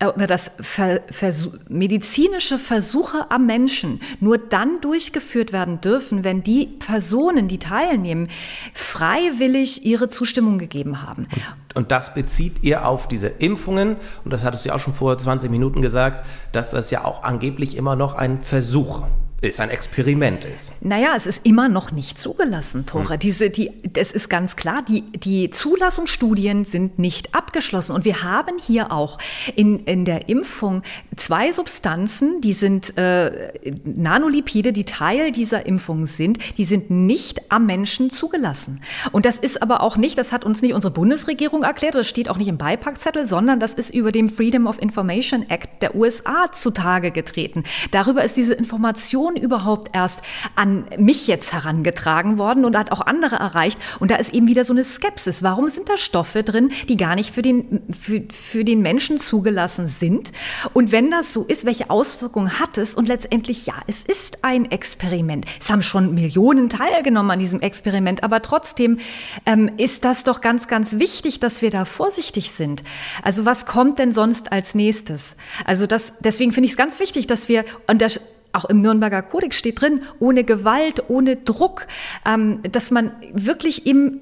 oder 0.00 0.26
dass 0.26 0.52
Ver 0.60 1.00
Versuch, 1.10 1.54
medizinische 1.68 2.58
Versuche 2.58 3.30
am 3.30 3.46
Menschen 3.46 4.00
nur 4.20 4.38
dann 4.38 4.80
durchgeführt 4.80 5.52
werden 5.52 5.80
dürfen, 5.80 6.22
wenn 6.22 6.42
die 6.42 6.66
Personen, 6.66 7.48
die 7.48 7.58
teilnehmen, 7.58 8.28
freiwillig 8.74 9.84
ihre 9.84 10.08
Zustimmung 10.08 10.58
gegeben 10.58 11.02
haben. 11.02 11.26
Und, 11.34 11.76
und 11.76 11.90
das 11.90 12.14
bezieht 12.14 12.62
ihr 12.62 12.86
auf 12.86 13.08
diese 13.08 13.28
Impfungen, 13.28 13.96
und 14.24 14.32
das 14.32 14.44
hattest 14.44 14.64
du 14.64 14.68
ja 14.68 14.76
auch 14.76 14.80
schon 14.80 14.94
vor 14.94 15.18
20 15.18 15.50
Minuten 15.50 15.82
gesagt, 15.82 16.24
dass 16.52 16.70
das 16.70 16.90
ja 16.90 17.04
auch 17.04 17.24
angeblich 17.24 17.76
immer 17.76 17.96
noch 17.96 18.14
ein 18.14 18.40
Versuch 18.40 19.02
ist, 19.40 19.60
ein 19.60 19.70
Experiment 19.70 20.44
ist. 20.44 20.74
Naja, 20.82 21.12
es 21.16 21.26
ist 21.26 21.46
immer 21.46 21.68
noch 21.68 21.92
nicht 21.92 22.18
zugelassen, 22.20 22.86
Tora. 22.86 23.10
Hm. 23.10 23.18
Diese, 23.20 23.50
die, 23.50 23.70
das 23.92 24.10
ist 24.10 24.28
ganz 24.28 24.56
klar, 24.56 24.82
die, 24.82 25.02
die 25.12 25.50
Zulassungsstudien 25.50 26.64
sind 26.64 26.98
nicht 26.98 27.36
abgeschlossen. 27.36 27.92
Und 27.92 28.04
wir 28.04 28.24
haben 28.24 28.56
hier 28.60 28.90
auch 28.90 29.18
in, 29.54 29.80
in 29.80 30.04
der 30.04 30.28
Impfung 30.28 30.82
zwei 31.14 31.52
Substanzen, 31.52 32.40
die 32.40 32.52
sind 32.52 32.96
äh, 32.98 33.52
Nanolipide, 33.84 34.72
die 34.72 34.84
Teil 34.84 35.30
dieser 35.30 35.66
Impfung 35.66 36.06
sind, 36.06 36.38
die 36.56 36.64
sind 36.64 36.90
nicht 36.90 37.52
am 37.52 37.64
Menschen 37.64 38.10
zugelassen. 38.10 38.80
Und 39.12 39.24
das 39.24 39.38
ist 39.38 39.62
aber 39.62 39.82
auch 39.82 39.96
nicht, 39.96 40.18
das 40.18 40.32
hat 40.32 40.44
uns 40.44 40.62
nicht 40.62 40.74
unsere 40.74 40.92
Bundesregierung 40.92 41.62
erklärt, 41.62 41.94
das 41.94 42.08
steht 42.08 42.28
auch 42.28 42.38
nicht 42.38 42.48
im 42.48 42.58
Beipackzettel, 42.58 43.24
sondern 43.24 43.60
das 43.60 43.74
ist 43.74 43.94
über 43.94 44.10
dem 44.10 44.30
Freedom 44.30 44.66
of 44.66 44.82
Information 44.82 45.48
Act 45.48 45.80
der 45.80 45.94
USA 45.94 46.50
zutage 46.50 47.12
getreten. 47.12 47.62
Darüber 47.92 48.24
ist 48.24 48.36
diese 48.36 48.54
Information 48.54 49.27
Information 49.28 49.36
überhaupt 49.36 49.88
erst 49.94 50.22
an 50.56 50.86
mich 50.98 51.26
jetzt 51.26 51.52
herangetragen 51.52 52.38
worden 52.38 52.64
und 52.64 52.76
hat 52.76 52.92
auch 52.92 53.00
andere 53.00 53.36
erreicht. 53.36 53.78
Und 53.98 54.10
da 54.10 54.16
ist 54.16 54.32
eben 54.34 54.46
wieder 54.46 54.64
so 54.64 54.72
eine 54.72 54.84
Skepsis. 54.84 55.42
Warum 55.42 55.68
sind 55.68 55.88
da 55.88 55.96
Stoffe 55.96 56.42
drin, 56.42 56.70
die 56.88 56.96
gar 56.96 57.14
nicht 57.14 57.34
für 57.34 57.42
den, 57.42 57.82
für, 57.98 58.22
für 58.32 58.64
den 58.64 58.80
Menschen 58.80 59.18
zugelassen 59.18 59.86
sind? 59.86 60.32
Und 60.72 60.92
wenn 60.92 61.10
das 61.10 61.32
so 61.32 61.44
ist, 61.44 61.64
welche 61.64 61.90
Auswirkungen 61.90 62.58
hat 62.58 62.78
es? 62.78 62.94
Und 62.94 63.08
letztendlich, 63.08 63.66
ja, 63.66 63.74
es 63.86 64.04
ist 64.04 64.44
ein 64.44 64.70
Experiment. 64.70 65.46
Es 65.60 65.70
haben 65.70 65.82
schon 65.82 66.14
Millionen 66.14 66.68
teilgenommen 66.68 67.30
an 67.30 67.38
diesem 67.38 67.60
Experiment, 67.60 68.22
aber 68.22 68.42
trotzdem 68.42 68.98
ähm, 69.46 69.70
ist 69.76 70.04
das 70.04 70.24
doch 70.24 70.40
ganz, 70.40 70.68
ganz 70.68 70.98
wichtig, 70.98 71.40
dass 71.40 71.62
wir 71.62 71.70
da 71.70 71.84
vorsichtig 71.84 72.50
sind. 72.50 72.82
Also 73.22 73.44
was 73.44 73.66
kommt 73.66 73.98
denn 73.98 74.12
sonst 74.12 74.52
als 74.52 74.74
nächstes? 74.74 75.36
Also 75.64 75.86
das, 75.86 76.12
deswegen 76.20 76.52
finde 76.52 76.66
ich 76.66 76.72
es 76.72 76.76
ganz 76.76 77.00
wichtig, 77.00 77.26
dass 77.26 77.48
wir, 77.48 77.64
und 77.86 78.02
das 78.02 78.20
auch 78.52 78.64
im 78.66 78.80
Nürnberger 78.80 79.22
Kodex 79.22 79.56
steht 79.56 79.80
drin, 79.80 80.02
ohne 80.18 80.44
Gewalt, 80.44 81.04
ohne 81.08 81.36
Druck, 81.36 81.86
ähm, 82.26 82.60
dass 82.62 82.90
man 82.90 83.12
wirklich 83.32 83.86
im 83.86 84.20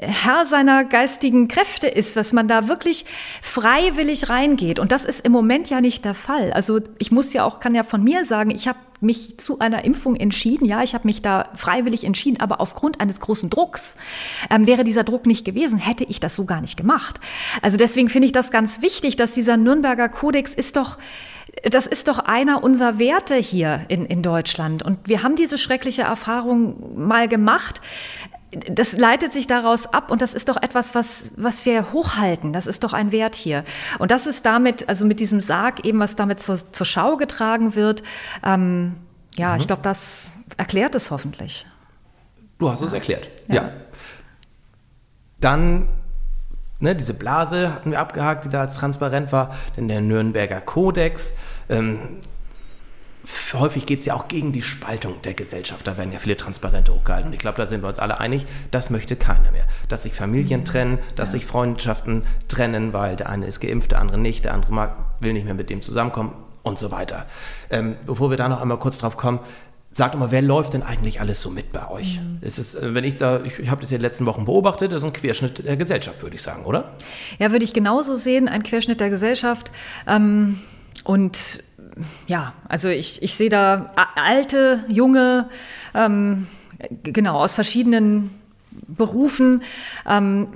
Herr 0.00 0.46
seiner 0.46 0.84
geistigen 0.84 1.46
Kräfte 1.46 1.88
ist, 1.88 2.16
was 2.16 2.32
man 2.32 2.48
da 2.48 2.68
wirklich 2.68 3.04
freiwillig 3.42 4.30
reingeht. 4.30 4.78
Und 4.78 4.92
das 4.92 5.04
ist 5.04 5.26
im 5.26 5.32
Moment 5.32 5.68
ja 5.68 5.82
nicht 5.82 6.06
der 6.06 6.14
Fall. 6.14 6.52
Also 6.52 6.80
ich 6.98 7.12
muss 7.12 7.34
ja 7.34 7.44
auch, 7.44 7.60
kann 7.60 7.74
ja 7.74 7.82
von 7.82 8.02
mir 8.02 8.24
sagen, 8.24 8.50
ich 8.50 8.66
habe 8.66 8.78
mich 9.00 9.38
zu 9.38 9.58
einer 9.58 9.84
Impfung 9.84 10.16
entschieden. 10.16 10.64
Ja, 10.64 10.82
ich 10.82 10.94
habe 10.94 11.06
mich 11.06 11.20
da 11.20 11.50
freiwillig 11.54 12.04
entschieden, 12.04 12.40
aber 12.40 12.60
aufgrund 12.60 13.00
eines 13.00 13.20
großen 13.20 13.50
Drucks 13.50 13.96
ähm, 14.50 14.66
wäre 14.66 14.84
dieser 14.84 15.04
Druck 15.04 15.26
nicht 15.26 15.44
gewesen, 15.44 15.78
hätte 15.78 16.04
ich 16.04 16.18
das 16.18 16.34
so 16.34 16.46
gar 16.46 16.62
nicht 16.62 16.76
gemacht. 16.76 17.20
Also 17.60 17.76
deswegen 17.76 18.08
finde 18.08 18.26
ich 18.26 18.32
das 18.32 18.50
ganz 18.50 18.80
wichtig, 18.80 19.16
dass 19.16 19.32
dieser 19.32 19.56
Nürnberger 19.58 20.08
Kodex 20.08 20.54
ist 20.54 20.76
doch 20.76 20.98
das 21.64 21.86
ist 21.86 22.08
doch 22.08 22.18
einer 22.18 22.62
unserer 22.62 22.98
Werte 22.98 23.34
hier 23.34 23.84
in, 23.88 24.06
in 24.06 24.22
Deutschland. 24.22 24.82
Und 24.82 24.98
wir 25.08 25.22
haben 25.22 25.36
diese 25.36 25.58
schreckliche 25.58 26.02
Erfahrung 26.02 27.06
mal 27.06 27.28
gemacht 27.28 27.80
das 28.50 28.92
leitet 28.92 29.32
sich 29.32 29.46
daraus 29.46 29.86
ab 29.92 30.10
und 30.10 30.22
das 30.22 30.32
ist 30.32 30.48
doch 30.48 30.56
etwas, 30.56 30.94
was, 30.94 31.32
was 31.36 31.66
wir 31.66 31.92
hochhalten. 31.92 32.52
Das 32.52 32.66
ist 32.66 32.82
doch 32.82 32.92
ein 32.92 33.12
Wert 33.12 33.34
hier. 33.34 33.64
Und 33.98 34.10
das 34.10 34.26
ist 34.26 34.46
damit, 34.46 34.88
also 34.88 35.04
mit 35.04 35.20
diesem 35.20 35.40
Sarg 35.40 35.84
eben, 35.84 36.00
was 36.00 36.16
damit 36.16 36.40
zur, 36.40 36.60
zur 36.72 36.86
Schau 36.86 37.16
getragen 37.16 37.74
wird, 37.74 38.02
ähm, 38.42 38.94
ja, 39.36 39.50
mhm. 39.50 39.58
ich 39.58 39.66
glaube, 39.66 39.82
das 39.82 40.34
erklärt 40.56 40.94
es 40.94 41.10
hoffentlich. 41.10 41.66
Du 42.58 42.70
hast 42.70 42.80
es 42.80 42.92
erklärt, 42.92 43.28
ja. 43.48 43.54
ja. 43.54 43.72
Dann, 45.40 45.88
ne, 46.80 46.94
diese 46.94 47.14
Blase 47.14 47.72
hatten 47.72 47.90
wir 47.90 48.00
abgehakt, 48.00 48.44
die 48.44 48.48
da 48.48 48.62
als 48.62 48.76
transparent 48.76 49.32
war, 49.32 49.54
denn 49.76 49.88
der 49.88 50.00
Nürnberger 50.00 50.60
Kodex. 50.60 51.32
Ähm, 51.68 51.98
häufig 53.52 53.86
geht 53.86 54.00
es 54.00 54.06
ja 54.06 54.14
auch 54.14 54.28
gegen 54.28 54.52
die 54.52 54.62
Spaltung 54.62 55.20
der 55.22 55.34
Gesellschaft. 55.34 55.86
Da 55.86 55.98
werden 55.98 56.12
ja 56.12 56.18
viele 56.18 56.36
Transparente 56.36 56.94
hochgehalten. 56.94 57.32
Ich 57.32 57.38
glaube, 57.38 57.58
da 57.58 57.68
sind 57.68 57.82
wir 57.82 57.88
uns 57.88 57.98
alle 57.98 58.20
einig, 58.20 58.46
das 58.70 58.90
möchte 58.90 59.16
keiner 59.16 59.50
mehr. 59.50 59.64
Dass 59.88 60.04
sich 60.04 60.14
Familien 60.14 60.64
trennen, 60.64 60.98
dass 61.16 61.30
ja. 61.30 61.32
sich 61.32 61.46
Freundschaften 61.46 62.22
trennen, 62.48 62.92
weil 62.92 63.16
der 63.16 63.28
eine 63.28 63.46
ist 63.46 63.60
geimpft, 63.60 63.92
der 63.92 64.00
andere 64.00 64.18
nicht, 64.18 64.44
der 64.44 64.54
andere 64.54 64.72
mag, 64.72 64.96
will 65.20 65.32
nicht 65.32 65.44
mehr 65.44 65.54
mit 65.54 65.70
dem 65.70 65.82
zusammenkommen 65.82 66.32
und 66.62 66.78
so 66.78 66.90
weiter. 66.90 67.26
Ähm, 67.70 67.96
bevor 68.06 68.30
wir 68.30 68.36
da 68.36 68.48
noch 68.48 68.60
einmal 68.60 68.78
kurz 68.78 68.98
drauf 68.98 69.16
kommen, 69.16 69.40
Sagt 69.90 70.14
mal, 70.16 70.30
wer 70.30 70.42
läuft 70.42 70.74
denn 70.74 70.82
eigentlich 70.82 71.20
alles 71.20 71.40
so 71.40 71.50
mit 71.50 71.72
bei 71.72 71.90
euch? 71.90 72.20
Mhm. 72.20 72.38
Es 72.40 72.58
ist, 72.58 72.74
äh, 72.74 72.94
wenn 72.94 73.04
ich 73.04 73.14
da, 73.14 73.42
ich, 73.42 73.58
ich 73.58 73.70
habe 73.70 73.80
das 73.80 73.90
ja 73.90 73.96
in 73.96 74.00
den 74.00 74.08
letzten 74.08 74.26
Wochen 74.26 74.44
beobachtet, 74.44 74.92
das 74.92 74.98
ist 74.98 75.04
ein 75.04 75.12
Querschnitt 75.12 75.64
der 75.64 75.76
Gesellschaft, 75.76 76.22
würde 76.22 76.36
ich 76.36 76.42
sagen, 76.42 76.64
oder? 76.64 76.92
Ja, 77.38 77.50
würde 77.52 77.64
ich 77.64 77.72
genauso 77.72 78.14
sehen, 78.14 78.48
ein 78.48 78.62
Querschnitt 78.62 79.00
der 79.00 79.10
Gesellschaft. 79.10 79.72
Ähm, 80.06 80.58
und 81.04 81.64
ja, 82.26 82.52
also 82.68 82.88
ich, 82.88 83.22
ich 83.22 83.34
sehe 83.34 83.48
da 83.48 83.90
alte, 84.14 84.84
junge, 84.88 85.48
ähm, 85.94 86.46
genau, 87.02 87.38
aus 87.38 87.54
verschiedenen 87.54 88.30
Berufen. 88.88 89.62
Ähm, 90.08 90.48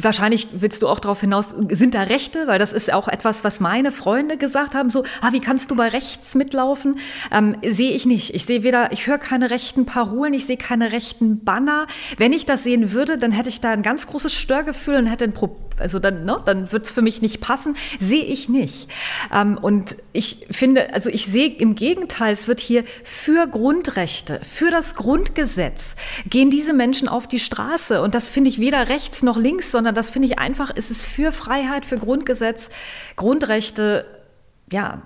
wahrscheinlich 0.00 0.48
willst 0.52 0.82
du 0.82 0.88
auch 0.88 1.00
darauf 1.00 1.20
hinaus, 1.20 1.46
sind 1.70 1.94
da 1.94 2.02
Rechte? 2.02 2.46
Weil 2.46 2.58
das 2.58 2.72
ist 2.72 2.92
auch 2.92 3.08
etwas, 3.08 3.42
was 3.42 3.60
meine 3.60 3.90
Freunde 3.90 4.36
gesagt 4.36 4.74
haben, 4.74 4.90
so, 4.90 5.04
ah, 5.20 5.32
wie 5.32 5.40
kannst 5.40 5.70
du 5.70 5.76
bei 5.76 5.88
rechts 5.88 6.34
mitlaufen? 6.34 6.98
Ähm, 7.32 7.56
sehe 7.66 7.92
ich 7.92 8.06
nicht. 8.06 8.34
Ich 8.34 8.44
sehe 8.44 8.62
weder, 8.62 8.92
ich 8.92 9.06
höre 9.06 9.18
keine 9.18 9.50
rechten 9.50 9.86
Parolen, 9.86 10.32
ich 10.34 10.46
sehe 10.46 10.56
keine 10.56 10.92
rechten 10.92 11.44
Banner. 11.44 11.86
Wenn 12.16 12.32
ich 12.32 12.46
das 12.46 12.62
sehen 12.62 12.92
würde, 12.92 13.18
dann 13.18 13.32
hätte 13.32 13.48
ich 13.48 13.60
da 13.60 13.70
ein 13.70 13.82
ganz 13.82 14.06
großes 14.06 14.32
Störgefühl 14.32 14.96
und 14.96 15.06
hätte 15.06 15.24
ein 15.24 15.32
Problem, 15.32 15.69
also 15.80 15.98
dann, 15.98 16.24
ne, 16.24 16.40
dann 16.44 16.70
wird 16.72 16.86
es 16.86 16.92
für 16.92 17.02
mich 17.02 17.22
nicht 17.22 17.40
passen. 17.40 17.76
Sehe 17.98 18.24
ich 18.24 18.48
nicht. 18.48 18.88
Ähm, 19.34 19.58
und 19.58 19.96
ich 20.12 20.46
finde, 20.50 20.92
also 20.94 21.10
ich 21.10 21.26
sehe 21.26 21.48
im 21.48 21.74
Gegenteil, 21.74 22.32
es 22.32 22.48
wird 22.48 22.60
hier 22.60 22.84
für 23.04 23.46
Grundrechte, 23.46 24.40
für 24.42 24.70
das 24.70 24.94
Grundgesetz 24.94 25.96
gehen 26.28 26.50
diese 26.50 26.72
Menschen 26.72 27.08
auf 27.08 27.26
die 27.26 27.38
Straße. 27.38 28.02
Und 28.02 28.14
das 28.14 28.28
finde 28.28 28.50
ich 28.50 28.58
weder 28.58 28.88
rechts 28.88 29.22
noch 29.22 29.36
links, 29.36 29.70
sondern 29.72 29.94
das 29.94 30.10
finde 30.10 30.28
ich 30.28 30.38
einfach, 30.38 30.70
es 30.74 30.90
ist 30.90 31.04
für 31.04 31.32
Freiheit, 31.32 31.84
für 31.84 31.98
Grundgesetz, 31.98 32.70
Grundrechte, 33.16 34.04
ja. 34.70 35.02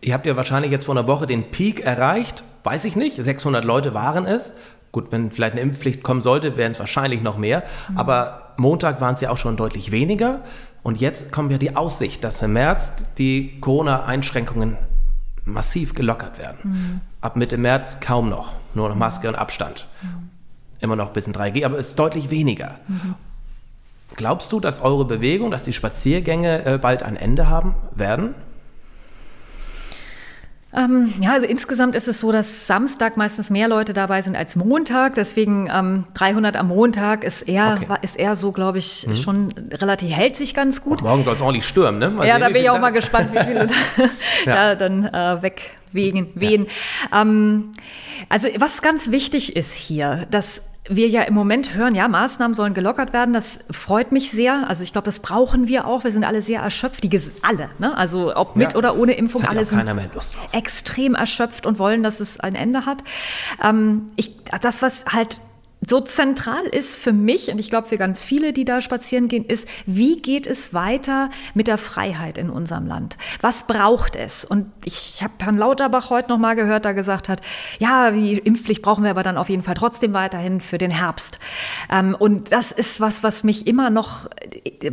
Ihr 0.00 0.14
habt 0.14 0.26
ja 0.26 0.36
wahrscheinlich 0.36 0.70
jetzt 0.70 0.86
vor 0.86 0.96
einer 0.96 1.08
Woche 1.08 1.26
den 1.26 1.50
Peak 1.50 1.80
erreicht, 1.80 2.44
weiß 2.64 2.84
ich 2.84 2.96
nicht, 2.96 3.16
600 3.16 3.64
Leute 3.64 3.94
waren 3.94 4.26
es. 4.26 4.54
Gut, 4.92 5.10
wenn 5.10 5.30
vielleicht 5.30 5.52
eine 5.52 5.60
Impfpflicht 5.60 6.02
kommen 6.02 6.22
sollte, 6.22 6.56
wären 6.56 6.72
es 6.72 6.78
wahrscheinlich 6.78 7.22
noch 7.22 7.36
mehr. 7.36 7.64
Mhm. 7.90 7.98
Aber 7.98 8.47
Montag 8.58 9.00
waren 9.00 9.14
es 9.14 9.20
ja 9.20 9.30
auch 9.30 9.38
schon 9.38 9.56
deutlich 9.56 9.90
weniger. 9.90 10.42
Und 10.82 11.00
jetzt 11.00 11.32
kommt 11.32 11.50
ja 11.50 11.58
die 11.58 11.76
Aussicht, 11.76 12.22
dass 12.24 12.42
im 12.42 12.52
März 12.52 12.92
die 13.18 13.58
Corona-Einschränkungen 13.60 14.76
massiv 15.44 15.94
gelockert 15.94 16.38
werden. 16.38 16.58
Mhm. 16.62 17.00
Ab 17.20 17.36
Mitte 17.36 17.56
März 17.56 17.98
kaum 18.00 18.28
noch, 18.28 18.52
nur 18.74 18.88
noch 18.88 18.96
Maske 18.96 19.28
und 19.28 19.34
Abstand. 19.34 19.86
Mhm 20.02 20.28
immer 20.80 20.96
noch 20.96 21.08
ein 21.08 21.12
bisschen 21.12 21.34
3G, 21.34 21.64
aber 21.64 21.78
es 21.78 21.88
ist 21.88 21.98
deutlich 21.98 22.30
weniger. 22.30 22.76
Mhm. 22.86 23.14
Glaubst 24.16 24.52
du, 24.52 24.60
dass 24.60 24.80
eure 24.80 25.04
Bewegung, 25.04 25.50
dass 25.50 25.62
die 25.62 25.72
Spaziergänge 25.72 26.64
äh, 26.64 26.78
bald 26.78 27.02
ein 27.02 27.16
Ende 27.16 27.48
haben 27.48 27.74
werden? 27.94 28.34
Ähm, 30.74 31.14
ja, 31.20 31.32
also 31.32 31.46
insgesamt 31.46 31.94
ist 31.94 32.08
es 32.08 32.20
so, 32.20 32.30
dass 32.30 32.66
Samstag 32.66 33.16
meistens 33.16 33.48
mehr 33.48 33.68
Leute 33.68 33.94
dabei 33.94 34.20
sind 34.20 34.36
als 34.36 34.54
Montag. 34.54 35.14
Deswegen 35.14 35.68
ähm, 35.72 36.04
300 36.14 36.56
am 36.56 36.68
Montag 36.68 37.24
ist 37.24 37.42
eher, 37.42 37.78
okay. 37.82 37.96
ist 38.02 38.18
eher 38.18 38.36
so, 38.36 38.52
glaube 38.52 38.76
ich, 38.76 39.06
mhm. 39.06 39.14
schon 39.14 39.54
relativ 39.72 40.10
hält 40.10 40.36
sich 40.36 40.54
ganz 40.54 40.82
gut. 40.82 41.00
Und 41.00 41.08
morgen 41.08 41.24
soll 41.24 41.36
es 41.36 41.40
ordentlich 41.40 41.66
stürmen, 41.66 41.98
ne? 41.98 42.10
Mal 42.10 42.26
ja, 42.26 42.34
sehen, 42.34 42.42
da 42.42 42.48
bin 42.50 42.62
ich 42.62 42.70
auch 42.70 42.80
mal 42.80 42.90
gespannt, 42.90 43.30
wie 43.32 43.44
viele 43.44 43.66
da, 43.66 43.74
ja. 44.44 44.74
da 44.74 44.74
dann 44.74 45.04
äh, 45.06 45.42
wegwehen. 45.42 46.28
Wehen. 46.34 46.66
Ja. 47.10 47.22
Ähm, 47.22 47.72
also 48.28 48.48
was 48.58 48.82
ganz 48.82 49.10
wichtig 49.10 49.56
ist 49.56 49.72
hier, 49.72 50.26
dass 50.30 50.62
wir 50.88 51.08
ja 51.08 51.22
im 51.22 51.34
Moment 51.34 51.74
hören, 51.74 51.94
ja, 51.94 52.08
Maßnahmen 52.08 52.54
sollen 52.54 52.74
gelockert 52.74 53.12
werden. 53.12 53.32
Das 53.34 53.60
freut 53.70 54.12
mich 54.12 54.30
sehr. 54.30 54.68
Also 54.68 54.82
ich 54.82 54.92
glaube, 54.92 55.04
das 55.04 55.20
brauchen 55.20 55.68
wir 55.68 55.86
auch. 55.86 56.04
Wir 56.04 56.10
sind 56.10 56.24
alle 56.24 56.42
sehr 56.42 56.60
erschöpft, 56.60 57.04
die 57.04 57.20
alle, 57.42 57.68
ne? 57.78 57.96
Also 57.96 58.34
ob 58.34 58.56
mit 58.56 58.72
ja, 58.72 58.78
oder 58.78 58.96
ohne 58.96 59.12
Impfung, 59.12 59.44
alle 59.44 59.64
sind 59.64 59.82
extrem 60.52 61.14
erschöpft 61.14 61.66
und 61.66 61.78
wollen, 61.78 62.02
dass 62.02 62.20
es 62.20 62.40
ein 62.40 62.54
Ende 62.54 62.86
hat. 62.86 62.98
Ähm, 63.62 64.06
ich, 64.16 64.34
das, 64.60 64.82
was 64.82 65.04
halt 65.06 65.40
so 65.88 66.00
zentral 66.00 66.66
ist 66.66 66.96
für 66.96 67.12
mich 67.12 67.50
und 67.50 67.58
ich 67.58 67.70
glaube 67.70 67.88
für 67.88 67.96
ganz 67.96 68.22
viele, 68.22 68.52
die 68.52 68.64
da 68.64 68.80
spazieren 68.80 69.28
gehen, 69.28 69.44
ist, 69.44 69.66
wie 69.86 70.20
geht 70.20 70.46
es 70.46 70.74
weiter 70.74 71.30
mit 71.54 71.66
der 71.68 71.78
Freiheit 71.78 72.38
in 72.38 72.50
unserem 72.50 72.86
Land? 72.86 73.16
Was 73.40 73.66
braucht 73.66 74.16
es? 74.16 74.44
Und 74.44 74.66
ich 74.84 75.22
habe 75.22 75.32
Herrn 75.40 75.56
Lauterbach 75.56 76.10
heute 76.10 76.28
noch 76.28 76.38
mal 76.38 76.54
gehört, 76.54 76.84
der 76.84 76.94
gesagt 76.94 77.28
hat, 77.28 77.40
ja, 77.78 78.10
die 78.10 78.34
Impfpflicht 78.34 78.82
brauchen 78.82 79.04
wir 79.04 79.10
aber 79.10 79.22
dann 79.22 79.38
auf 79.38 79.48
jeden 79.48 79.62
Fall 79.62 79.74
trotzdem 79.74 80.12
weiterhin 80.12 80.60
für 80.60 80.78
den 80.78 80.90
Herbst. 80.90 81.38
Ähm, 81.90 82.14
und 82.18 82.52
das 82.52 82.72
ist 82.72 83.00
was, 83.00 83.22
was 83.22 83.44
mich 83.44 83.66
immer 83.66 83.90
noch, 83.90 84.28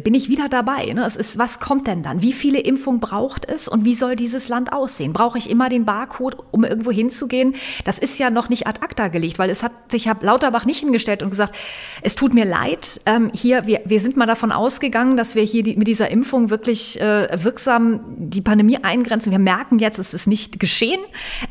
bin 0.03 0.13
ich 0.13 0.29
wieder 0.29 0.47
dabei. 0.49 0.85
Ne? 0.93 1.03
Es 1.05 1.15
ist, 1.15 1.37
was 1.37 1.59
kommt 1.59 1.87
denn 1.87 2.03
dann? 2.03 2.21
Wie 2.21 2.33
viele 2.33 2.59
Impfungen 2.59 2.99
braucht 2.99 3.45
es 3.49 3.67
und 3.67 3.85
wie 3.85 3.95
soll 3.95 4.15
dieses 4.15 4.47
Land 4.47 4.71
aussehen? 4.71 5.13
Brauche 5.13 5.37
ich 5.37 5.49
immer 5.49 5.69
den 5.69 5.85
Barcode, 5.85 6.37
um 6.51 6.63
irgendwo 6.63 6.91
hinzugehen? 6.91 7.55
Das 7.83 7.99
ist 7.99 8.17
ja 8.17 8.29
noch 8.29 8.49
nicht 8.49 8.67
ad 8.67 8.81
acta 8.81 9.09
gelegt, 9.09 9.39
weil 9.39 9.49
es 9.49 9.61
hat 9.61 9.91
sich 9.91 10.05
Herr 10.05 10.17
Lauterbach 10.21 10.65
nicht 10.65 10.84
hingestellt 10.86 11.23
und 11.23 11.29
gesagt, 11.29 11.55
es 12.01 12.15
tut 12.15 12.33
mir 12.33 12.45
leid, 12.45 13.01
ähm, 13.05 13.31
hier, 13.33 13.67
wir, 13.67 13.81
wir 13.86 13.99
sind 13.99 14.17
mal 14.17 14.25
davon 14.25 14.51
ausgegangen, 14.51 15.17
dass 15.17 15.36
wir 15.36 15.43
hier 15.43 15.63
die, 15.63 15.75
mit 15.75 15.88
dieser 15.88 16.09
Impfung 16.09 16.49
wirklich 16.49 16.99
äh, 17.01 17.27
wirksam 17.43 18.01
die 18.17 18.41
Pandemie 18.41 18.77
eingrenzen. 18.83 19.31
Wir 19.31 19.39
merken 19.39 19.79
jetzt, 19.79 19.99
es 19.99 20.13
ist 20.13 20.27
nicht 20.27 20.59
geschehen, 20.59 21.01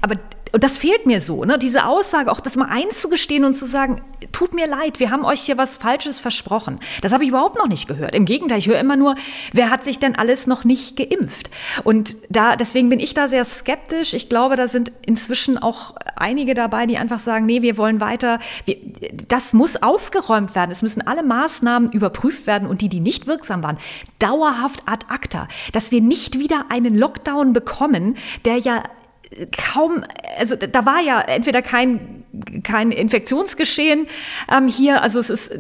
aber 0.01 0.17
und 0.55 0.63
das 0.63 0.79
fehlt 0.79 1.05
mir 1.05 1.21
so, 1.21 1.45
ne? 1.45 1.59
diese 1.59 1.85
Aussage, 1.85 2.31
auch 2.31 2.39
das 2.39 2.55
mal 2.55 2.69
einzugestehen 2.71 3.45
und 3.45 3.55
zu 3.55 3.67
sagen, 3.67 4.03
tut 4.31 4.55
mir 4.55 4.69
leid, 4.69 5.01
wir 5.01 5.11
haben 5.11 5.25
euch 5.25 5.41
hier 5.41 5.59
was 5.59 5.79
Falsches 5.79 6.21
versprochen. 6.21 6.79
Das 7.03 7.13
habe 7.13 7.25
ich 7.25 7.31
überhaupt 7.31 7.59
noch 7.59 7.67
nicht 7.67 7.89
gehört. 7.89 8.15
Im 8.15 8.25
Gegenteil, 8.25 8.59
ich 8.61 8.69
höre 8.69 8.79
immer 8.79 8.95
nur, 8.95 9.17
wer 9.53 9.71
hat 9.71 9.83
sich 9.83 9.99
denn 9.99 10.15
alles 10.15 10.47
noch 10.47 10.63
nicht 10.63 10.97
geimpft? 10.97 11.51
Und 11.83 12.15
da, 12.29 12.55
deswegen 12.55 12.89
bin 12.89 13.01
ich 13.01 13.15
da 13.15 13.27
sehr 13.27 13.45
skeptisch. 13.45 14.15
Ich 14.15 14.29
glaube, 14.29 14.55
da 14.55 14.69
sind 14.69 14.93
inzwischen 15.05 15.59
auch 15.59 15.97
einige 16.15 16.55
dabei, 16.55 16.87
die 16.87 16.99
einfach 16.99 17.19
sagen, 17.19 17.47
nee, 17.47 17.61
wir 17.61 17.77
wollen 17.77 17.99
weiter, 17.99 18.39
wir, 18.65 18.77
das 19.27 19.55
muss 19.55 19.83
aufgeräumt 19.83 20.55
werden. 20.55 20.71
Es 20.71 20.83
müssen 20.83 21.05
alle 21.05 21.25
Maßnahmen 21.25 21.91
überprüft 21.91 22.47
werden 22.47 22.69
und 22.69 22.81
die, 22.81 22.89
die 22.89 23.01
nicht 23.01 23.27
wirksam 23.27 23.65
waren, 23.65 23.79
dauerhaft 24.21 24.85
ad 24.87 25.07
acta. 25.09 25.49
Dass 25.73 25.91
wir 25.91 26.01
nicht 26.01 26.39
wieder 26.39 26.67
einen 26.69 26.97
Lockdown 26.97 27.53
bekommen, 27.53 28.17
der 28.45 28.59
ja 28.59 28.85
kaum, 29.57 30.05
also 30.39 30.57
da 30.57 30.87
war 30.87 31.01
ja 31.01 31.21
entweder 31.21 31.63
kein, 31.63 32.25
kein 32.63 32.91
Infektionsgeschehen 32.91 34.07
ähm, 34.51 34.69
hier, 34.69 35.03
also 35.03 35.21
es 35.21 35.31
ist, 35.31 35.51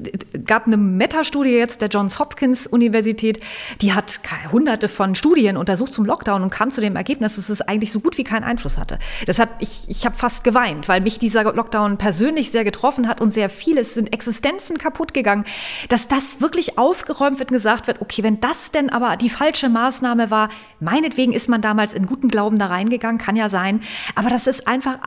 gab 0.46 0.66
eine 0.66 0.76
Metastudie 0.76 1.56
jetzt 1.56 1.80
der 1.80 1.88
Johns 1.88 2.18
Hopkins 2.18 2.66
Universität, 2.66 3.40
die 3.80 3.92
hat 3.92 4.20
hunderte 4.52 4.88
von 4.88 5.14
Studien 5.14 5.56
untersucht 5.56 5.92
zum 5.92 6.04
Lockdown 6.04 6.42
und 6.42 6.50
kam 6.50 6.70
zu 6.70 6.80
dem 6.80 6.96
Ergebnis, 6.96 7.36
dass 7.36 7.48
es 7.48 7.60
eigentlich 7.60 7.92
so 7.92 8.00
gut 8.00 8.18
wie 8.18 8.24
keinen 8.24 8.44
Einfluss 8.44 8.78
hatte. 8.78 8.98
Das 9.26 9.38
hat, 9.38 9.50
ich, 9.58 9.84
ich 9.88 10.04
habe 10.04 10.16
fast 10.16 10.44
geweint, 10.44 10.88
weil 10.88 11.00
mich 11.00 11.18
dieser 11.18 11.44
Lockdown 11.44 11.98
persönlich 11.98 12.50
sehr 12.50 12.64
getroffen 12.64 13.08
hat 13.08 13.20
und 13.20 13.32
sehr 13.32 13.48
vieles 13.48 13.94
sind 13.94 14.12
Existenzen 14.12 14.78
kaputt 14.78 15.14
gegangen, 15.14 15.44
dass 15.88 16.08
das 16.08 16.40
wirklich 16.40 16.78
aufgeräumt 16.78 17.38
wird 17.38 17.50
und 17.50 17.56
gesagt 17.56 17.86
wird, 17.86 18.00
okay, 18.00 18.22
wenn 18.22 18.40
das 18.40 18.70
denn 18.70 18.90
aber 18.90 19.16
die 19.16 19.30
falsche 19.30 19.68
Maßnahme 19.68 20.30
war, 20.30 20.48
meinetwegen 20.80 21.32
ist 21.32 21.48
man 21.48 21.60
damals 21.60 21.94
in 21.94 22.06
guten 22.06 22.28
Glauben 22.28 22.58
da 22.58 22.66
reingegangen, 22.66 23.18
kann 23.18 23.36
ja 23.36 23.48
sein, 23.48 23.63
sein, 23.64 23.82
aber 24.14 24.30
dass 24.30 24.46
es 24.46 24.66
einfach 24.66 24.98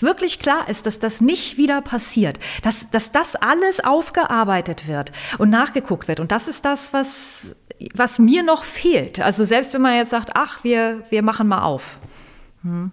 wirklich 0.00 0.38
klar 0.38 0.68
ist, 0.68 0.86
dass 0.86 0.98
das 0.98 1.20
nicht 1.20 1.56
wieder 1.56 1.80
passiert, 1.80 2.38
dass, 2.62 2.90
dass 2.90 3.12
das 3.12 3.36
alles 3.36 3.82
aufgearbeitet 3.82 4.86
wird 4.86 5.12
und 5.38 5.50
nachgeguckt 5.50 6.08
wird. 6.08 6.20
Und 6.20 6.32
das 6.32 6.48
ist 6.48 6.64
das, 6.64 6.92
was, 6.92 7.56
was 7.94 8.18
mir 8.18 8.42
noch 8.42 8.64
fehlt. 8.64 9.20
Also 9.20 9.44
selbst 9.44 9.72
wenn 9.74 9.82
man 9.82 9.96
jetzt 9.96 10.10
sagt, 10.10 10.32
ach, 10.34 10.64
wir, 10.64 11.02
wir 11.10 11.22
machen 11.22 11.48
mal 11.48 11.62
auf. 11.62 11.98
Hm. 12.62 12.90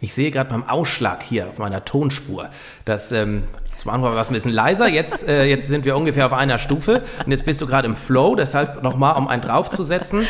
Ich 0.00 0.14
sehe 0.14 0.30
gerade 0.30 0.50
beim 0.50 0.68
Ausschlag 0.68 1.22
hier 1.22 1.48
auf 1.48 1.58
meiner 1.58 1.84
Tonspur, 1.84 2.50
dass 2.84 3.10
ähm, 3.10 3.44
zum 3.76 3.90
Anfang 3.90 4.14
war 4.14 4.20
es 4.20 4.28
ein 4.28 4.34
bisschen 4.34 4.52
leiser, 4.52 4.88
jetzt, 4.88 5.26
äh, 5.26 5.44
jetzt 5.44 5.66
sind 5.66 5.84
wir 5.84 5.96
ungefähr 5.96 6.26
auf 6.26 6.32
einer 6.32 6.58
Stufe 6.58 7.02
und 7.24 7.32
jetzt 7.32 7.44
bist 7.44 7.60
du 7.60 7.66
gerade 7.66 7.88
im 7.88 7.96
Flow, 7.96 8.34
deshalb 8.34 8.82
nochmal, 8.82 9.16
um 9.16 9.26
einen 9.28 9.42
draufzusetzen. 9.42 10.26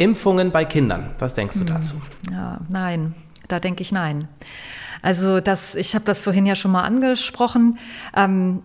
Impfungen 0.00 0.50
bei 0.50 0.64
Kindern, 0.64 1.10
was 1.18 1.34
denkst 1.34 1.56
du 1.56 1.60
hm. 1.60 1.66
dazu? 1.66 2.00
Ja, 2.32 2.58
nein, 2.68 3.14
da 3.48 3.60
denke 3.60 3.82
ich 3.82 3.92
nein. 3.92 4.28
Also 5.02 5.40
das, 5.40 5.74
ich 5.74 5.94
habe 5.94 6.04
das 6.04 6.22
vorhin 6.22 6.46
ja 6.46 6.54
schon 6.54 6.72
mal 6.72 6.84
angesprochen. 6.84 7.78
Ähm, 8.16 8.62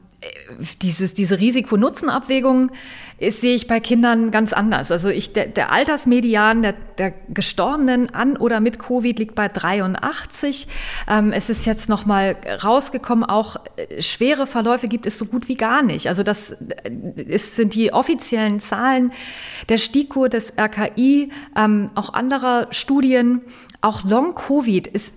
dieses, 0.82 1.13
diese 1.13 1.39
Risiko-Nutzen-Abwägung 1.39 2.71
sehe 3.21 3.55
ich 3.55 3.67
bei 3.67 3.80
Kindern 3.80 4.30
ganz 4.32 4.51
anders. 4.51 4.91
Also 4.91 5.09
ich, 5.09 5.32
der, 5.32 5.45
der 5.47 5.71
Altersmedian 5.71 6.61
der, 6.61 6.73
der 6.97 7.13
Gestorbenen 7.30 8.13
an 8.13 8.36
oder 8.36 8.59
mit 8.59 8.78
Covid 8.78 9.17
liegt 9.17 9.36
bei 9.36 9.47
83. 9.47 10.67
Ähm, 11.07 11.32
es 11.32 11.49
ist 11.49 11.65
jetzt 11.65 11.88
noch 11.88 12.05
mal 12.05 12.36
rausgekommen, 12.63 13.23
auch 13.23 13.55
äh, 13.78 14.01
schwere 14.01 14.47
Verläufe 14.47 14.88
gibt 14.88 15.05
es 15.05 15.17
so 15.17 15.26
gut 15.26 15.47
wie 15.47 15.55
gar 15.55 15.82
nicht. 15.82 16.07
Also 16.07 16.23
das 16.23 16.51
äh, 16.51 16.91
ist, 17.21 17.55
sind 17.55 17.73
die 17.73 17.93
offiziellen 17.93 18.59
Zahlen 18.59 19.13
der 19.69 19.78
STIKO, 19.78 20.28
des 20.28 20.51
RKI, 20.59 21.32
ähm, 21.57 21.91
auch 21.95 22.13
anderer 22.13 22.67
Studien 22.71 23.41
auch 23.86 24.04
Long-Covid 24.04 24.88
ist 24.88 25.14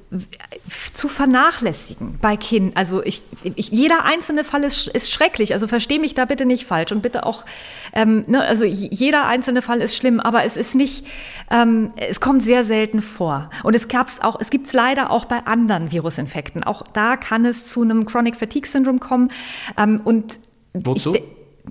zu 0.93 1.09
vernachlässigen 1.09 2.19
bei 2.21 2.37
Kindern. 2.37 2.77
Also 2.77 3.03
ich, 3.03 3.23
ich, 3.55 3.71
jeder 3.71 4.05
einzelne 4.05 4.45
Fall 4.45 4.63
ist, 4.63 4.89
ist 4.89 5.11
schrecklich. 5.11 5.55
Also 5.55 5.67
verstehe 5.67 5.99
mich 5.99 6.15
da 6.15 6.27
bitte 6.27 6.45
nicht 6.45 6.67
falsch 6.67 6.93
und 6.93 7.01
bitte 7.01 7.25
auch, 7.25 7.47
ähm, 7.95 8.25
ne, 8.27 8.43
also 8.43 8.65
jeder 8.65 9.27
einzelne 9.27 9.63
Fall 9.63 9.81
ist 9.81 9.97
schlimm, 9.97 10.21
aber 10.21 10.45
es 10.45 10.57
ist 10.57 10.75
nicht, 10.75 11.07
ähm, 11.51 11.93
es 11.97 12.21
kommt 12.21 12.43
sehr 12.43 12.65
selten 12.65 13.01
vor. 13.01 13.49
Und 13.63 13.75
es 13.75 13.89
gab's 13.89 14.21
auch, 14.21 14.39
es 14.39 14.51
gibt 14.51 14.67
es 14.67 14.75
leider 14.75 15.11
auch 15.11 15.25
bei 15.25 15.47
anderen 15.47 15.91
Virusinfekten. 15.91 16.63
Auch 16.63 16.83
da 16.93 17.17
kann 17.17 17.47
es 17.47 17.71
zu 17.71 17.83
einem 17.83 18.05
Chronic 18.05 18.37
Fatigue 18.37 18.69
Syndrome 18.69 18.99
kommen. 18.99 19.31
Ähm, 19.79 20.01
und 20.05 20.41
Wozu? 20.75 21.15
Ich, 21.15 21.23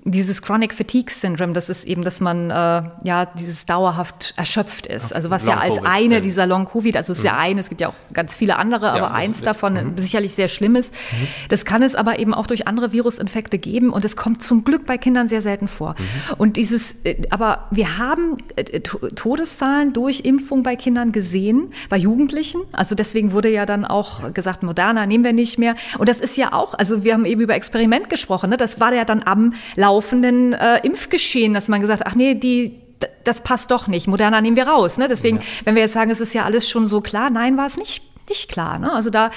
dieses 0.03 0.41
Chronic 0.41 0.73
Fatigue 0.73 1.11
Syndrome, 1.13 1.53
das 1.53 1.69
ist 1.69 1.85
eben, 1.85 2.03
dass 2.03 2.19
man 2.19 2.49
äh, 2.49 2.83
ja 3.03 3.25
dieses 3.25 3.65
dauerhaft 3.65 4.33
erschöpft 4.37 4.87
ist. 4.87 5.13
Also 5.13 5.29
was 5.29 5.45
ja 5.45 5.57
als 5.57 5.77
eine 5.83 6.21
dieser 6.21 6.45
Long 6.45 6.65
Covid, 6.65 6.97
also 6.97 7.13
es 7.13 7.19
ist 7.19 7.23
mhm. 7.23 7.27
ja 7.27 7.37
eine, 7.37 7.59
es 7.59 7.69
gibt 7.69 7.81
ja 7.81 7.89
auch 7.89 7.95
ganz 8.13 8.35
viele 8.35 8.57
andere, 8.57 8.91
aber 8.91 8.99
ja, 8.99 9.11
eins 9.11 9.41
davon 9.41 9.73
mhm. 9.73 9.97
sicherlich 9.97 10.33
sehr 10.33 10.47
schlimm 10.47 10.75
ist. 10.75 10.93
Mhm. 10.93 11.27
Das 11.49 11.65
kann 11.65 11.81
es 11.81 11.95
aber 11.95 12.19
eben 12.19 12.33
auch 12.33 12.47
durch 12.47 12.67
andere 12.67 12.91
Virusinfekte 12.91 13.57
geben 13.57 13.89
und 13.89 14.05
es 14.05 14.15
kommt 14.15 14.43
zum 14.43 14.63
Glück 14.63 14.85
bei 14.85 14.97
Kindern 14.97 15.27
sehr 15.27 15.41
selten 15.41 15.67
vor. 15.67 15.95
Mhm. 15.97 16.33
Und 16.37 16.57
dieses, 16.57 16.95
äh, 17.03 17.23
aber 17.29 17.67
wir 17.71 17.97
haben 17.97 18.37
äh, 18.55 18.81
Todeszahlen 18.81 19.93
durch 19.93 20.21
Impfung 20.21 20.63
bei 20.63 20.75
Kindern 20.75 21.11
gesehen, 21.11 21.73
bei 21.89 21.97
Jugendlichen. 21.97 22.61
Also 22.71 22.95
deswegen 22.95 23.31
wurde 23.31 23.49
ja 23.49 23.65
dann 23.65 23.85
auch 23.85 24.33
gesagt, 24.33 24.63
Moderna 24.63 25.05
nehmen 25.05 25.23
wir 25.23 25.33
nicht 25.33 25.57
mehr. 25.59 25.75
Und 25.97 26.09
das 26.09 26.19
ist 26.19 26.37
ja 26.37 26.53
auch, 26.53 26.73
also 26.73 27.03
wir 27.03 27.13
haben 27.13 27.25
eben 27.25 27.41
über 27.41 27.55
Experiment 27.55 28.09
gesprochen, 28.09 28.49
ne? 28.49 28.57
das 28.57 28.79
war 28.79 28.93
ja 28.93 29.05
dann 29.05 29.23
am 29.25 29.53
laufenden 29.87 30.53
äh, 30.53 30.79
Impfgeschehen, 30.85 31.53
dass 31.53 31.67
man 31.69 31.79
gesagt, 31.81 32.03
ach 32.05 32.15
nee, 32.15 32.35
die 32.35 32.81
das 33.23 33.41
passt 33.41 33.69
doch 33.69 33.87
nicht. 33.87 34.07
Moderna 34.07 34.41
nehmen 34.41 34.55
wir 34.55 34.67
raus. 34.67 34.97
Ne? 34.97 35.07
Deswegen, 35.07 35.37
ja. 35.37 35.43
wenn 35.65 35.75
wir 35.75 35.83
jetzt 35.83 35.93
sagen, 35.93 36.09
es 36.09 36.19
ist 36.19 36.33
ja 36.33 36.45
alles 36.45 36.67
schon 36.67 36.87
so 36.87 36.99
klar, 36.99 37.29
nein, 37.29 37.55
war 37.55 37.67
es 37.67 37.77
nicht 37.77 38.03
nicht 38.29 38.49
klar. 38.49 38.77
Ne? 38.77 38.91
Also 38.91 39.09
da 39.09 39.31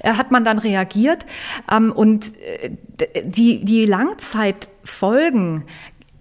äh, 0.00 0.12
hat 0.12 0.30
man 0.30 0.44
dann 0.44 0.60
reagiert 0.60 1.26
ähm, 1.72 1.90
und 1.90 2.34
äh, 2.40 2.70
die, 3.24 3.64
die 3.64 3.86
Langzeitfolgen 3.86 5.64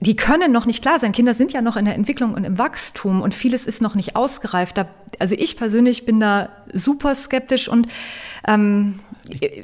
die 0.06 0.16
können 0.16 0.52
noch 0.52 0.66
nicht 0.66 0.82
klar 0.82 1.00
sein. 1.00 1.12
Kinder 1.12 1.34
sind 1.34 1.52
ja 1.52 1.62
noch 1.62 1.76
in 1.76 1.86
der 1.86 1.96
Entwicklung 1.96 2.36
und 2.36 2.44
im 2.44 2.60
Wachstum 2.60 3.22
und 3.22 3.34
vieles 3.34 3.66
ist 3.66 3.82
noch 3.82 3.96
nicht 3.96 4.16
ausgereift. 4.16 4.78
Da, 4.78 4.88
also 5.20 5.36
ich 5.36 5.58
persönlich 5.58 6.06
bin 6.06 6.20
da 6.20 6.50
super 6.72 7.16
skeptisch 7.16 7.68
und 7.68 7.88
ähm, 8.48 9.00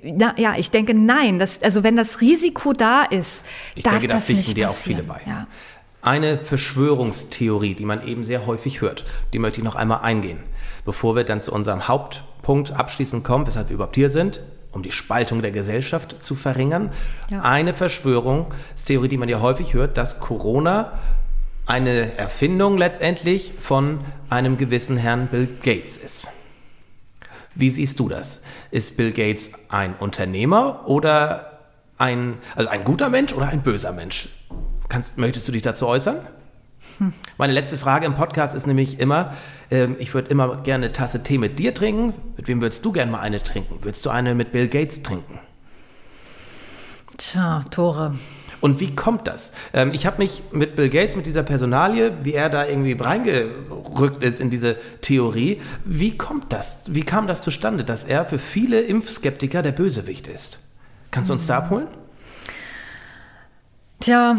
na, 0.03 0.33
ja, 0.37 0.55
ich 0.57 0.71
denke 0.71 0.93
nein. 0.95 1.37
Das, 1.37 1.61
also 1.61 1.83
wenn 1.83 1.95
das 1.95 2.21
Risiko 2.21 2.73
da 2.73 3.03
ist, 3.03 3.45
ich 3.75 3.83
darf 3.83 3.99
denke, 3.99 4.07
das 4.07 4.27
da 4.27 4.33
nicht 4.33 4.57
dir 4.57 4.69
auch 4.69 4.75
viele 4.75 5.03
bei. 5.03 5.21
Ja. 5.27 5.47
Eine 6.01 6.39
Verschwörungstheorie, 6.39 7.75
die 7.75 7.85
man 7.85 8.05
eben 8.05 8.23
sehr 8.23 8.47
häufig 8.47 8.81
hört, 8.81 9.05
die 9.33 9.39
möchte 9.39 9.59
ich 9.59 9.63
noch 9.63 9.75
einmal 9.75 10.01
eingehen, 10.01 10.39
bevor 10.85 11.15
wir 11.15 11.23
dann 11.23 11.41
zu 11.41 11.53
unserem 11.53 11.87
Hauptpunkt 11.87 12.71
abschließend 12.71 13.23
kommen, 13.23 13.45
weshalb 13.45 13.69
wir 13.69 13.75
überhaupt 13.75 13.95
hier 13.95 14.09
sind 14.09 14.41
um 14.71 14.83
die 14.83 14.91
Spaltung 14.91 15.41
der 15.41 15.51
Gesellschaft 15.51 16.23
zu 16.23 16.35
verringern. 16.35 16.91
Ja. 17.29 17.41
Eine 17.41 17.73
Verschwörungstheorie, 17.73 19.07
die 19.07 19.17
man 19.17 19.29
ja 19.29 19.41
häufig 19.41 19.73
hört, 19.73 19.97
dass 19.97 20.19
Corona 20.19 20.93
eine 21.65 22.17
Erfindung 22.17 22.77
letztendlich 22.77 23.53
von 23.59 23.99
einem 24.29 24.57
gewissen 24.57 24.97
Herrn 24.97 25.27
Bill 25.27 25.47
Gates 25.63 25.97
ist. 25.97 26.27
Wie 27.53 27.69
siehst 27.69 27.99
du 27.99 28.09
das? 28.09 28.41
Ist 28.71 28.97
Bill 28.97 29.11
Gates 29.11 29.51
ein 29.69 29.95
Unternehmer 29.95 30.87
oder 30.87 31.59
ein, 31.97 32.37
also 32.55 32.69
ein 32.69 32.83
guter 32.83 33.09
Mensch 33.09 33.33
oder 33.33 33.47
ein 33.47 33.61
böser 33.61 33.91
Mensch? 33.91 34.29
Kannst, 34.89 35.17
möchtest 35.17 35.47
du 35.47 35.51
dich 35.51 35.61
dazu 35.61 35.87
äußern? 35.87 36.19
Meine 37.37 37.53
letzte 37.53 37.77
Frage 37.77 38.05
im 38.05 38.15
Podcast 38.15 38.55
ist 38.55 38.67
nämlich 38.67 38.99
immer, 38.99 39.33
ähm, 39.69 39.95
ich 39.99 40.13
würde 40.13 40.29
immer 40.29 40.57
gerne 40.57 40.85
eine 40.85 40.93
Tasse 40.93 41.23
Tee 41.23 41.37
mit 41.37 41.59
dir 41.59 41.73
trinken. 41.73 42.13
Mit 42.37 42.47
wem 42.47 42.61
würdest 42.61 42.83
du 42.85 42.91
gerne 42.91 43.11
mal 43.11 43.19
eine 43.19 43.41
trinken? 43.41 43.83
Würdest 43.83 44.05
du 44.05 44.09
eine 44.09 44.35
mit 44.35 44.51
Bill 44.51 44.67
Gates 44.67 45.03
trinken? 45.03 45.39
Tja, 47.17 47.61
Tore. 47.69 48.15
Und 48.61 48.79
wie 48.79 48.95
kommt 48.95 49.27
das? 49.27 49.51
Ähm, 49.73 49.91
ich 49.93 50.05
habe 50.05 50.19
mich 50.19 50.43
mit 50.51 50.75
Bill 50.75 50.89
Gates, 50.89 51.15
mit 51.15 51.25
dieser 51.25 51.43
Personalie, 51.43 52.13
wie 52.23 52.33
er 52.33 52.49
da 52.49 52.65
irgendwie 52.65 52.93
reingerückt 52.93 54.23
ist 54.23 54.39
in 54.39 54.49
diese 54.49 54.77
Theorie, 55.01 55.61
wie 55.83 56.17
kommt 56.17 56.53
das? 56.53 56.83
Wie 56.87 57.01
kam 57.01 57.27
das 57.27 57.41
zustande, 57.41 57.83
dass 57.83 58.03
er 58.03 58.25
für 58.25 58.39
viele 58.39 58.81
Impfskeptiker 58.81 59.61
der 59.61 59.71
Bösewicht 59.71 60.27
ist? 60.27 60.59
Kannst 61.09 61.29
du 61.29 61.33
uns 61.33 61.47
da 61.47 61.57
abholen? 61.57 61.87
Tja, 63.99 64.37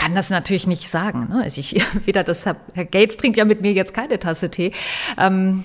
kann 0.00 0.14
das 0.14 0.30
natürlich 0.30 0.66
nicht 0.66 0.88
sagen. 0.88 1.28
Ne? 1.28 1.42
Also 1.42 1.60
ich, 1.60 1.74
weder 2.06 2.24
das, 2.24 2.46
Herr 2.46 2.56
Gates 2.86 3.18
trinkt 3.18 3.36
ja 3.36 3.44
mit 3.44 3.60
mir 3.60 3.72
jetzt 3.72 3.92
keine 3.92 4.18
Tasse 4.18 4.50
Tee. 4.50 4.72
Ähm 5.18 5.62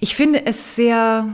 ich 0.00 0.16
finde 0.16 0.44
es 0.46 0.74
sehr, 0.74 1.28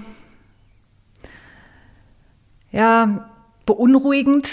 ja, 2.70 3.31
beunruhigend, 3.64 4.47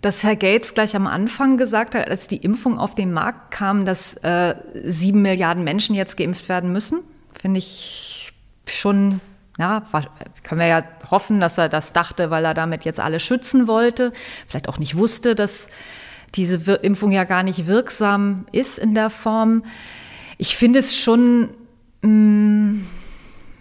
dass 0.00 0.22
Herr 0.22 0.36
Gates 0.36 0.72
gleich 0.74 0.94
am 0.94 1.08
Anfang 1.08 1.56
gesagt 1.56 1.96
hat, 1.96 2.06
als 2.06 2.28
die 2.28 2.36
Impfung 2.36 2.78
auf 2.78 2.94
den 2.94 3.12
Markt 3.12 3.50
kam, 3.50 3.84
dass 3.84 4.14
äh, 4.18 4.54
sieben 4.84 5.22
Milliarden 5.22 5.64
Menschen 5.64 5.96
jetzt 5.96 6.16
geimpft 6.16 6.48
werden 6.48 6.70
müssen. 6.70 7.00
Finde 7.40 7.58
ich 7.58 8.32
schon 8.68 9.20
ja, 9.58 9.82
können 10.42 10.60
wir 10.60 10.66
ja 10.66 10.84
hoffen, 11.10 11.40
dass 11.40 11.56
er 11.56 11.68
das 11.68 11.92
dachte, 11.92 12.30
weil 12.30 12.44
er 12.44 12.54
damit 12.54 12.84
jetzt 12.84 13.00
alle 13.00 13.20
schützen 13.20 13.66
wollte. 13.66 14.12
Vielleicht 14.48 14.68
auch 14.68 14.78
nicht 14.78 14.96
wusste, 14.96 15.34
dass 15.34 15.68
diese 16.34 16.74
Impfung 16.74 17.10
ja 17.10 17.24
gar 17.24 17.42
nicht 17.42 17.66
wirksam 17.66 18.46
ist 18.52 18.78
in 18.78 18.94
der 18.94 19.10
Form. 19.10 19.62
Ich 20.36 20.56
finde 20.56 20.80
es 20.80 20.94
schon, 20.94 21.50
mm, 22.02 22.80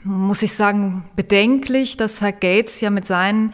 muss 0.04 0.42
ich 0.42 0.54
sagen, 0.54 1.10
bedenklich, 1.16 1.96
dass 1.96 2.20
Herr 2.20 2.34
Gates 2.34 2.82
ja 2.82 2.90
mit 2.90 3.06
seinen 3.06 3.54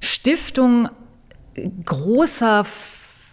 Stiftungen 0.00 0.88
großer 1.84 2.64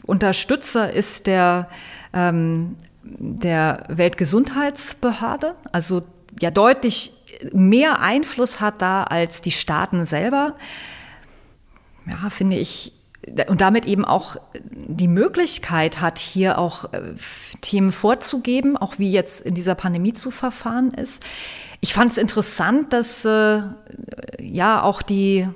Unterstützer 0.06 0.92
ist 0.92 1.28
der, 1.28 1.70
ähm, 2.14 2.76
der 3.04 3.86
Weltgesundheitsbehörde, 3.88 5.56
also 5.72 6.04
ja 6.42 6.52
deutlich 6.52 7.17
mehr 7.52 8.00
Einfluss 8.00 8.60
hat 8.60 8.82
da 8.82 9.04
als 9.04 9.42
die 9.42 9.52
Staaten 9.52 10.06
selber. 10.06 10.56
Ja, 12.06 12.30
finde 12.30 12.58
ich, 12.58 12.94
und 13.48 13.62
damit 13.62 13.86
eben 13.86 14.06
auch 14.06 14.38
die 14.62 15.08
Möglichkeit 15.08 16.00
hat, 16.00 16.20
hier 16.20 16.58
auch 16.58 16.94
äh, 16.94 17.02
Themen 17.62 17.92
vorzugeben, 17.92 18.78
auch 18.78 19.00
wie 19.00 19.12
jetzt 19.12 19.42
in 19.42 19.56
dieser 19.56 19.76
Pandemie 19.76 20.14
zu 20.14 20.32
verfahren 20.32 20.94
ist. 20.94 21.24
Ich 21.82 21.94
fand 21.94 22.12
es 22.12 22.18
interessant, 22.18 22.94
dass 22.94 23.26
äh, 23.26 23.62
ja 24.40 24.82
auch 24.82 25.02
die 25.02 25.48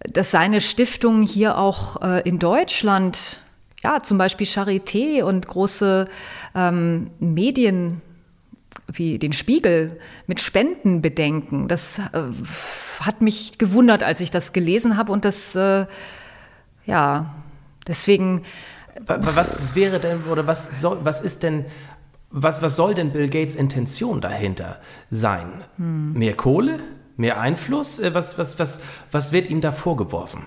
dass 0.00 0.30
seine 0.30 0.60
Stiftung 0.60 1.22
hier 1.22 1.58
auch 1.58 2.00
äh, 2.02 2.20
in 2.22 2.38
Deutschland, 2.38 3.40
ja, 3.82 4.02
zum 4.02 4.16
Beispiel 4.16 4.46
Charité 4.46 5.22
und 5.22 5.46
große 5.46 6.06
ähm, 6.54 7.10
Medien 7.18 8.00
wie 8.86 9.18
den 9.18 9.32
Spiegel 9.32 9.98
mit 10.26 10.40
Spenden 10.40 11.02
bedenken. 11.02 11.68
Das 11.68 11.98
äh, 11.98 12.22
hat 13.00 13.20
mich 13.20 13.58
gewundert, 13.58 14.02
als 14.02 14.20
ich 14.20 14.30
das 14.30 14.52
gelesen 14.52 14.96
habe 14.96 15.12
und 15.12 15.24
das, 15.24 15.54
äh, 15.54 15.86
ja, 16.86 17.34
deswegen 17.86 18.42
Was 19.06 19.74
wäre 19.74 20.00
denn, 20.00 20.24
oder 20.24 20.46
was, 20.46 20.80
soll, 20.80 20.98
was 21.04 21.20
ist 21.20 21.42
denn, 21.42 21.66
was, 22.30 22.62
was 22.62 22.76
soll 22.76 22.94
denn 22.94 23.12
Bill 23.12 23.28
Gates 23.28 23.54
Intention 23.54 24.20
dahinter 24.20 24.80
sein? 25.10 25.64
Hm. 25.76 26.12
Mehr 26.14 26.34
Kohle? 26.34 26.80
Mehr 27.16 27.40
Einfluss? 27.40 27.98
Äh, 27.98 28.14
was, 28.14 28.38
was, 28.38 28.58
was, 28.58 28.80
was 29.12 29.32
wird 29.32 29.50
ihm 29.50 29.60
da 29.60 29.72
vorgeworfen? 29.72 30.44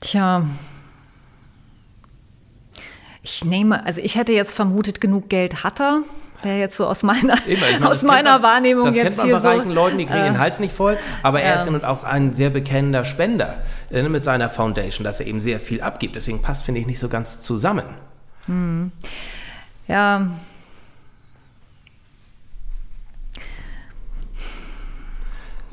Tja, 0.00 0.46
ich 3.36 3.44
nehme, 3.44 3.84
also 3.84 4.00
ich 4.00 4.16
hätte 4.16 4.32
jetzt 4.32 4.54
vermutet, 4.54 5.00
genug 5.00 5.28
Geld 5.28 5.62
hat 5.62 5.78
er. 5.80 6.02
Wäre 6.42 6.58
jetzt 6.58 6.76
so 6.76 6.86
aus 6.86 7.02
meiner, 7.02 7.34
meine, 7.46 7.90
aus 7.90 8.02
meiner 8.02 8.32
man, 8.34 8.42
Wahrnehmung 8.42 8.84
das 8.84 8.94
jetzt 8.94 9.04
kennt 9.04 9.16
man 9.16 9.30
bei 9.30 9.36
reichen 9.36 9.68
so, 9.68 9.74
Leuten, 9.74 9.98
die 9.98 10.06
kriegen 10.06 10.20
äh, 10.20 10.24
den 10.24 10.38
Hals 10.38 10.60
nicht 10.60 10.74
voll. 10.74 10.96
Aber 11.22 11.40
er 11.40 11.66
äh, 11.66 11.70
ist 11.70 11.84
auch 11.84 12.04
ein 12.04 12.34
sehr 12.34 12.50
bekennender 12.50 13.04
Spender 13.04 13.54
äh, 13.90 14.02
mit 14.02 14.24
seiner 14.24 14.48
Foundation, 14.48 15.04
dass 15.04 15.20
er 15.20 15.26
eben 15.26 15.40
sehr 15.40 15.58
viel 15.58 15.82
abgibt. 15.82 16.16
Deswegen 16.16 16.40
passt, 16.40 16.64
finde 16.64 16.80
ich, 16.80 16.86
nicht 16.86 16.98
so 16.98 17.08
ganz 17.08 17.42
zusammen. 17.42 17.84
Hm. 18.46 18.92
Ja, 19.86 20.26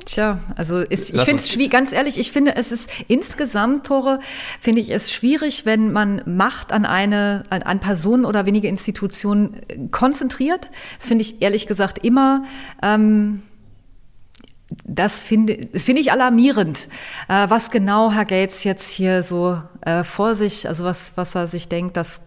Tja, 0.05 0.39
also 0.55 0.79
ist, 0.79 1.13
ich 1.13 1.21
finde 1.21 1.41
es 1.41 1.49
schwierig, 1.49 1.71
ganz 1.71 1.93
ehrlich, 1.93 2.17
ich 2.17 2.31
finde 2.31 2.55
es 2.55 2.71
ist 2.71 2.89
insgesamt, 3.07 3.87
Tore, 3.87 4.19
finde 4.59 4.81
ich 4.81 4.89
es 4.89 5.11
schwierig, 5.11 5.65
wenn 5.65 5.91
man 5.91 6.21
Macht 6.25 6.71
an 6.71 6.85
eine, 6.85 7.43
an, 7.49 7.61
an 7.61 7.79
Personen 7.79 8.25
oder 8.25 8.45
wenige 8.45 8.67
Institutionen 8.67 9.61
äh, 9.67 9.87
konzentriert. 9.91 10.69
Das 10.97 11.07
finde 11.07 11.21
ich 11.23 11.41
ehrlich 11.41 11.67
gesagt 11.67 12.03
immer. 12.03 12.43
Ähm, 12.81 13.43
das 14.85 15.21
finde, 15.21 15.57
das 15.57 15.83
finde 15.83 16.01
ich 16.01 16.11
alarmierend, 16.11 16.89
äh, 17.27 17.49
was 17.49 17.71
genau 17.71 18.11
Herr 18.11 18.25
Gates 18.25 18.63
jetzt 18.63 18.89
hier 18.89 19.23
so 19.23 19.61
äh, 19.81 20.03
vor 20.03 20.35
sich, 20.35 20.67
also 20.67 20.83
was, 20.83 21.13
was 21.15 21.35
er 21.35 21.47
sich 21.47 21.69
denkt, 21.69 21.95
das 21.95 22.21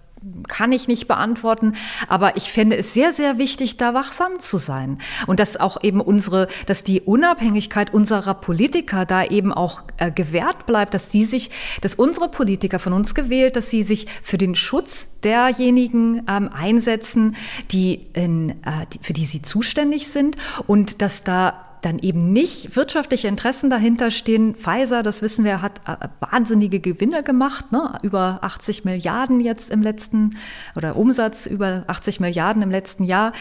kann 0.49 0.73
ich 0.73 0.89
nicht 0.89 1.09
beantworten, 1.09 1.75
aber 2.09 2.37
ich 2.37 2.51
finde 2.51 2.77
es 2.77 2.95
sehr, 2.95 3.13
sehr 3.13 3.39
wichtig, 3.39 3.77
da 3.77 3.95
wachsam 3.95 4.41
zu 4.41 4.59
sein. 4.59 4.99
Und 5.27 5.41
dass 5.41 5.57
auch 5.57 5.83
eben 5.83 6.01
unsere, 6.01 6.49
dass 6.67 6.83
die 6.83 7.01
Unabhängigkeit 7.01 7.93
unserer 7.93 8.35
Politiker 8.35 9.05
da 9.05 9.25
eben 9.25 9.53
auch 9.53 9.83
äh, 9.99 10.11
gewährt 10.11 10.67
bleibt, 10.67 10.95
dass 10.95 11.13
sie 11.13 11.25
sich, 11.25 11.51
dass 11.81 11.95
unsere 11.95 12.29
Politiker 12.29 12.79
von 12.79 12.93
uns 12.93 13.15
gewählt, 13.15 13.57
dass 13.57 13.71
sie 13.71 13.83
sich 13.83 14.07
für 14.23 14.39
den 14.39 14.55
Schutz 14.55 15.09
derjenigen 15.23 16.23
ähm, 16.29 16.51
einsetzen, 16.53 17.37
die 17.71 18.07
in, 18.13 18.51
äh, 18.51 18.87
die, 18.93 18.99
für 19.03 19.13
die 19.13 19.25
sie 19.25 19.43
zuständig 19.43 20.09
sind 20.09 20.37
und 20.67 21.03
dass 21.03 21.25
da 21.25 21.63
dann 21.83 21.99
eben 21.99 22.33
nicht 22.33 22.77
wirtschaftliche 22.77 23.29
Interessen 23.29 23.71
dahinter 23.71 24.11
stehen. 24.11 24.55
Pfizer, 24.55 25.03
das 25.03 25.23
wissen 25.23 25.45
wir, 25.45 25.63
hat 25.63 25.81
äh, 25.87 26.09
wahnsinnige 26.21 26.81
Gewinne 26.81 27.23
gemacht, 27.23 27.73
ne? 27.73 27.99
über 28.03 28.39
80 28.43 28.85
Milliarden 28.85 29.41
jetzt 29.41 29.71
im 29.71 29.83
letzten 29.83 30.37
oder 30.75 30.97
Umsatz 30.97 31.47
über 31.47 31.85
80 31.87 32.21
Milliarden 32.21 32.63
im 32.63 32.71
letzten 32.71 33.05
Jahr, 33.05 33.33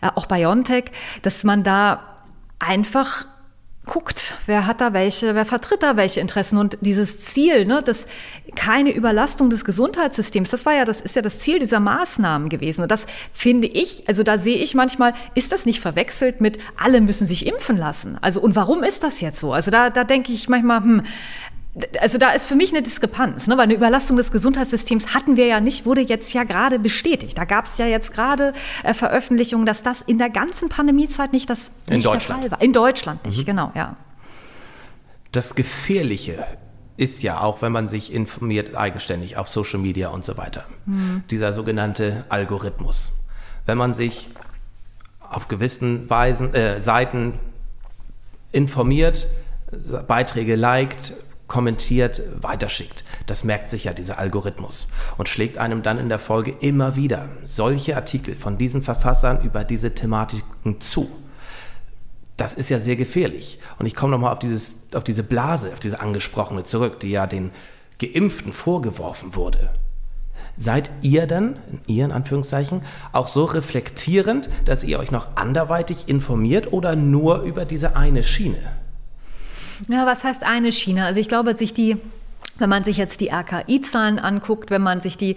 äh, 0.00 0.08
auch 0.14 0.26
BioNTech, 0.26 0.86
dass 1.22 1.44
man 1.44 1.62
da 1.64 2.00
einfach 2.58 3.26
guckt, 3.88 4.34
wer 4.46 4.66
hat 4.66 4.80
da 4.80 4.92
welche, 4.92 5.34
wer 5.34 5.44
vertritt 5.44 5.82
da 5.82 5.96
welche 5.96 6.20
Interessen 6.20 6.56
und 6.56 6.78
dieses 6.80 7.24
Ziel, 7.24 7.66
ne, 7.66 7.82
dass 7.82 8.06
keine 8.54 8.92
Überlastung 8.92 9.50
des 9.50 9.64
Gesundheitssystems, 9.64 10.50
das 10.50 10.64
war 10.64 10.74
ja, 10.74 10.84
das 10.84 11.00
ist 11.00 11.16
ja 11.16 11.22
das 11.22 11.40
Ziel 11.40 11.58
dieser 11.58 11.80
Maßnahmen 11.80 12.48
gewesen 12.48 12.82
und 12.82 12.92
das 12.92 13.06
finde 13.32 13.66
ich, 13.66 14.04
also 14.06 14.22
da 14.22 14.38
sehe 14.38 14.58
ich 14.58 14.76
manchmal, 14.76 15.12
ist 15.34 15.50
das 15.50 15.66
nicht 15.66 15.80
verwechselt 15.80 16.40
mit 16.40 16.58
alle 16.76 17.00
müssen 17.00 17.26
sich 17.26 17.46
impfen 17.46 17.76
lassen? 17.76 18.16
Also 18.20 18.40
und 18.40 18.54
warum 18.54 18.84
ist 18.84 19.02
das 19.02 19.20
jetzt 19.20 19.40
so? 19.40 19.52
Also 19.52 19.72
da, 19.72 19.90
da 19.90 20.04
denke 20.04 20.32
ich 20.32 20.48
manchmal, 20.48 20.80
hm, 20.80 21.02
also 22.00 22.18
da 22.18 22.30
ist 22.30 22.46
für 22.46 22.54
mich 22.54 22.70
eine 22.70 22.82
Diskrepanz, 22.82 23.46
ne? 23.46 23.56
weil 23.56 23.64
eine 23.64 23.74
Überlastung 23.74 24.16
des 24.16 24.30
Gesundheitssystems 24.30 25.14
hatten 25.14 25.36
wir 25.36 25.46
ja 25.46 25.60
nicht, 25.60 25.86
wurde 25.86 26.00
jetzt 26.00 26.32
ja 26.32 26.44
gerade 26.44 26.78
bestätigt. 26.78 27.36
Da 27.38 27.44
gab 27.44 27.66
es 27.66 27.78
ja 27.78 27.86
jetzt 27.86 28.12
gerade 28.12 28.52
äh, 28.82 28.94
Veröffentlichungen, 28.94 29.66
dass 29.66 29.82
das 29.82 30.02
in 30.02 30.18
der 30.18 30.30
ganzen 30.30 30.68
Pandemiezeit 30.68 31.32
nicht 31.32 31.48
das 31.48 31.70
nicht 31.88 32.06
der 32.06 32.20
Fall 32.20 32.50
war. 32.50 32.60
In 32.60 32.72
Deutschland 32.72 33.24
nicht, 33.26 33.40
mhm. 33.42 33.44
genau, 33.44 33.72
ja. 33.74 33.96
Das 35.32 35.54
Gefährliche 35.54 36.46
ist 36.96 37.22
ja 37.22 37.40
auch, 37.40 37.62
wenn 37.62 37.70
man 37.70 37.88
sich 37.88 38.12
informiert 38.12 38.74
eigenständig 38.74 39.36
auf 39.36 39.48
Social 39.48 39.78
Media 39.78 40.08
und 40.08 40.24
so 40.24 40.36
weiter, 40.36 40.64
mhm. 40.86 41.22
dieser 41.30 41.52
sogenannte 41.52 42.24
Algorithmus. 42.28 43.12
Wenn 43.66 43.78
man 43.78 43.94
sich 43.94 44.30
auf 45.20 45.48
gewissen 45.48 46.08
Weisen, 46.10 46.54
äh, 46.54 46.80
Seiten 46.80 47.38
informiert, 48.50 49.28
Beiträge 50.06 50.56
liked, 50.56 51.12
kommentiert, 51.48 52.22
weiterschickt. 52.40 53.02
Das 53.26 53.42
merkt 53.42 53.70
sich 53.70 53.84
ja 53.84 53.94
dieser 53.94 54.18
Algorithmus 54.18 54.86
und 55.16 55.28
schlägt 55.28 55.58
einem 55.58 55.82
dann 55.82 55.98
in 55.98 56.08
der 56.08 56.18
Folge 56.18 56.54
immer 56.60 56.94
wieder 56.94 57.28
solche 57.44 57.96
Artikel 57.96 58.36
von 58.36 58.58
diesen 58.58 58.82
Verfassern 58.82 59.42
über 59.42 59.64
diese 59.64 59.94
Thematiken 59.94 60.80
zu. 60.80 61.10
Das 62.36 62.54
ist 62.54 62.68
ja 62.68 62.78
sehr 62.78 62.96
gefährlich. 62.96 63.58
Und 63.78 63.86
ich 63.86 63.96
komme 63.96 64.12
nochmal 64.12 64.32
auf, 64.32 64.38
auf 64.94 65.04
diese 65.04 65.22
Blase, 65.24 65.72
auf 65.72 65.80
diese 65.80 66.00
angesprochene 66.00 66.62
zurück, 66.62 67.00
die 67.00 67.10
ja 67.10 67.26
den 67.26 67.50
Geimpften 67.98 68.52
vorgeworfen 68.52 69.34
wurde. 69.34 69.70
Seid 70.56 70.90
ihr 71.02 71.26
dann, 71.26 71.56
in 71.70 71.94
Ihren 71.94 72.12
Anführungszeichen, 72.12 72.82
auch 73.12 73.28
so 73.28 73.44
reflektierend, 73.44 74.48
dass 74.64 74.84
ihr 74.84 74.98
euch 74.98 75.10
noch 75.10 75.36
anderweitig 75.36 76.08
informiert 76.08 76.72
oder 76.72 76.96
nur 76.96 77.42
über 77.42 77.64
diese 77.64 77.96
eine 77.96 78.24
Schiene? 78.24 78.58
Ja, 79.86 80.06
was 80.06 80.24
heißt 80.24 80.42
eine 80.42 80.72
Schiene? 80.72 81.04
Also 81.04 81.20
ich 81.20 81.28
glaube, 81.28 81.56
sich 81.56 81.72
die 81.72 81.96
wenn 82.58 82.68
man 82.68 82.84
sich 82.84 82.96
jetzt 82.96 83.20
die 83.20 83.30
RKI-Zahlen 83.30 84.18
anguckt, 84.18 84.70
wenn 84.70 84.82
man 84.82 85.00
sich 85.00 85.16
die, 85.16 85.36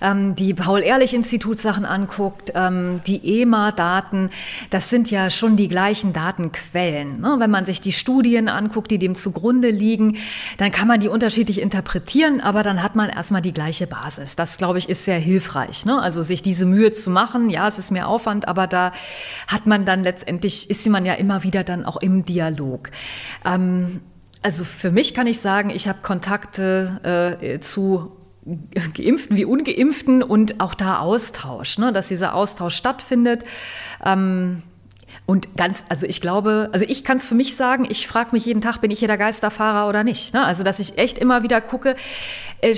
ähm, 0.00 0.34
die 0.34 0.54
Paul-Ehrlich-Institut-Sachen 0.54 1.84
anguckt, 1.84 2.52
ähm, 2.54 3.00
die 3.06 3.40
EMA-Daten, 3.40 4.30
das 4.70 4.90
sind 4.90 5.10
ja 5.10 5.30
schon 5.30 5.56
die 5.56 5.68
gleichen 5.68 6.12
Datenquellen. 6.12 7.20
Ne? 7.20 7.36
Wenn 7.38 7.50
man 7.50 7.64
sich 7.64 7.80
die 7.80 7.92
Studien 7.92 8.48
anguckt, 8.48 8.90
die 8.90 8.98
dem 8.98 9.14
zugrunde 9.14 9.70
liegen, 9.70 10.18
dann 10.58 10.70
kann 10.70 10.88
man 10.88 11.00
die 11.00 11.08
unterschiedlich 11.08 11.60
interpretieren, 11.60 12.40
aber 12.40 12.62
dann 12.62 12.82
hat 12.82 12.94
man 12.94 13.08
erstmal 13.08 13.42
die 13.42 13.52
gleiche 13.52 13.86
Basis. 13.86 14.36
Das, 14.36 14.58
glaube 14.58 14.78
ich, 14.78 14.88
ist 14.88 15.04
sehr 15.04 15.18
hilfreich. 15.18 15.84
Ne? 15.84 16.00
Also 16.00 16.22
sich 16.22 16.42
diese 16.42 16.66
Mühe 16.66 16.92
zu 16.92 17.10
machen, 17.10 17.50
ja, 17.50 17.66
es 17.68 17.78
ist 17.78 17.90
mehr 17.90 18.08
Aufwand, 18.08 18.46
aber 18.46 18.66
da 18.66 18.92
hat 19.46 19.66
man 19.66 19.84
dann 19.84 20.02
letztendlich, 20.02 20.70
ist 20.70 20.88
man 20.88 21.04
ja 21.04 21.14
immer 21.14 21.42
wieder 21.42 21.64
dann 21.64 21.84
auch 21.84 21.96
im 21.96 22.24
Dialog. 22.24 22.90
Ähm, 23.44 24.00
also 24.42 24.64
für 24.64 24.90
mich 24.90 25.14
kann 25.14 25.26
ich 25.26 25.40
sagen, 25.40 25.70
ich 25.70 25.88
habe 25.88 25.98
Kontakte 26.02 27.38
äh, 27.40 27.60
zu 27.60 28.12
Geimpften 28.94 29.36
wie 29.36 29.44
Ungeimpften 29.44 30.22
und 30.22 30.60
auch 30.60 30.74
da 30.74 30.98
Austausch, 31.00 31.78
ne, 31.78 31.92
dass 31.92 32.08
dieser 32.08 32.34
Austausch 32.34 32.74
stattfindet. 32.74 33.44
Ähm, 34.04 34.62
und 35.28 35.58
ganz, 35.58 35.84
also 35.90 36.06
ich 36.06 36.22
glaube, 36.22 36.70
also 36.72 36.86
ich 36.88 37.04
kann 37.04 37.18
es 37.18 37.26
für 37.26 37.34
mich 37.34 37.54
sagen, 37.54 37.86
ich 37.86 38.08
frage 38.08 38.30
mich 38.32 38.46
jeden 38.46 38.62
Tag, 38.62 38.78
bin 38.80 38.90
ich 38.90 39.00
hier 39.00 39.08
der 39.08 39.18
Geisterfahrer 39.18 39.86
oder 39.86 40.02
nicht? 40.02 40.32
Ne? 40.32 40.42
Also 40.42 40.64
dass 40.64 40.78
ich 40.78 40.96
echt 40.96 41.18
immer 41.18 41.42
wieder 41.42 41.60
gucke, 41.60 41.96
äh, 42.62 42.74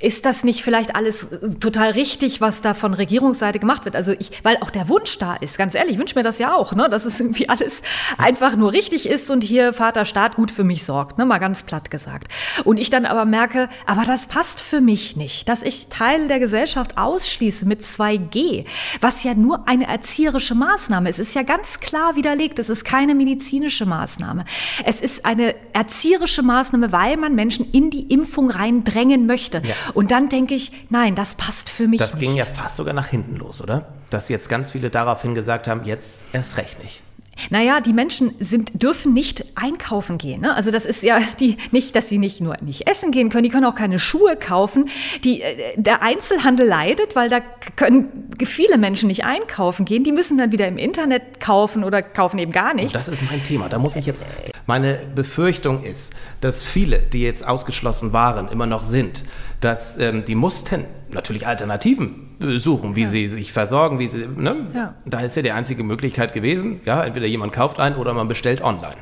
ist 0.00 0.24
das 0.24 0.42
nicht 0.42 0.64
vielleicht 0.64 0.96
alles 0.96 1.28
total 1.60 1.92
richtig, 1.92 2.40
was 2.40 2.60
da 2.60 2.74
von 2.74 2.92
Regierungsseite 2.92 3.60
gemacht 3.60 3.84
wird? 3.84 3.94
Also 3.94 4.10
ich, 4.18 4.32
weil 4.42 4.56
auch 4.62 4.70
der 4.70 4.88
Wunsch 4.88 5.16
da 5.18 5.36
ist, 5.36 5.58
ganz 5.58 5.76
ehrlich, 5.76 5.92
ich 5.92 5.98
wünsche 6.00 6.16
mir 6.16 6.24
das 6.24 6.40
ja 6.40 6.56
auch, 6.56 6.74
ne, 6.74 6.88
dass 6.88 7.04
es 7.04 7.20
irgendwie 7.20 7.48
alles 7.48 7.82
einfach 8.18 8.56
nur 8.56 8.72
richtig 8.72 9.08
ist 9.08 9.30
und 9.30 9.44
hier 9.44 9.72
Vater 9.72 10.04
Staat 10.04 10.34
gut 10.34 10.50
für 10.50 10.64
mich 10.64 10.82
sorgt, 10.82 11.18
ne, 11.18 11.24
mal 11.24 11.38
ganz 11.38 11.62
platt 11.62 11.88
gesagt. 11.88 12.32
Und 12.64 12.80
ich 12.80 12.90
dann 12.90 13.06
aber 13.06 13.24
merke, 13.24 13.68
aber 13.86 14.04
das 14.04 14.26
passt 14.26 14.60
für 14.60 14.80
mich 14.80 15.14
nicht, 15.14 15.48
dass 15.48 15.62
ich 15.62 15.86
Teil 15.86 16.26
der 16.26 16.40
Gesellschaft 16.40 16.98
ausschließe 16.98 17.64
mit 17.64 17.82
2G, 17.82 18.64
was 19.00 19.22
ja 19.22 19.34
nur 19.34 19.68
eine 19.68 19.86
erzieherische 19.86 20.56
Maßnahme 20.56 21.08
ist. 21.08 21.20
Es 21.20 21.28
ist 21.28 21.34
ja 21.34 21.42
ganz 21.42 21.59
klar 21.80 22.16
widerlegt, 22.16 22.58
es 22.58 22.68
ist 22.68 22.84
keine 22.84 23.14
medizinische 23.14 23.86
Maßnahme. 23.86 24.44
Es 24.84 25.00
ist 25.00 25.24
eine 25.24 25.54
erzieherische 25.72 26.42
Maßnahme, 26.42 26.92
weil 26.92 27.16
man 27.16 27.34
Menschen 27.34 27.70
in 27.72 27.90
die 27.90 28.02
Impfung 28.12 28.50
reindrängen 28.50 29.26
möchte. 29.26 29.62
Ja. 29.64 29.74
Und 29.94 30.10
dann 30.10 30.28
denke 30.28 30.54
ich, 30.54 30.72
nein, 30.90 31.14
das 31.14 31.34
passt 31.34 31.70
für 31.70 31.88
mich 31.88 31.98
das 31.98 32.14
nicht. 32.14 32.26
Das 32.26 32.34
ging 32.34 32.38
ja 32.38 32.46
fast 32.46 32.76
sogar 32.76 32.94
nach 32.94 33.08
hinten 33.08 33.36
los, 33.36 33.62
oder? 33.62 33.92
Dass 34.10 34.28
jetzt 34.28 34.48
ganz 34.48 34.72
viele 34.72 34.90
daraufhin 34.90 35.34
gesagt 35.34 35.68
haben, 35.68 35.84
jetzt 35.84 36.20
erst 36.32 36.56
recht 36.56 36.82
nicht. 36.82 37.02
Naja, 37.48 37.80
die 37.80 37.92
Menschen 37.92 38.34
sind, 38.38 38.82
dürfen 38.82 39.12
nicht 39.12 39.44
einkaufen 39.54 40.18
gehen. 40.18 40.42
Ne? 40.42 40.54
Also 40.54 40.70
das 40.70 40.84
ist 40.84 41.02
ja 41.02 41.18
die, 41.38 41.56
nicht, 41.70 41.96
dass 41.96 42.08
sie 42.08 42.18
nicht 42.18 42.40
nur 42.40 42.56
nicht 42.60 42.86
essen 42.86 43.10
gehen 43.10 43.30
können, 43.30 43.44
die 43.44 43.50
können 43.50 43.64
auch 43.64 43.74
keine 43.74 43.98
Schuhe 43.98 44.36
kaufen. 44.36 44.88
Die, 45.24 45.40
äh, 45.40 45.74
der 45.76 46.02
Einzelhandel 46.02 46.66
leidet, 46.66 47.16
weil 47.16 47.28
da 47.28 47.40
können 47.76 48.28
viele 48.44 48.78
Menschen 48.78 49.08
nicht 49.08 49.24
einkaufen 49.24 49.84
gehen. 49.84 50.04
Die 50.04 50.12
müssen 50.12 50.38
dann 50.38 50.52
wieder 50.52 50.68
im 50.68 50.78
Internet 50.78 51.40
kaufen 51.40 51.84
oder 51.84 52.02
kaufen 52.02 52.38
eben 52.38 52.52
gar 52.52 52.74
nichts. 52.74 52.92
Das 52.92 53.08
ist 53.08 53.22
mein 53.30 53.42
Thema. 53.42 53.68
Da 53.68 53.78
muss 53.78 53.96
ich 53.96 54.06
jetzt. 54.06 54.24
Meine 54.66 54.98
Befürchtung 55.14 55.82
ist, 55.82 56.12
dass 56.40 56.64
viele, 56.64 56.98
die 56.98 57.20
jetzt 57.20 57.46
ausgeschlossen 57.46 58.12
waren, 58.12 58.48
immer 58.48 58.66
noch 58.66 58.82
sind, 58.82 59.22
dass 59.60 59.98
ähm, 59.98 60.24
die 60.24 60.34
mussten 60.34 60.86
natürlich 61.10 61.46
Alternativen 61.46 62.30
suchen, 62.56 62.96
wie 62.96 63.02
ja. 63.02 63.08
sie 63.08 63.28
sich 63.28 63.52
versorgen, 63.52 63.98
wie 63.98 64.08
sie, 64.08 64.26
ne? 64.26 64.68
Ja. 64.74 64.94
Da 65.04 65.20
ist 65.20 65.36
ja 65.36 65.42
die 65.42 65.52
einzige 65.52 65.82
Möglichkeit 65.82 66.32
gewesen, 66.32 66.80
ja, 66.86 67.02
entweder 67.04 67.26
jemand 67.26 67.52
kauft 67.52 67.78
ein 67.78 67.96
oder 67.96 68.14
man 68.14 68.28
bestellt 68.28 68.62
online. 68.62 68.96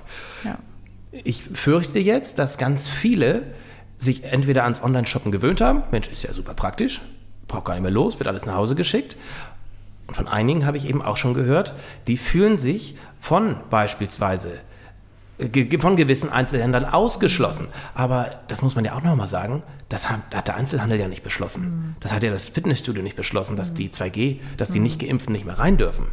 Ja. 0.44 0.58
Ich 1.12 1.42
fürchte 1.54 2.00
jetzt, 2.00 2.38
dass 2.38 2.58
ganz 2.58 2.88
viele 2.88 3.42
sich 3.98 4.24
entweder 4.24 4.64
ans 4.64 4.82
Online-Shoppen 4.82 5.32
gewöhnt 5.32 5.60
haben, 5.60 5.82
Mensch, 5.90 6.08
ist 6.08 6.24
ja 6.24 6.32
super 6.32 6.54
praktisch, 6.54 7.00
braucht 7.46 7.64
gar 7.66 7.74
nicht 7.74 7.82
mehr 7.82 7.92
los, 7.92 8.18
wird 8.18 8.28
alles 8.28 8.44
nach 8.44 8.54
Hause 8.54 8.74
geschickt. 8.74 9.16
Und 10.08 10.16
von 10.16 10.26
einigen 10.28 10.66
habe 10.66 10.76
ich 10.76 10.88
eben 10.88 11.02
auch 11.02 11.16
schon 11.16 11.34
gehört, 11.34 11.74
die 12.06 12.16
fühlen 12.16 12.58
sich 12.58 12.96
von 13.20 13.56
beispielsweise 13.70 14.52
von 15.78 15.96
gewissen 15.96 16.30
Einzelhändlern 16.30 16.84
ausgeschlossen. 16.84 17.68
Aber 17.94 18.40
das 18.48 18.62
muss 18.62 18.74
man 18.74 18.84
ja 18.84 18.94
auch 18.94 19.02
nochmal 19.02 19.28
sagen, 19.28 19.62
das 19.88 20.10
hat, 20.10 20.20
der 20.32 20.56
Einzelhandel 20.56 20.98
ja 20.98 21.08
nicht 21.08 21.22
beschlossen. 21.22 21.62
Mhm. 21.62 21.96
Das 22.00 22.12
hat 22.12 22.22
ja 22.22 22.30
das 22.30 22.46
Fitnessstudio 22.46 23.02
nicht 23.02 23.16
beschlossen, 23.16 23.56
dass 23.56 23.72
die 23.72 23.88
2G, 23.88 24.40
dass 24.56 24.70
die 24.70 24.80
mhm. 24.80 24.84
nicht 24.84 25.00
geimpften 25.00 25.32
nicht 25.32 25.46
mehr 25.46 25.58
rein 25.58 25.76
dürfen. 25.78 26.06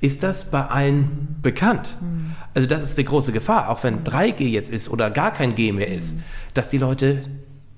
Ist 0.00 0.22
das 0.22 0.50
bei 0.50 0.66
allen 0.66 1.38
bekannt? 1.40 1.96
Mhm. 2.00 2.34
Also 2.54 2.66
das 2.66 2.82
ist 2.82 2.98
die 2.98 3.04
große 3.04 3.32
Gefahr, 3.32 3.70
auch 3.70 3.82
wenn 3.84 4.04
3G 4.04 4.48
jetzt 4.48 4.70
ist 4.70 4.88
oder 4.88 5.10
gar 5.10 5.32
kein 5.32 5.54
G 5.54 5.72
mehr 5.72 5.88
ist, 5.88 6.18
dass 6.54 6.68
die 6.68 6.78
Leute 6.78 7.22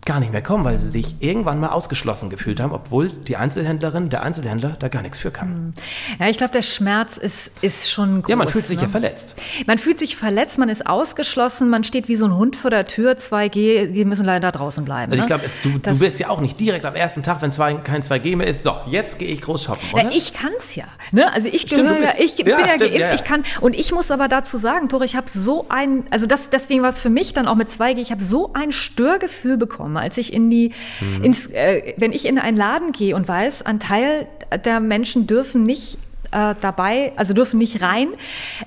gar 0.06 0.20
nicht 0.20 0.32
mehr 0.32 0.42
kommen, 0.42 0.64
weil 0.64 0.78
sie 0.78 0.90
sich 0.90 1.16
irgendwann 1.20 1.60
mal 1.60 1.68
ausgeschlossen 1.68 2.30
gefühlt 2.30 2.60
haben, 2.60 2.72
obwohl 2.72 3.08
die 3.08 3.36
Einzelhändlerin, 3.36 4.08
der 4.08 4.22
Einzelhändler 4.22 4.76
da 4.78 4.88
gar 4.88 5.02
nichts 5.02 5.18
für 5.18 5.30
kann. 5.30 5.48
Hm. 5.48 5.74
Ja, 6.18 6.28
ich 6.28 6.38
glaube, 6.38 6.52
der 6.52 6.62
Schmerz 6.62 7.16
ist, 7.16 7.52
ist 7.62 7.90
schon 7.90 8.22
groß. 8.22 8.30
Ja, 8.30 8.36
man 8.36 8.48
fühlt 8.48 8.66
sich 8.66 8.78
ne? 8.78 8.84
ja 8.84 8.88
verletzt. 8.88 9.34
Man 9.66 9.78
fühlt 9.78 9.98
sich 9.98 10.16
verletzt, 10.16 10.58
man 10.58 10.68
ist 10.68 10.86
ausgeschlossen, 10.86 11.70
man 11.70 11.84
steht 11.84 12.08
wie 12.08 12.16
so 12.16 12.26
ein 12.26 12.34
Hund 12.34 12.56
vor 12.56 12.70
der 12.70 12.86
Tür, 12.86 13.12
2G, 13.12 13.92
die 13.92 14.04
müssen 14.04 14.24
leider 14.24 14.52
draußen 14.52 14.84
bleiben. 14.84 15.12
Also 15.12 15.22
ich 15.22 15.26
glaube, 15.26 15.44
du, 15.62 15.78
du 15.78 15.98
bist 15.98 16.18
ja 16.18 16.28
auch 16.28 16.40
nicht 16.40 16.58
direkt 16.60 16.84
am 16.84 16.94
ersten 16.94 17.22
Tag, 17.22 17.42
wenn 17.42 17.52
zwei, 17.52 17.74
kein 17.74 18.02
2G 18.02 18.36
mehr 18.36 18.46
ist, 18.46 18.62
so, 18.62 18.74
jetzt 18.86 19.18
gehe 19.18 19.28
ich 19.28 19.40
groß 19.40 19.64
shoppen, 19.64 19.88
oder? 19.92 20.04
Ja, 20.04 20.10
ich 20.10 20.32
kann 20.32 20.52
es 20.56 20.74
ja. 20.74 20.84
Ne? 21.12 21.32
Also 21.32 21.48
ich 21.48 21.66
gehöre 21.66 22.00
ja, 22.00 22.12
ich 22.18 22.36
bin 22.36 22.46
ja, 22.48 22.60
ja 22.60 22.68
stimmt, 22.74 22.92
geimpft, 22.92 23.14
ich 23.14 23.24
kann, 23.24 23.44
und 23.60 23.74
ich 23.74 23.92
muss 23.92 24.10
aber 24.10 24.28
dazu 24.28 24.58
sagen, 24.58 24.88
Tore, 24.88 25.04
ich 25.04 25.16
habe 25.16 25.26
so 25.32 25.66
ein, 25.68 26.04
also 26.10 26.26
das, 26.26 26.50
deswegen 26.50 26.82
war 26.82 26.90
es 26.90 27.00
für 27.00 27.10
mich 27.10 27.32
dann 27.32 27.48
auch 27.48 27.54
mit 27.54 27.68
2G, 27.68 27.98
ich 27.98 28.10
habe 28.10 28.24
so 28.24 28.52
ein 28.52 28.72
Störgefühl 28.72 29.56
bekommen, 29.56 29.93
als 30.00 30.18
ich 30.18 30.32
in 30.32 30.50
die 30.50 30.72
mhm. 31.00 31.24
ins, 31.24 31.46
äh, 31.48 31.94
wenn 31.96 32.12
ich 32.12 32.26
in 32.26 32.38
einen 32.38 32.56
Laden 32.56 32.92
gehe 32.92 33.14
und 33.16 33.26
weiß, 33.26 33.62
ein 33.62 33.80
Teil 33.80 34.26
der 34.64 34.80
Menschen 34.80 35.26
dürfen 35.26 35.64
nicht 35.64 35.98
äh, 36.34 36.54
dabei, 36.60 37.12
also 37.16 37.32
dürfen 37.32 37.58
nicht 37.58 37.80
rein. 37.80 38.08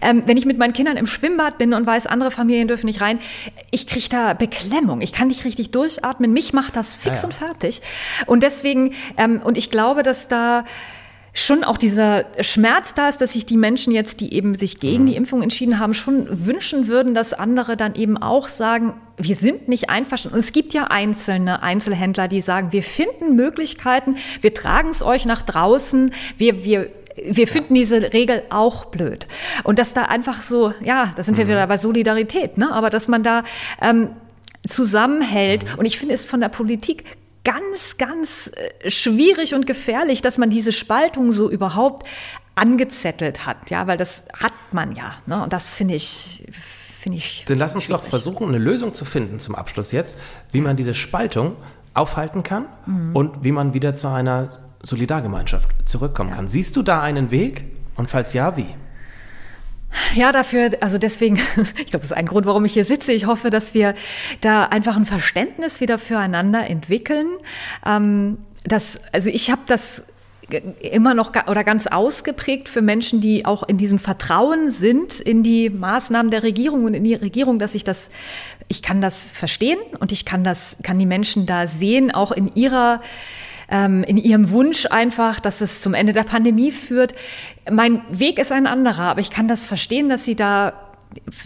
Ähm, 0.01 0.23
wenn 0.25 0.38
ich 0.38 0.45
mit 0.45 0.57
meinen 0.57 0.73
Kindern 0.73 0.97
im 0.97 1.05
Schwimmbad 1.05 1.57
bin 1.57 1.73
und 1.73 1.86
weiß, 1.86 2.07
andere 2.07 2.32
Familien 2.32 2.67
dürfen 2.67 2.86
nicht 2.86 3.01
rein, 3.01 3.19
ich 3.71 3.88
kriege 3.88 4.07
da 4.09 4.34
Beklemmung. 4.34 5.01
Ich 5.01 5.11
kann 5.11 5.28
nicht 5.28 5.43
richtig 5.43 5.71
durchatmen. 5.71 6.32
Mich 6.32 6.53
macht 6.53 6.75
das 6.75 6.95
fix 6.95 7.17
ja, 7.17 7.21
ja. 7.21 7.23
und 7.25 7.34
fertig. 7.34 7.82
Und 8.25 8.43
deswegen, 8.43 8.93
ähm, 9.17 9.41
und 9.43 9.57
ich 9.57 9.69
glaube, 9.69 10.03
dass 10.03 10.28
da 10.28 10.63
schon 11.38 11.63
auch 11.63 11.77
dieser 11.77 12.25
Schmerz 12.39 12.95
da 12.95 13.09
ist, 13.09 13.21
dass 13.21 13.33
sich 13.33 13.45
die 13.45 13.57
Menschen 13.57 13.93
jetzt, 13.93 14.21
die 14.21 14.33
eben 14.33 14.57
sich 14.57 14.79
gegen 14.79 15.05
die 15.05 15.11
mhm. 15.11 15.19
Impfung 15.19 15.43
entschieden 15.43 15.77
haben, 15.77 15.93
schon 15.93 16.45
wünschen 16.47 16.88
würden, 16.88 17.13
dass 17.13 17.33
andere 17.33 17.77
dann 17.77 17.93
eben 17.93 18.17
auch 18.17 18.49
sagen, 18.49 18.95
wir 19.17 19.35
sind 19.35 19.67
nicht 19.67 19.89
einverstanden. 19.89 20.35
Und 20.35 20.43
es 20.43 20.51
gibt 20.51 20.73
ja 20.73 20.85
einzelne 20.85 21.61
Einzelhändler, 21.61 22.27
die 22.27 22.41
sagen, 22.41 22.71
wir 22.71 22.81
finden 22.81 23.35
Möglichkeiten, 23.35 24.15
wir 24.41 24.53
tragen 24.55 24.89
es 24.89 25.03
euch 25.03 25.25
nach 25.25 25.43
draußen, 25.43 26.11
wir, 26.38 26.63
wir, 26.63 26.89
wir 27.23 27.47
finden 27.47 27.75
diese 27.75 28.13
Regel 28.13 28.41
auch 28.49 28.85
blöd. 28.85 29.27
Und 29.63 29.77
dass 29.77 29.93
da 29.93 30.03
einfach 30.03 30.41
so, 30.41 30.73
ja, 30.83 31.11
da 31.15 31.21
sind 31.21 31.38
wir 31.38 31.45
mhm. 31.45 31.49
wieder 31.49 31.67
bei 31.67 31.77
Solidarität, 31.77 32.57
ne? 32.57 32.71
aber 32.71 32.89
dass 32.89 33.07
man 33.07 33.21
da 33.21 33.43
ähm, 33.79 34.09
zusammenhält. 34.67 35.65
Mhm. 35.65 35.79
Und 35.79 35.85
ich 35.85 35.99
finde 35.99 36.15
es 36.15 36.27
von 36.27 36.41
der 36.41 36.49
Politik 36.49 37.03
ganz, 37.47 37.97
ganz 37.97 38.51
äh, 38.53 38.89
schwierig 38.91 39.55
und 39.55 39.65
gefährlich, 39.65 40.21
dass 40.21 40.37
man 40.37 40.49
diese 40.49 40.73
Spaltung 40.73 41.31
so 41.31 41.49
überhaupt 41.49 42.05
angezettelt 42.55 43.45
hat, 43.45 43.69
ja, 43.69 43.87
weil 43.87 43.95
das 43.95 44.23
hat 44.37 44.53
man 44.73 44.95
ja. 44.95 45.13
Ne? 45.27 45.43
Und 45.43 45.53
das 45.53 45.73
finde 45.73 45.95
ich, 45.95 46.45
finde 46.99 47.19
ich. 47.19 47.45
Dann 47.47 47.57
lass 47.57 47.73
uns 47.73 47.85
schwierig. 47.85 48.01
doch 48.01 48.09
versuchen, 48.09 48.49
eine 48.49 48.57
Lösung 48.57 48.93
zu 48.93 49.05
finden 49.05 49.39
zum 49.39 49.55
Abschluss 49.55 49.93
jetzt, 49.93 50.17
wie 50.51 50.59
man 50.59 50.75
diese 50.75 50.93
Spaltung 50.93 51.55
aufhalten 51.93 52.43
kann 52.43 52.65
mhm. 52.85 53.15
und 53.15 53.43
wie 53.43 53.51
man 53.53 53.73
wieder 53.73 53.95
zu 53.95 54.09
einer 54.09 54.49
Solidargemeinschaft 54.83 55.69
zurückkommen 55.87 56.31
ja. 56.31 56.35
kann. 56.35 56.49
Siehst 56.49 56.75
du 56.75 56.83
da 56.83 57.01
einen 57.01 57.31
Weg? 57.31 57.65
Und 57.95 58.09
falls 58.09 58.33
ja, 58.33 58.57
wie? 58.57 58.75
Ja, 60.15 60.31
dafür, 60.31 60.71
also 60.81 60.97
deswegen, 60.97 61.35
ich 61.77 61.88
glaube, 61.88 61.99
das 61.99 62.05
ist 62.05 62.13
ein 62.13 62.27
Grund, 62.27 62.45
warum 62.45 62.65
ich 62.65 62.73
hier 62.73 62.85
sitze. 62.85 63.13
Ich 63.13 63.25
hoffe, 63.25 63.49
dass 63.49 63.73
wir 63.73 63.95
da 64.41 64.65
einfach 64.65 64.97
ein 64.97 65.05
Verständnis 65.05 65.81
wieder 65.81 65.97
füreinander 65.97 66.67
entwickeln. 66.67 67.27
Ähm, 67.85 68.38
das, 68.63 68.99
also 69.11 69.29
ich 69.29 69.49
habe 69.49 69.61
das 69.67 70.03
immer 70.79 71.13
noch 71.13 71.33
oder 71.47 71.63
ganz 71.63 71.88
ausgeprägt 71.88 72.69
für 72.69 72.81
Menschen, 72.81 73.19
die 73.19 73.45
auch 73.45 73.63
in 73.63 73.77
diesem 73.77 73.99
Vertrauen 73.99 74.69
sind 74.69 75.19
in 75.19 75.43
die 75.43 75.69
Maßnahmen 75.69 76.31
der 76.31 76.43
Regierung 76.43 76.85
und 76.85 76.93
in 76.93 77.03
die 77.03 77.15
Regierung, 77.15 77.59
dass 77.59 77.75
ich 77.75 77.83
das, 77.83 78.09
ich 78.69 78.81
kann 78.81 79.01
das 79.01 79.31
verstehen 79.33 79.79
und 79.99 80.11
ich 80.11 80.23
kann 80.23 80.43
das, 80.45 80.77
kann 80.83 80.99
die 80.99 81.05
Menschen 81.05 81.45
da 81.45 81.67
sehen, 81.67 82.11
auch 82.11 82.31
in 82.31 82.49
ihrer 82.55 83.01
ähm, 83.70 84.03
in 84.03 84.18
ihrem 84.18 84.49
Wunsch 84.51 84.86
einfach, 84.88 85.39
dass 85.39 85.61
es 85.61 85.82
zum 85.82 85.93
Ende 85.93 86.13
der 86.13 86.24
Pandemie 86.24 86.72
führt. 86.72 87.13
Mein 87.70 88.01
Weg 88.09 88.39
ist 88.39 88.51
ein 88.51 88.68
anderer, 88.68 89.03
aber 89.03 89.22
ich 89.22 89.30
kann 89.30 89.47
das 89.47 89.65
verstehen, 89.65 90.09
dass 90.09 90.26
sie 90.26 90.36
da 90.36 90.74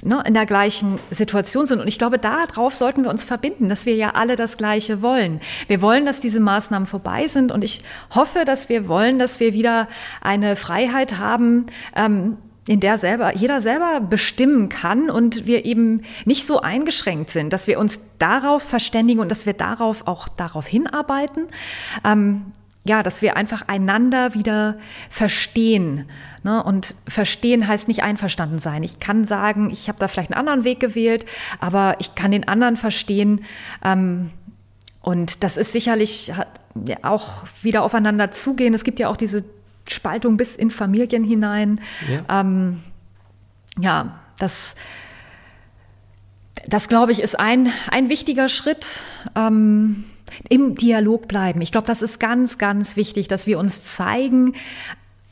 ne, 0.03 0.23
in 0.25 0.33
der 0.33 0.45
gleichen 0.45 0.99
Situation 1.09 1.65
sind. 1.65 1.79
Und 1.79 1.87
ich 1.87 1.97
glaube, 1.97 2.17
darauf 2.17 2.73
sollten 2.73 3.03
wir 3.03 3.11
uns 3.11 3.23
verbinden, 3.23 3.69
dass 3.69 3.85
wir 3.85 3.95
ja 3.95 4.11
alle 4.11 4.35
das 4.35 4.57
Gleiche 4.57 5.01
wollen. 5.01 5.39
Wir 5.67 5.81
wollen, 5.81 6.05
dass 6.05 6.19
diese 6.19 6.39
Maßnahmen 6.39 6.87
vorbei 6.87 7.27
sind. 7.27 7.51
Und 7.51 7.63
ich 7.63 7.83
hoffe, 8.13 8.45
dass 8.45 8.69
wir 8.69 8.87
wollen, 8.87 9.19
dass 9.19 9.39
wir 9.39 9.53
wieder 9.53 9.87
eine 10.21 10.55
Freiheit 10.55 11.17
haben, 11.17 11.65
ähm, 11.95 12.37
in 12.71 12.79
der 12.79 12.97
selber, 12.97 13.35
jeder 13.35 13.59
selber 13.59 13.99
bestimmen 13.99 14.69
kann 14.69 15.09
und 15.09 15.45
wir 15.45 15.65
eben 15.65 16.03
nicht 16.23 16.47
so 16.47 16.61
eingeschränkt 16.61 17.29
sind, 17.29 17.51
dass 17.51 17.67
wir 17.67 17.77
uns 17.77 17.99
darauf 18.17 18.63
verständigen 18.63 19.19
und 19.19 19.29
dass 19.29 19.45
wir 19.45 19.51
darauf 19.51 20.07
auch 20.07 20.29
darauf 20.29 20.67
hinarbeiten. 20.67 21.47
Ähm, 22.05 22.53
ja, 22.85 23.03
dass 23.03 23.21
wir 23.21 23.35
einfach 23.35 23.67
einander 23.67 24.35
wieder 24.35 24.77
verstehen. 25.09 26.07
Ne? 26.43 26.63
Und 26.63 26.95
verstehen 27.09 27.67
heißt 27.67 27.89
nicht 27.89 28.03
einverstanden 28.03 28.57
sein. 28.57 28.83
Ich 28.83 29.01
kann 29.01 29.25
sagen, 29.25 29.69
ich 29.69 29.89
habe 29.89 29.99
da 29.99 30.07
vielleicht 30.07 30.31
einen 30.31 30.39
anderen 30.39 30.63
Weg 30.63 30.79
gewählt, 30.79 31.25
aber 31.59 31.97
ich 31.99 32.15
kann 32.15 32.31
den 32.31 32.47
anderen 32.47 32.77
verstehen. 32.77 33.43
Ähm, 33.83 34.29
und 35.01 35.43
das 35.43 35.57
ist 35.57 35.73
sicherlich 35.73 36.31
auch 37.01 37.43
wieder 37.61 37.83
aufeinander 37.83 38.31
zugehen. 38.31 38.73
Es 38.73 38.85
gibt 38.85 38.99
ja 38.99 39.09
auch 39.09 39.17
diese 39.17 39.43
Spaltung 39.91 40.37
bis 40.37 40.55
in 40.55 40.71
Familien 40.71 41.23
hinein. 41.23 41.81
Ja, 42.09 42.41
ähm, 42.41 42.81
ja 43.79 44.19
das, 44.39 44.75
das 46.67 46.87
glaube 46.87 47.11
ich, 47.11 47.21
ist 47.21 47.39
ein, 47.39 47.71
ein 47.89 48.09
wichtiger 48.09 48.49
Schritt. 48.49 49.03
Ähm, 49.35 50.05
im 50.49 50.75
Dialog 50.75 51.27
bleiben. 51.27 51.61
Ich 51.61 51.71
glaube, 51.71 51.87
das 51.87 52.01
ist 52.01 52.19
ganz, 52.19 52.57
ganz 52.57 52.95
wichtig, 52.95 53.27
dass 53.27 53.47
wir 53.47 53.59
uns 53.59 53.83
zeigen, 53.83 54.53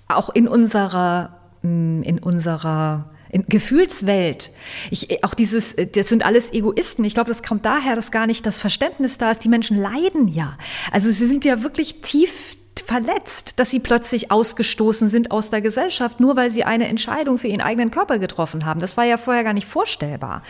auch 0.07 0.29
in 0.29 0.47
unserer, 0.47 1.37
mm, 1.61 2.01
in 2.01 2.19
unserer 2.19 3.11
in 3.31 3.45
Gefühlswelt. 3.47 4.51
Ich, 4.89 5.23
auch 5.23 5.35
dieses, 5.35 5.75
das 5.75 6.09
sind 6.09 6.25
alles 6.25 6.51
Egoisten. 6.51 7.05
Ich 7.05 7.13
glaube, 7.13 7.29
das 7.29 7.43
kommt 7.43 7.63
daher, 7.63 7.95
dass 7.95 8.09
gar 8.09 8.25
nicht 8.25 8.43
das 8.45 8.59
Verständnis 8.59 9.19
da 9.19 9.29
ist. 9.31 9.43
Die 9.43 9.49
Menschen 9.49 9.77
leiden 9.77 10.27
ja. 10.27 10.57
Also 10.91 11.11
sie 11.11 11.27
sind 11.27 11.45
ja 11.45 11.61
wirklich 11.61 12.01
tief 12.01 12.57
verletzt, 12.85 13.59
dass 13.59 13.69
sie 13.71 13.79
plötzlich 13.79 14.31
ausgestoßen 14.31 15.09
sind 15.09 15.31
aus 15.31 15.49
der 15.49 15.61
Gesellschaft, 15.61 16.19
nur 16.19 16.35
weil 16.35 16.49
sie 16.49 16.63
eine 16.63 16.87
Entscheidung 16.87 17.37
für 17.37 17.47
ihren 17.47 17.61
eigenen 17.61 17.91
Körper 17.91 18.19
getroffen 18.19 18.65
haben. 18.65 18.79
Das 18.79 18.97
war 18.97 19.05
ja 19.05 19.17
vorher 19.17 19.43
gar 19.43 19.53
nicht 19.53 19.67
vorstellbar. 19.67 20.43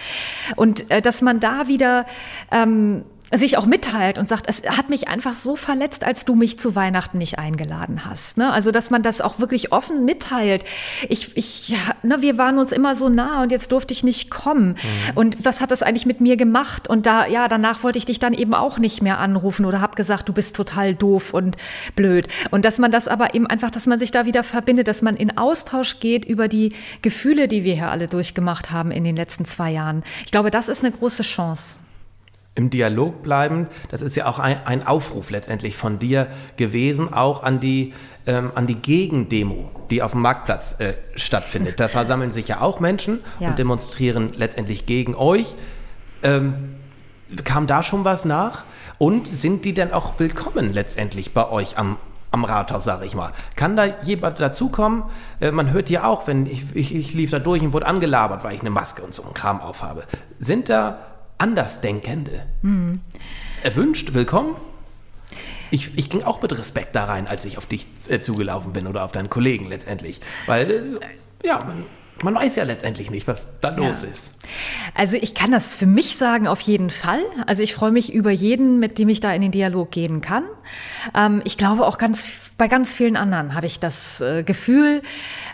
Und 0.55 0.89
äh, 0.91 1.01
dass 1.01 1.22
man 1.22 1.39
da 1.39 1.67
wieder 1.67 2.05
ähm, 2.51 3.03
sich 3.38 3.58
auch 3.58 3.66
mitteilt 3.66 4.18
und 4.18 4.28
sagt, 4.28 4.46
es 4.48 4.64
hat 4.64 4.90
mich 4.90 5.08
einfach 5.08 5.36
so 5.36 5.56
verletzt, 5.56 6.04
als 6.04 6.26
du 6.26 6.36
mich 6.36 6.60
zu 6.60 6.76
Weihnachten 6.76 7.18
nicht 7.20 7.38
eingeladen 7.38 8.06
hast. 8.06 8.38
Ne? 8.38 8.52
Also, 8.52 8.72
dass 8.72 8.90
man 8.90 9.04
das 9.04 9.22
auch 9.22 9.40
wirklich 9.40 9.72
offen 9.72 10.06
mitteilt. 10.06 10.64
Ich, 11.08 11.38
ich, 11.38 11.70
ja, 11.70 11.78
ne, 12.02 12.22
wir 12.22 12.38
waren 12.38 12.58
uns 12.58 12.72
immer 12.72 12.96
so 12.96 13.10
nah 13.10 13.44
und 13.44 13.52
jetzt 13.52 13.72
durfte 13.72 13.94
ich 13.94 14.04
nicht 14.04 14.32
kommen. 14.32 14.70
Mhm. 14.70 14.76
Und 15.16 15.46
was 15.46 15.62
hat 15.62 15.72
das 15.72 15.84
eigentlich 15.84 16.06
mit 16.06 16.22
mir 16.22 16.38
gemacht? 16.38 16.88
Und 16.88 17.06
da, 17.06 17.28
ja, 17.28 17.48
danach 17.48 17.84
wollte 17.84 18.00
ich 18.00 18.06
dich 18.06 18.20
dann 18.20 18.34
eben 18.34 18.54
auch 18.54 18.80
nicht 18.80 19.02
mehr 19.02 19.20
anrufen 19.20 19.66
oder 19.66 19.82
habe 19.82 19.96
gesagt, 19.96 20.28
du 20.28 20.34
bist 20.34 20.56
total 20.56 20.96
doof 20.96 21.34
und 21.34 21.56
blöd. 21.96 22.28
Und 22.50 22.66
dass 22.66 22.80
man 22.80 22.92
das 22.92 23.08
aber 23.08 23.36
eben 23.36 23.46
einfach, 23.46 23.70
dass 23.70 23.86
man 23.86 24.00
sich 24.00 24.12
da 24.12 24.26
wieder 24.26 24.44
verbindet, 24.44 24.88
dass 24.88 25.02
man 25.02 25.16
in 25.16 25.38
Austausch 25.38 26.00
geht 26.00 26.26
über 26.26 26.48
die 26.48 26.74
Gefühle, 27.02 27.48
die 27.48 27.64
wir 27.64 27.76
hier 27.76 27.92
alle 27.92 28.08
durchgemacht 28.08 28.72
haben 28.72 28.92
in 28.92 29.04
den 29.04 29.16
letzten 29.16 29.46
zwei 29.46 29.72
Jahren. 29.72 30.04
Ich 30.26 30.32
glaube, 30.32 30.50
das 30.50 30.68
ist 30.68 30.84
eine 30.84 30.92
große 30.92 31.24
Chance 31.24 31.78
im 32.60 32.70
Dialog 32.70 33.24
bleiben. 33.24 33.68
Das 33.89 34.01
ist 34.01 34.18
ja 34.18 34.26
auch 34.26 34.38
ein, 34.38 34.60
ein 34.66 34.86
Aufruf 34.86 35.30
letztendlich 35.30 35.78
von 35.78 35.97
dir 35.97 36.28
gewesen, 36.57 37.12
auch 37.14 37.41
an 37.41 37.62
die, 37.62 37.93
ähm, 38.28 38.51
an 38.53 38.68
die 38.68 38.76
Gegendemo, 38.76 39.72
die 39.89 40.03
auf 40.03 40.12
dem 40.12 40.22
Marktplatz 40.22 40.76
äh, 40.80 40.95
stattfindet. 41.16 41.80
Da 41.80 41.88
versammeln 41.88 42.32
sich 42.32 42.49
ja 42.49 42.60
auch 42.60 42.82
Menschen 42.82 43.22
ja. 43.39 43.49
und 43.49 43.60
demonstrieren 43.60 44.34
letztendlich 44.36 44.86
gegen 44.86 45.16
euch. 45.16 45.55
Ähm, 46.22 46.76
kam 47.45 47.66
da 47.66 47.82
schon 47.82 48.03
was 48.03 48.26
nach? 48.26 48.66
Und 48.97 49.28
sind 49.28 49.64
die 49.64 49.74
denn 49.74 49.93
auch 49.93 50.20
willkommen 50.20 50.74
letztendlich 50.74 51.34
bei 51.34 51.49
euch 51.49 51.78
am, 51.78 51.95
am 52.32 52.43
Rathaus, 52.43 52.84
sage 52.84 53.05
ich 53.05 53.16
mal. 53.16 53.32
Kann 53.55 53.78
da 53.78 53.86
jemand 54.03 54.41
dazukommen? 54.41 55.03
Äh, 55.39 55.51
man 55.51 55.72
hört 55.72 55.89
ja 55.89 56.03
auch, 56.03 56.28
wenn 56.28 56.45
ich, 56.45 56.76
ich, 56.76 56.93
ich 56.93 57.14
lief 57.14 57.32
da 57.32 57.39
durch 57.39 57.62
und 57.62 57.72
wurde 57.72 57.88
angelabert, 57.88 58.43
weil 58.43 58.53
ich 58.53 58.60
eine 58.60 58.70
Maske 58.70 59.01
und 59.01 59.14
so 59.14 59.24
einen 59.24 59.34
Kram 59.34 59.62
aufhabe. 59.62 60.03
Sind 60.39 60.68
da 60.68 61.09
Andersdenkende. 61.40 62.46
Hm. 62.62 63.00
erwünscht, 63.64 64.14
willkommen. 64.14 64.56
Ich, 65.72 65.98
ich 65.98 66.10
ging 66.10 66.22
auch 66.24 66.42
mit 66.42 66.52
Respekt 66.58 66.96
da 66.96 67.06
rein, 67.06 67.28
als 67.28 67.46
ich 67.46 67.58
auf 67.58 67.66
dich 67.66 67.88
äh, 68.10 68.20
zugelaufen 68.20 68.74
bin 68.74 68.88
oder 68.88 69.06
auf 69.06 69.14
deinen 69.14 69.30
Kollegen 69.30 69.68
letztendlich. 69.68 70.20
Weil, 70.48 71.00
äh, 71.02 71.48
ja, 71.48 71.66
man, 72.24 72.36
weiß 72.36 72.55
ja 72.55 72.63
letztendlich 72.63 73.11
nicht, 73.11 73.28
was 73.28 73.47
da 73.61 73.70
los 73.70 74.03
ja. 74.03 74.09
ist. 74.09 74.32
Also 74.95 75.17
ich 75.17 75.34
kann 75.34 75.51
das 75.51 75.76
für 75.76 75.86
mich 75.86 76.17
sagen, 76.17 76.47
auf 76.47 76.61
jeden 76.61 76.89
Fall. 76.89 77.22
Also 77.47 77.61
ich 77.61 77.74
freue 77.74 77.91
mich 77.91 78.13
über 78.13 78.32
jeden, 78.32 78.80
mit 78.80 78.97
dem 78.97 79.09
ich 79.09 79.20
da 79.20 79.34
in 79.34 79.41
den 79.41 79.51
Dialog 79.51 79.91
gehen 79.91 80.22
kann. 80.22 80.43
Ähm, 81.15 81.41
ich 81.45 81.57
glaube 81.57 81.86
auch 81.86 81.97
ganz 81.97 82.28
bei 82.59 82.67
ganz 82.67 82.93
vielen 82.93 83.15
anderen 83.15 83.55
habe 83.55 83.65
ich 83.65 83.80
das 83.80 84.20
äh, 84.20 84.43
Gefühl, 84.43 85.01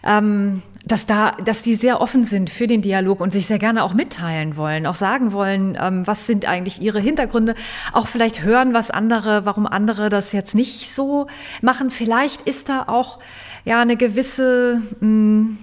ähm, 0.03 0.63
dass 0.85 1.05
da, 1.05 1.31
dass 1.31 1.61
die 1.61 1.75
sehr 1.75 2.01
offen 2.01 2.25
sind 2.25 2.49
für 2.49 2.65
den 2.65 2.81
Dialog 2.81 3.21
und 3.21 3.31
sich 3.31 3.45
sehr 3.45 3.59
gerne 3.59 3.83
auch 3.83 3.93
mitteilen 3.93 4.57
wollen, 4.57 4.87
auch 4.87 4.95
sagen 4.95 5.31
wollen, 5.31 5.77
ähm, 5.79 6.05
was 6.07 6.25
sind 6.25 6.45
eigentlich 6.47 6.81
ihre 6.81 6.99
Hintergründe, 6.99 7.53
auch 7.93 8.07
vielleicht 8.07 8.41
hören, 8.41 8.73
was 8.73 8.89
andere, 8.89 9.45
warum 9.45 9.67
andere 9.67 10.09
das 10.09 10.31
jetzt 10.31 10.55
nicht 10.55 10.93
so 10.93 11.27
machen. 11.61 11.91
Vielleicht 11.91 12.41
ist 12.41 12.69
da 12.69 12.85
auch 12.87 13.19
ja 13.65 13.81
eine 13.81 13.97
gewisse 13.97 14.81
mh, 14.99 15.01
hm, 15.01 15.57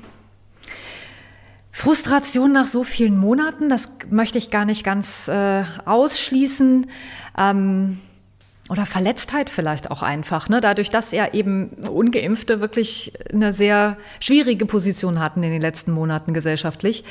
Frustration 1.72 2.52
nach 2.52 2.66
so 2.66 2.84
vielen 2.84 3.18
Monaten, 3.18 3.68
das 3.68 3.88
möchte 4.10 4.38
ich 4.38 4.50
gar 4.50 4.66
nicht 4.66 4.84
ganz 4.84 5.26
äh, 5.28 5.64
ausschließen. 5.86 6.86
Ähm, 7.38 7.98
oder 8.70 8.86
Verletztheit 8.86 9.50
vielleicht 9.50 9.90
auch 9.90 10.02
einfach, 10.02 10.48
ne? 10.48 10.60
dadurch, 10.60 10.88
dass 10.88 11.10
ja 11.10 11.32
eben 11.34 11.70
ungeimpfte 11.90 12.60
wirklich 12.60 13.12
eine 13.32 13.52
sehr 13.52 13.96
schwierige 14.20 14.66
Position 14.66 15.18
hatten 15.18 15.42
in 15.42 15.50
den 15.50 15.60
letzten 15.60 15.92
Monaten 15.92 16.32
gesellschaftlich. 16.32 17.04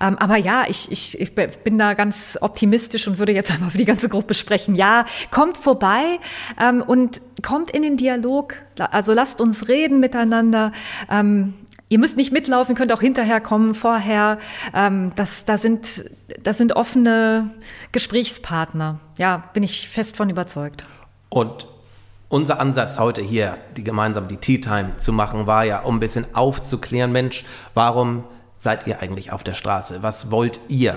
Ähm, 0.00 0.18
aber 0.18 0.36
ja, 0.36 0.64
ich, 0.68 0.92
ich, 0.92 1.18
ich 1.18 1.34
bin 1.34 1.78
da 1.78 1.94
ganz 1.94 2.36
optimistisch 2.40 3.08
und 3.08 3.18
würde 3.18 3.32
jetzt 3.32 3.50
einmal 3.54 3.70
für 3.70 3.78
die 3.78 3.86
ganze 3.86 4.08
Gruppe 4.08 4.34
sprechen. 4.34 4.76
Ja, 4.76 5.06
kommt 5.30 5.56
vorbei 5.56 6.18
ähm, 6.60 6.82
und 6.82 7.22
kommt 7.42 7.70
in 7.70 7.82
den 7.82 7.96
Dialog. 7.96 8.56
Also 8.78 9.14
lasst 9.14 9.40
uns 9.40 9.68
reden 9.68 10.00
miteinander. 10.00 10.70
Ähm, 11.10 11.54
Ihr 11.92 11.98
müsst 11.98 12.16
nicht 12.16 12.30
mitlaufen, 12.32 12.76
könnt 12.76 12.92
auch 12.92 13.00
hinterher 13.00 13.40
kommen, 13.40 13.74
vorher. 13.74 14.38
Ähm, 14.72 15.10
das, 15.16 15.44
da 15.44 15.58
sind, 15.58 16.04
das 16.40 16.56
sind 16.56 16.76
offene 16.76 17.50
Gesprächspartner. 17.90 19.00
Ja, 19.18 19.42
bin 19.54 19.64
ich 19.64 19.88
fest 19.88 20.16
von 20.16 20.30
überzeugt. 20.30 20.86
Und 21.30 21.66
unser 22.28 22.60
Ansatz 22.60 23.00
heute 23.00 23.22
hier, 23.22 23.58
die 23.76 23.82
gemeinsam 23.82 24.28
die 24.28 24.36
Tea 24.36 24.60
Time 24.60 24.98
zu 24.98 25.12
machen, 25.12 25.48
war 25.48 25.64
ja, 25.64 25.80
um 25.80 25.96
ein 25.96 26.00
bisschen 26.00 26.32
aufzuklären, 26.32 27.10
Mensch, 27.10 27.44
warum 27.74 28.22
seid 28.56 28.86
ihr 28.86 29.00
eigentlich 29.02 29.32
auf 29.32 29.42
der 29.42 29.54
Straße? 29.54 30.00
Was 30.00 30.30
wollt 30.30 30.60
ihr 30.68 30.96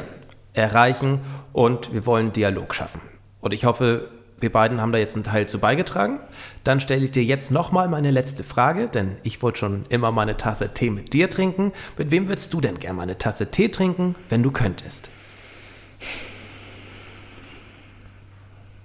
erreichen? 0.54 1.22
Und 1.54 1.92
wir 1.92 2.06
wollen 2.06 2.34
Dialog 2.34 2.76
schaffen. 2.76 3.02
Und 3.42 3.52
ich 3.52 3.66
hoffe, 3.66 4.12
wir 4.44 4.52
beiden 4.52 4.80
haben 4.80 4.92
da 4.92 5.00
jetzt 5.00 5.16
einen 5.16 5.24
Teil 5.24 5.48
zu 5.48 5.58
beigetragen. 5.58 6.20
Dann 6.64 6.80
stelle 6.80 7.04
ich 7.06 7.12
dir 7.12 7.24
jetzt 7.24 7.50
nochmal 7.50 7.88
meine 7.88 8.12
letzte 8.12 8.44
Frage, 8.44 8.90
denn 8.90 9.16
ich 9.24 9.42
wollte 9.42 9.60
schon 9.60 9.86
immer 9.90 10.12
mal 10.12 10.24
eine 10.24 10.38
Tasse 10.38 10.74
Tee 10.74 10.92
mit 10.92 11.14
dir 11.14 11.30
trinken. 11.30 11.72
Mit 11.98 12.12
wem 12.12 12.28
würdest 12.28 12.54
du 12.54 12.62
denn 12.62 12.78
gerne 12.78 12.98
mal 12.98 13.04
eine 13.04 13.18
Tasse 13.18 13.50
Tee 13.50 13.70
trinken, 13.70 14.16
wenn 14.30 14.44
du 14.44 14.52
könntest? 14.52 15.10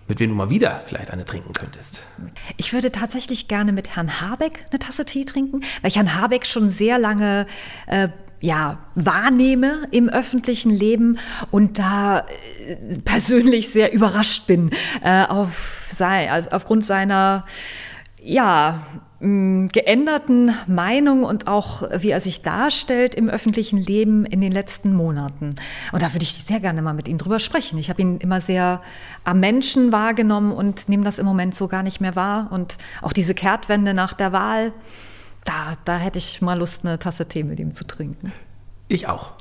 mit 0.08 0.20
wem 0.20 0.30
du 0.30 0.36
mal 0.36 0.48
wieder 0.48 0.82
vielleicht 0.86 1.10
eine 1.10 1.26
trinken 1.26 1.52
könntest. 1.52 2.00
Ich 2.56 2.72
würde 2.72 2.90
tatsächlich 2.90 3.46
gerne 3.46 3.72
mit 3.72 3.94
Herrn 3.94 4.22
Habeck 4.22 4.64
eine 4.70 4.78
Tasse 4.78 5.04
Tee 5.04 5.26
trinken, 5.26 5.60
weil 5.82 5.90
ich 5.90 5.96
Herrn 5.96 6.14
Habeck 6.14 6.46
schon 6.46 6.70
sehr 6.70 6.98
lange 6.98 7.46
äh, 7.86 8.08
ja, 8.40 8.78
wahrnehme 8.94 9.88
im 9.90 10.08
öffentlichen 10.08 10.70
Leben 10.70 11.18
und 11.50 11.78
da 11.78 12.20
äh, 12.20 12.98
persönlich 13.04 13.70
sehr 13.70 13.92
überrascht 13.92 14.46
bin 14.46 14.70
äh, 15.02 15.24
auf 15.24 15.84
sei, 15.86 16.30
aufgrund 16.52 16.84
seiner 16.84 17.44
ja, 18.22 18.82
geänderten 19.20 20.54
Meinung 20.68 21.24
und 21.24 21.48
auch 21.48 21.82
wie 21.98 22.10
er 22.10 22.20
sich 22.20 22.42
darstellt 22.42 23.16
im 23.16 23.28
öffentlichen 23.28 23.76
Leben 23.76 24.24
in 24.24 24.40
den 24.40 24.52
letzten 24.52 24.94
Monaten. 24.94 25.56
Und 25.90 26.02
da 26.02 26.14
würde 26.14 26.22
ich 26.22 26.34
sehr 26.34 26.60
gerne 26.60 26.82
mal 26.82 26.92
mit 26.94 27.08
ihm 27.08 27.18
drüber 27.18 27.40
sprechen. 27.40 27.78
Ich 27.78 27.90
habe 27.90 28.00
ihn 28.00 28.18
immer 28.18 28.40
sehr 28.40 28.80
am 29.24 29.40
Menschen 29.40 29.90
wahrgenommen 29.90 30.52
und 30.52 30.88
nehme 30.88 31.02
das 31.02 31.18
im 31.18 31.26
Moment 31.26 31.56
so 31.56 31.66
gar 31.66 31.82
nicht 31.82 32.00
mehr 32.00 32.14
wahr. 32.14 32.46
Und 32.52 32.78
auch 33.02 33.12
diese 33.12 33.34
Kehrtwende 33.34 33.92
nach 33.92 34.12
der 34.12 34.32
Wahl, 34.32 34.72
da, 35.48 35.74
da 35.84 35.96
hätte 35.96 36.18
ich 36.18 36.42
mal 36.42 36.58
Lust, 36.58 36.84
eine 36.84 36.98
Tasse 36.98 37.26
Tee 37.26 37.42
mit 37.42 37.58
ihm 37.58 37.74
zu 37.74 37.86
trinken. 37.86 38.32
Ich 38.88 39.06
auch. 39.06 39.32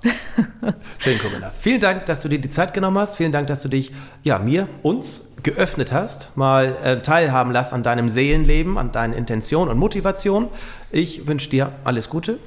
Schön, 0.99 1.20
Corinna. 1.20 1.51
Vielen 1.60 1.80
Dank, 1.80 2.05
dass 2.05 2.20
du 2.22 2.28
dir 2.28 2.39
die 2.39 2.49
Zeit 2.49 2.74
genommen 2.74 2.97
hast. 2.97 3.16
Vielen 3.16 3.32
Dank, 3.32 3.47
dass 3.47 3.62
du 3.62 3.70
dich, 3.70 3.93
ja, 4.24 4.39
mir, 4.39 4.68
uns 4.84 5.22
geöffnet 5.43 5.91
hast, 5.91 6.36
mal 6.36 6.76
äh, 6.84 7.01
teilhaben 7.01 7.51
lässt 7.51 7.72
an 7.72 7.84
deinem 7.84 8.10
Seelenleben, 8.10 8.78
an 8.78 8.91
deinen 8.91 9.14
Intentionen 9.14 9.70
und 9.70 9.78
Motivationen. 9.78 10.49
Ich 10.91 11.28
wünsche 11.28 11.49
dir 11.49 11.72
alles 11.84 12.10
Gute. 12.10 12.39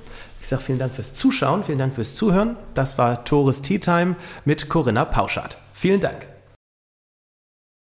Ich 0.42 0.48
sage 0.48 0.62
vielen 0.62 0.78
Dank 0.78 0.94
fürs 0.94 1.14
Zuschauen, 1.14 1.64
vielen 1.64 1.78
Dank 1.78 1.94
fürs 1.94 2.14
Zuhören. 2.14 2.56
Das 2.74 2.98
war 2.98 3.24
Tores 3.24 3.62
Tea 3.62 3.78
Time 3.78 4.16
mit 4.44 4.68
Corinna 4.68 5.04
Pauschardt. 5.04 5.56
Vielen 5.72 6.00
Dank. 6.00 6.29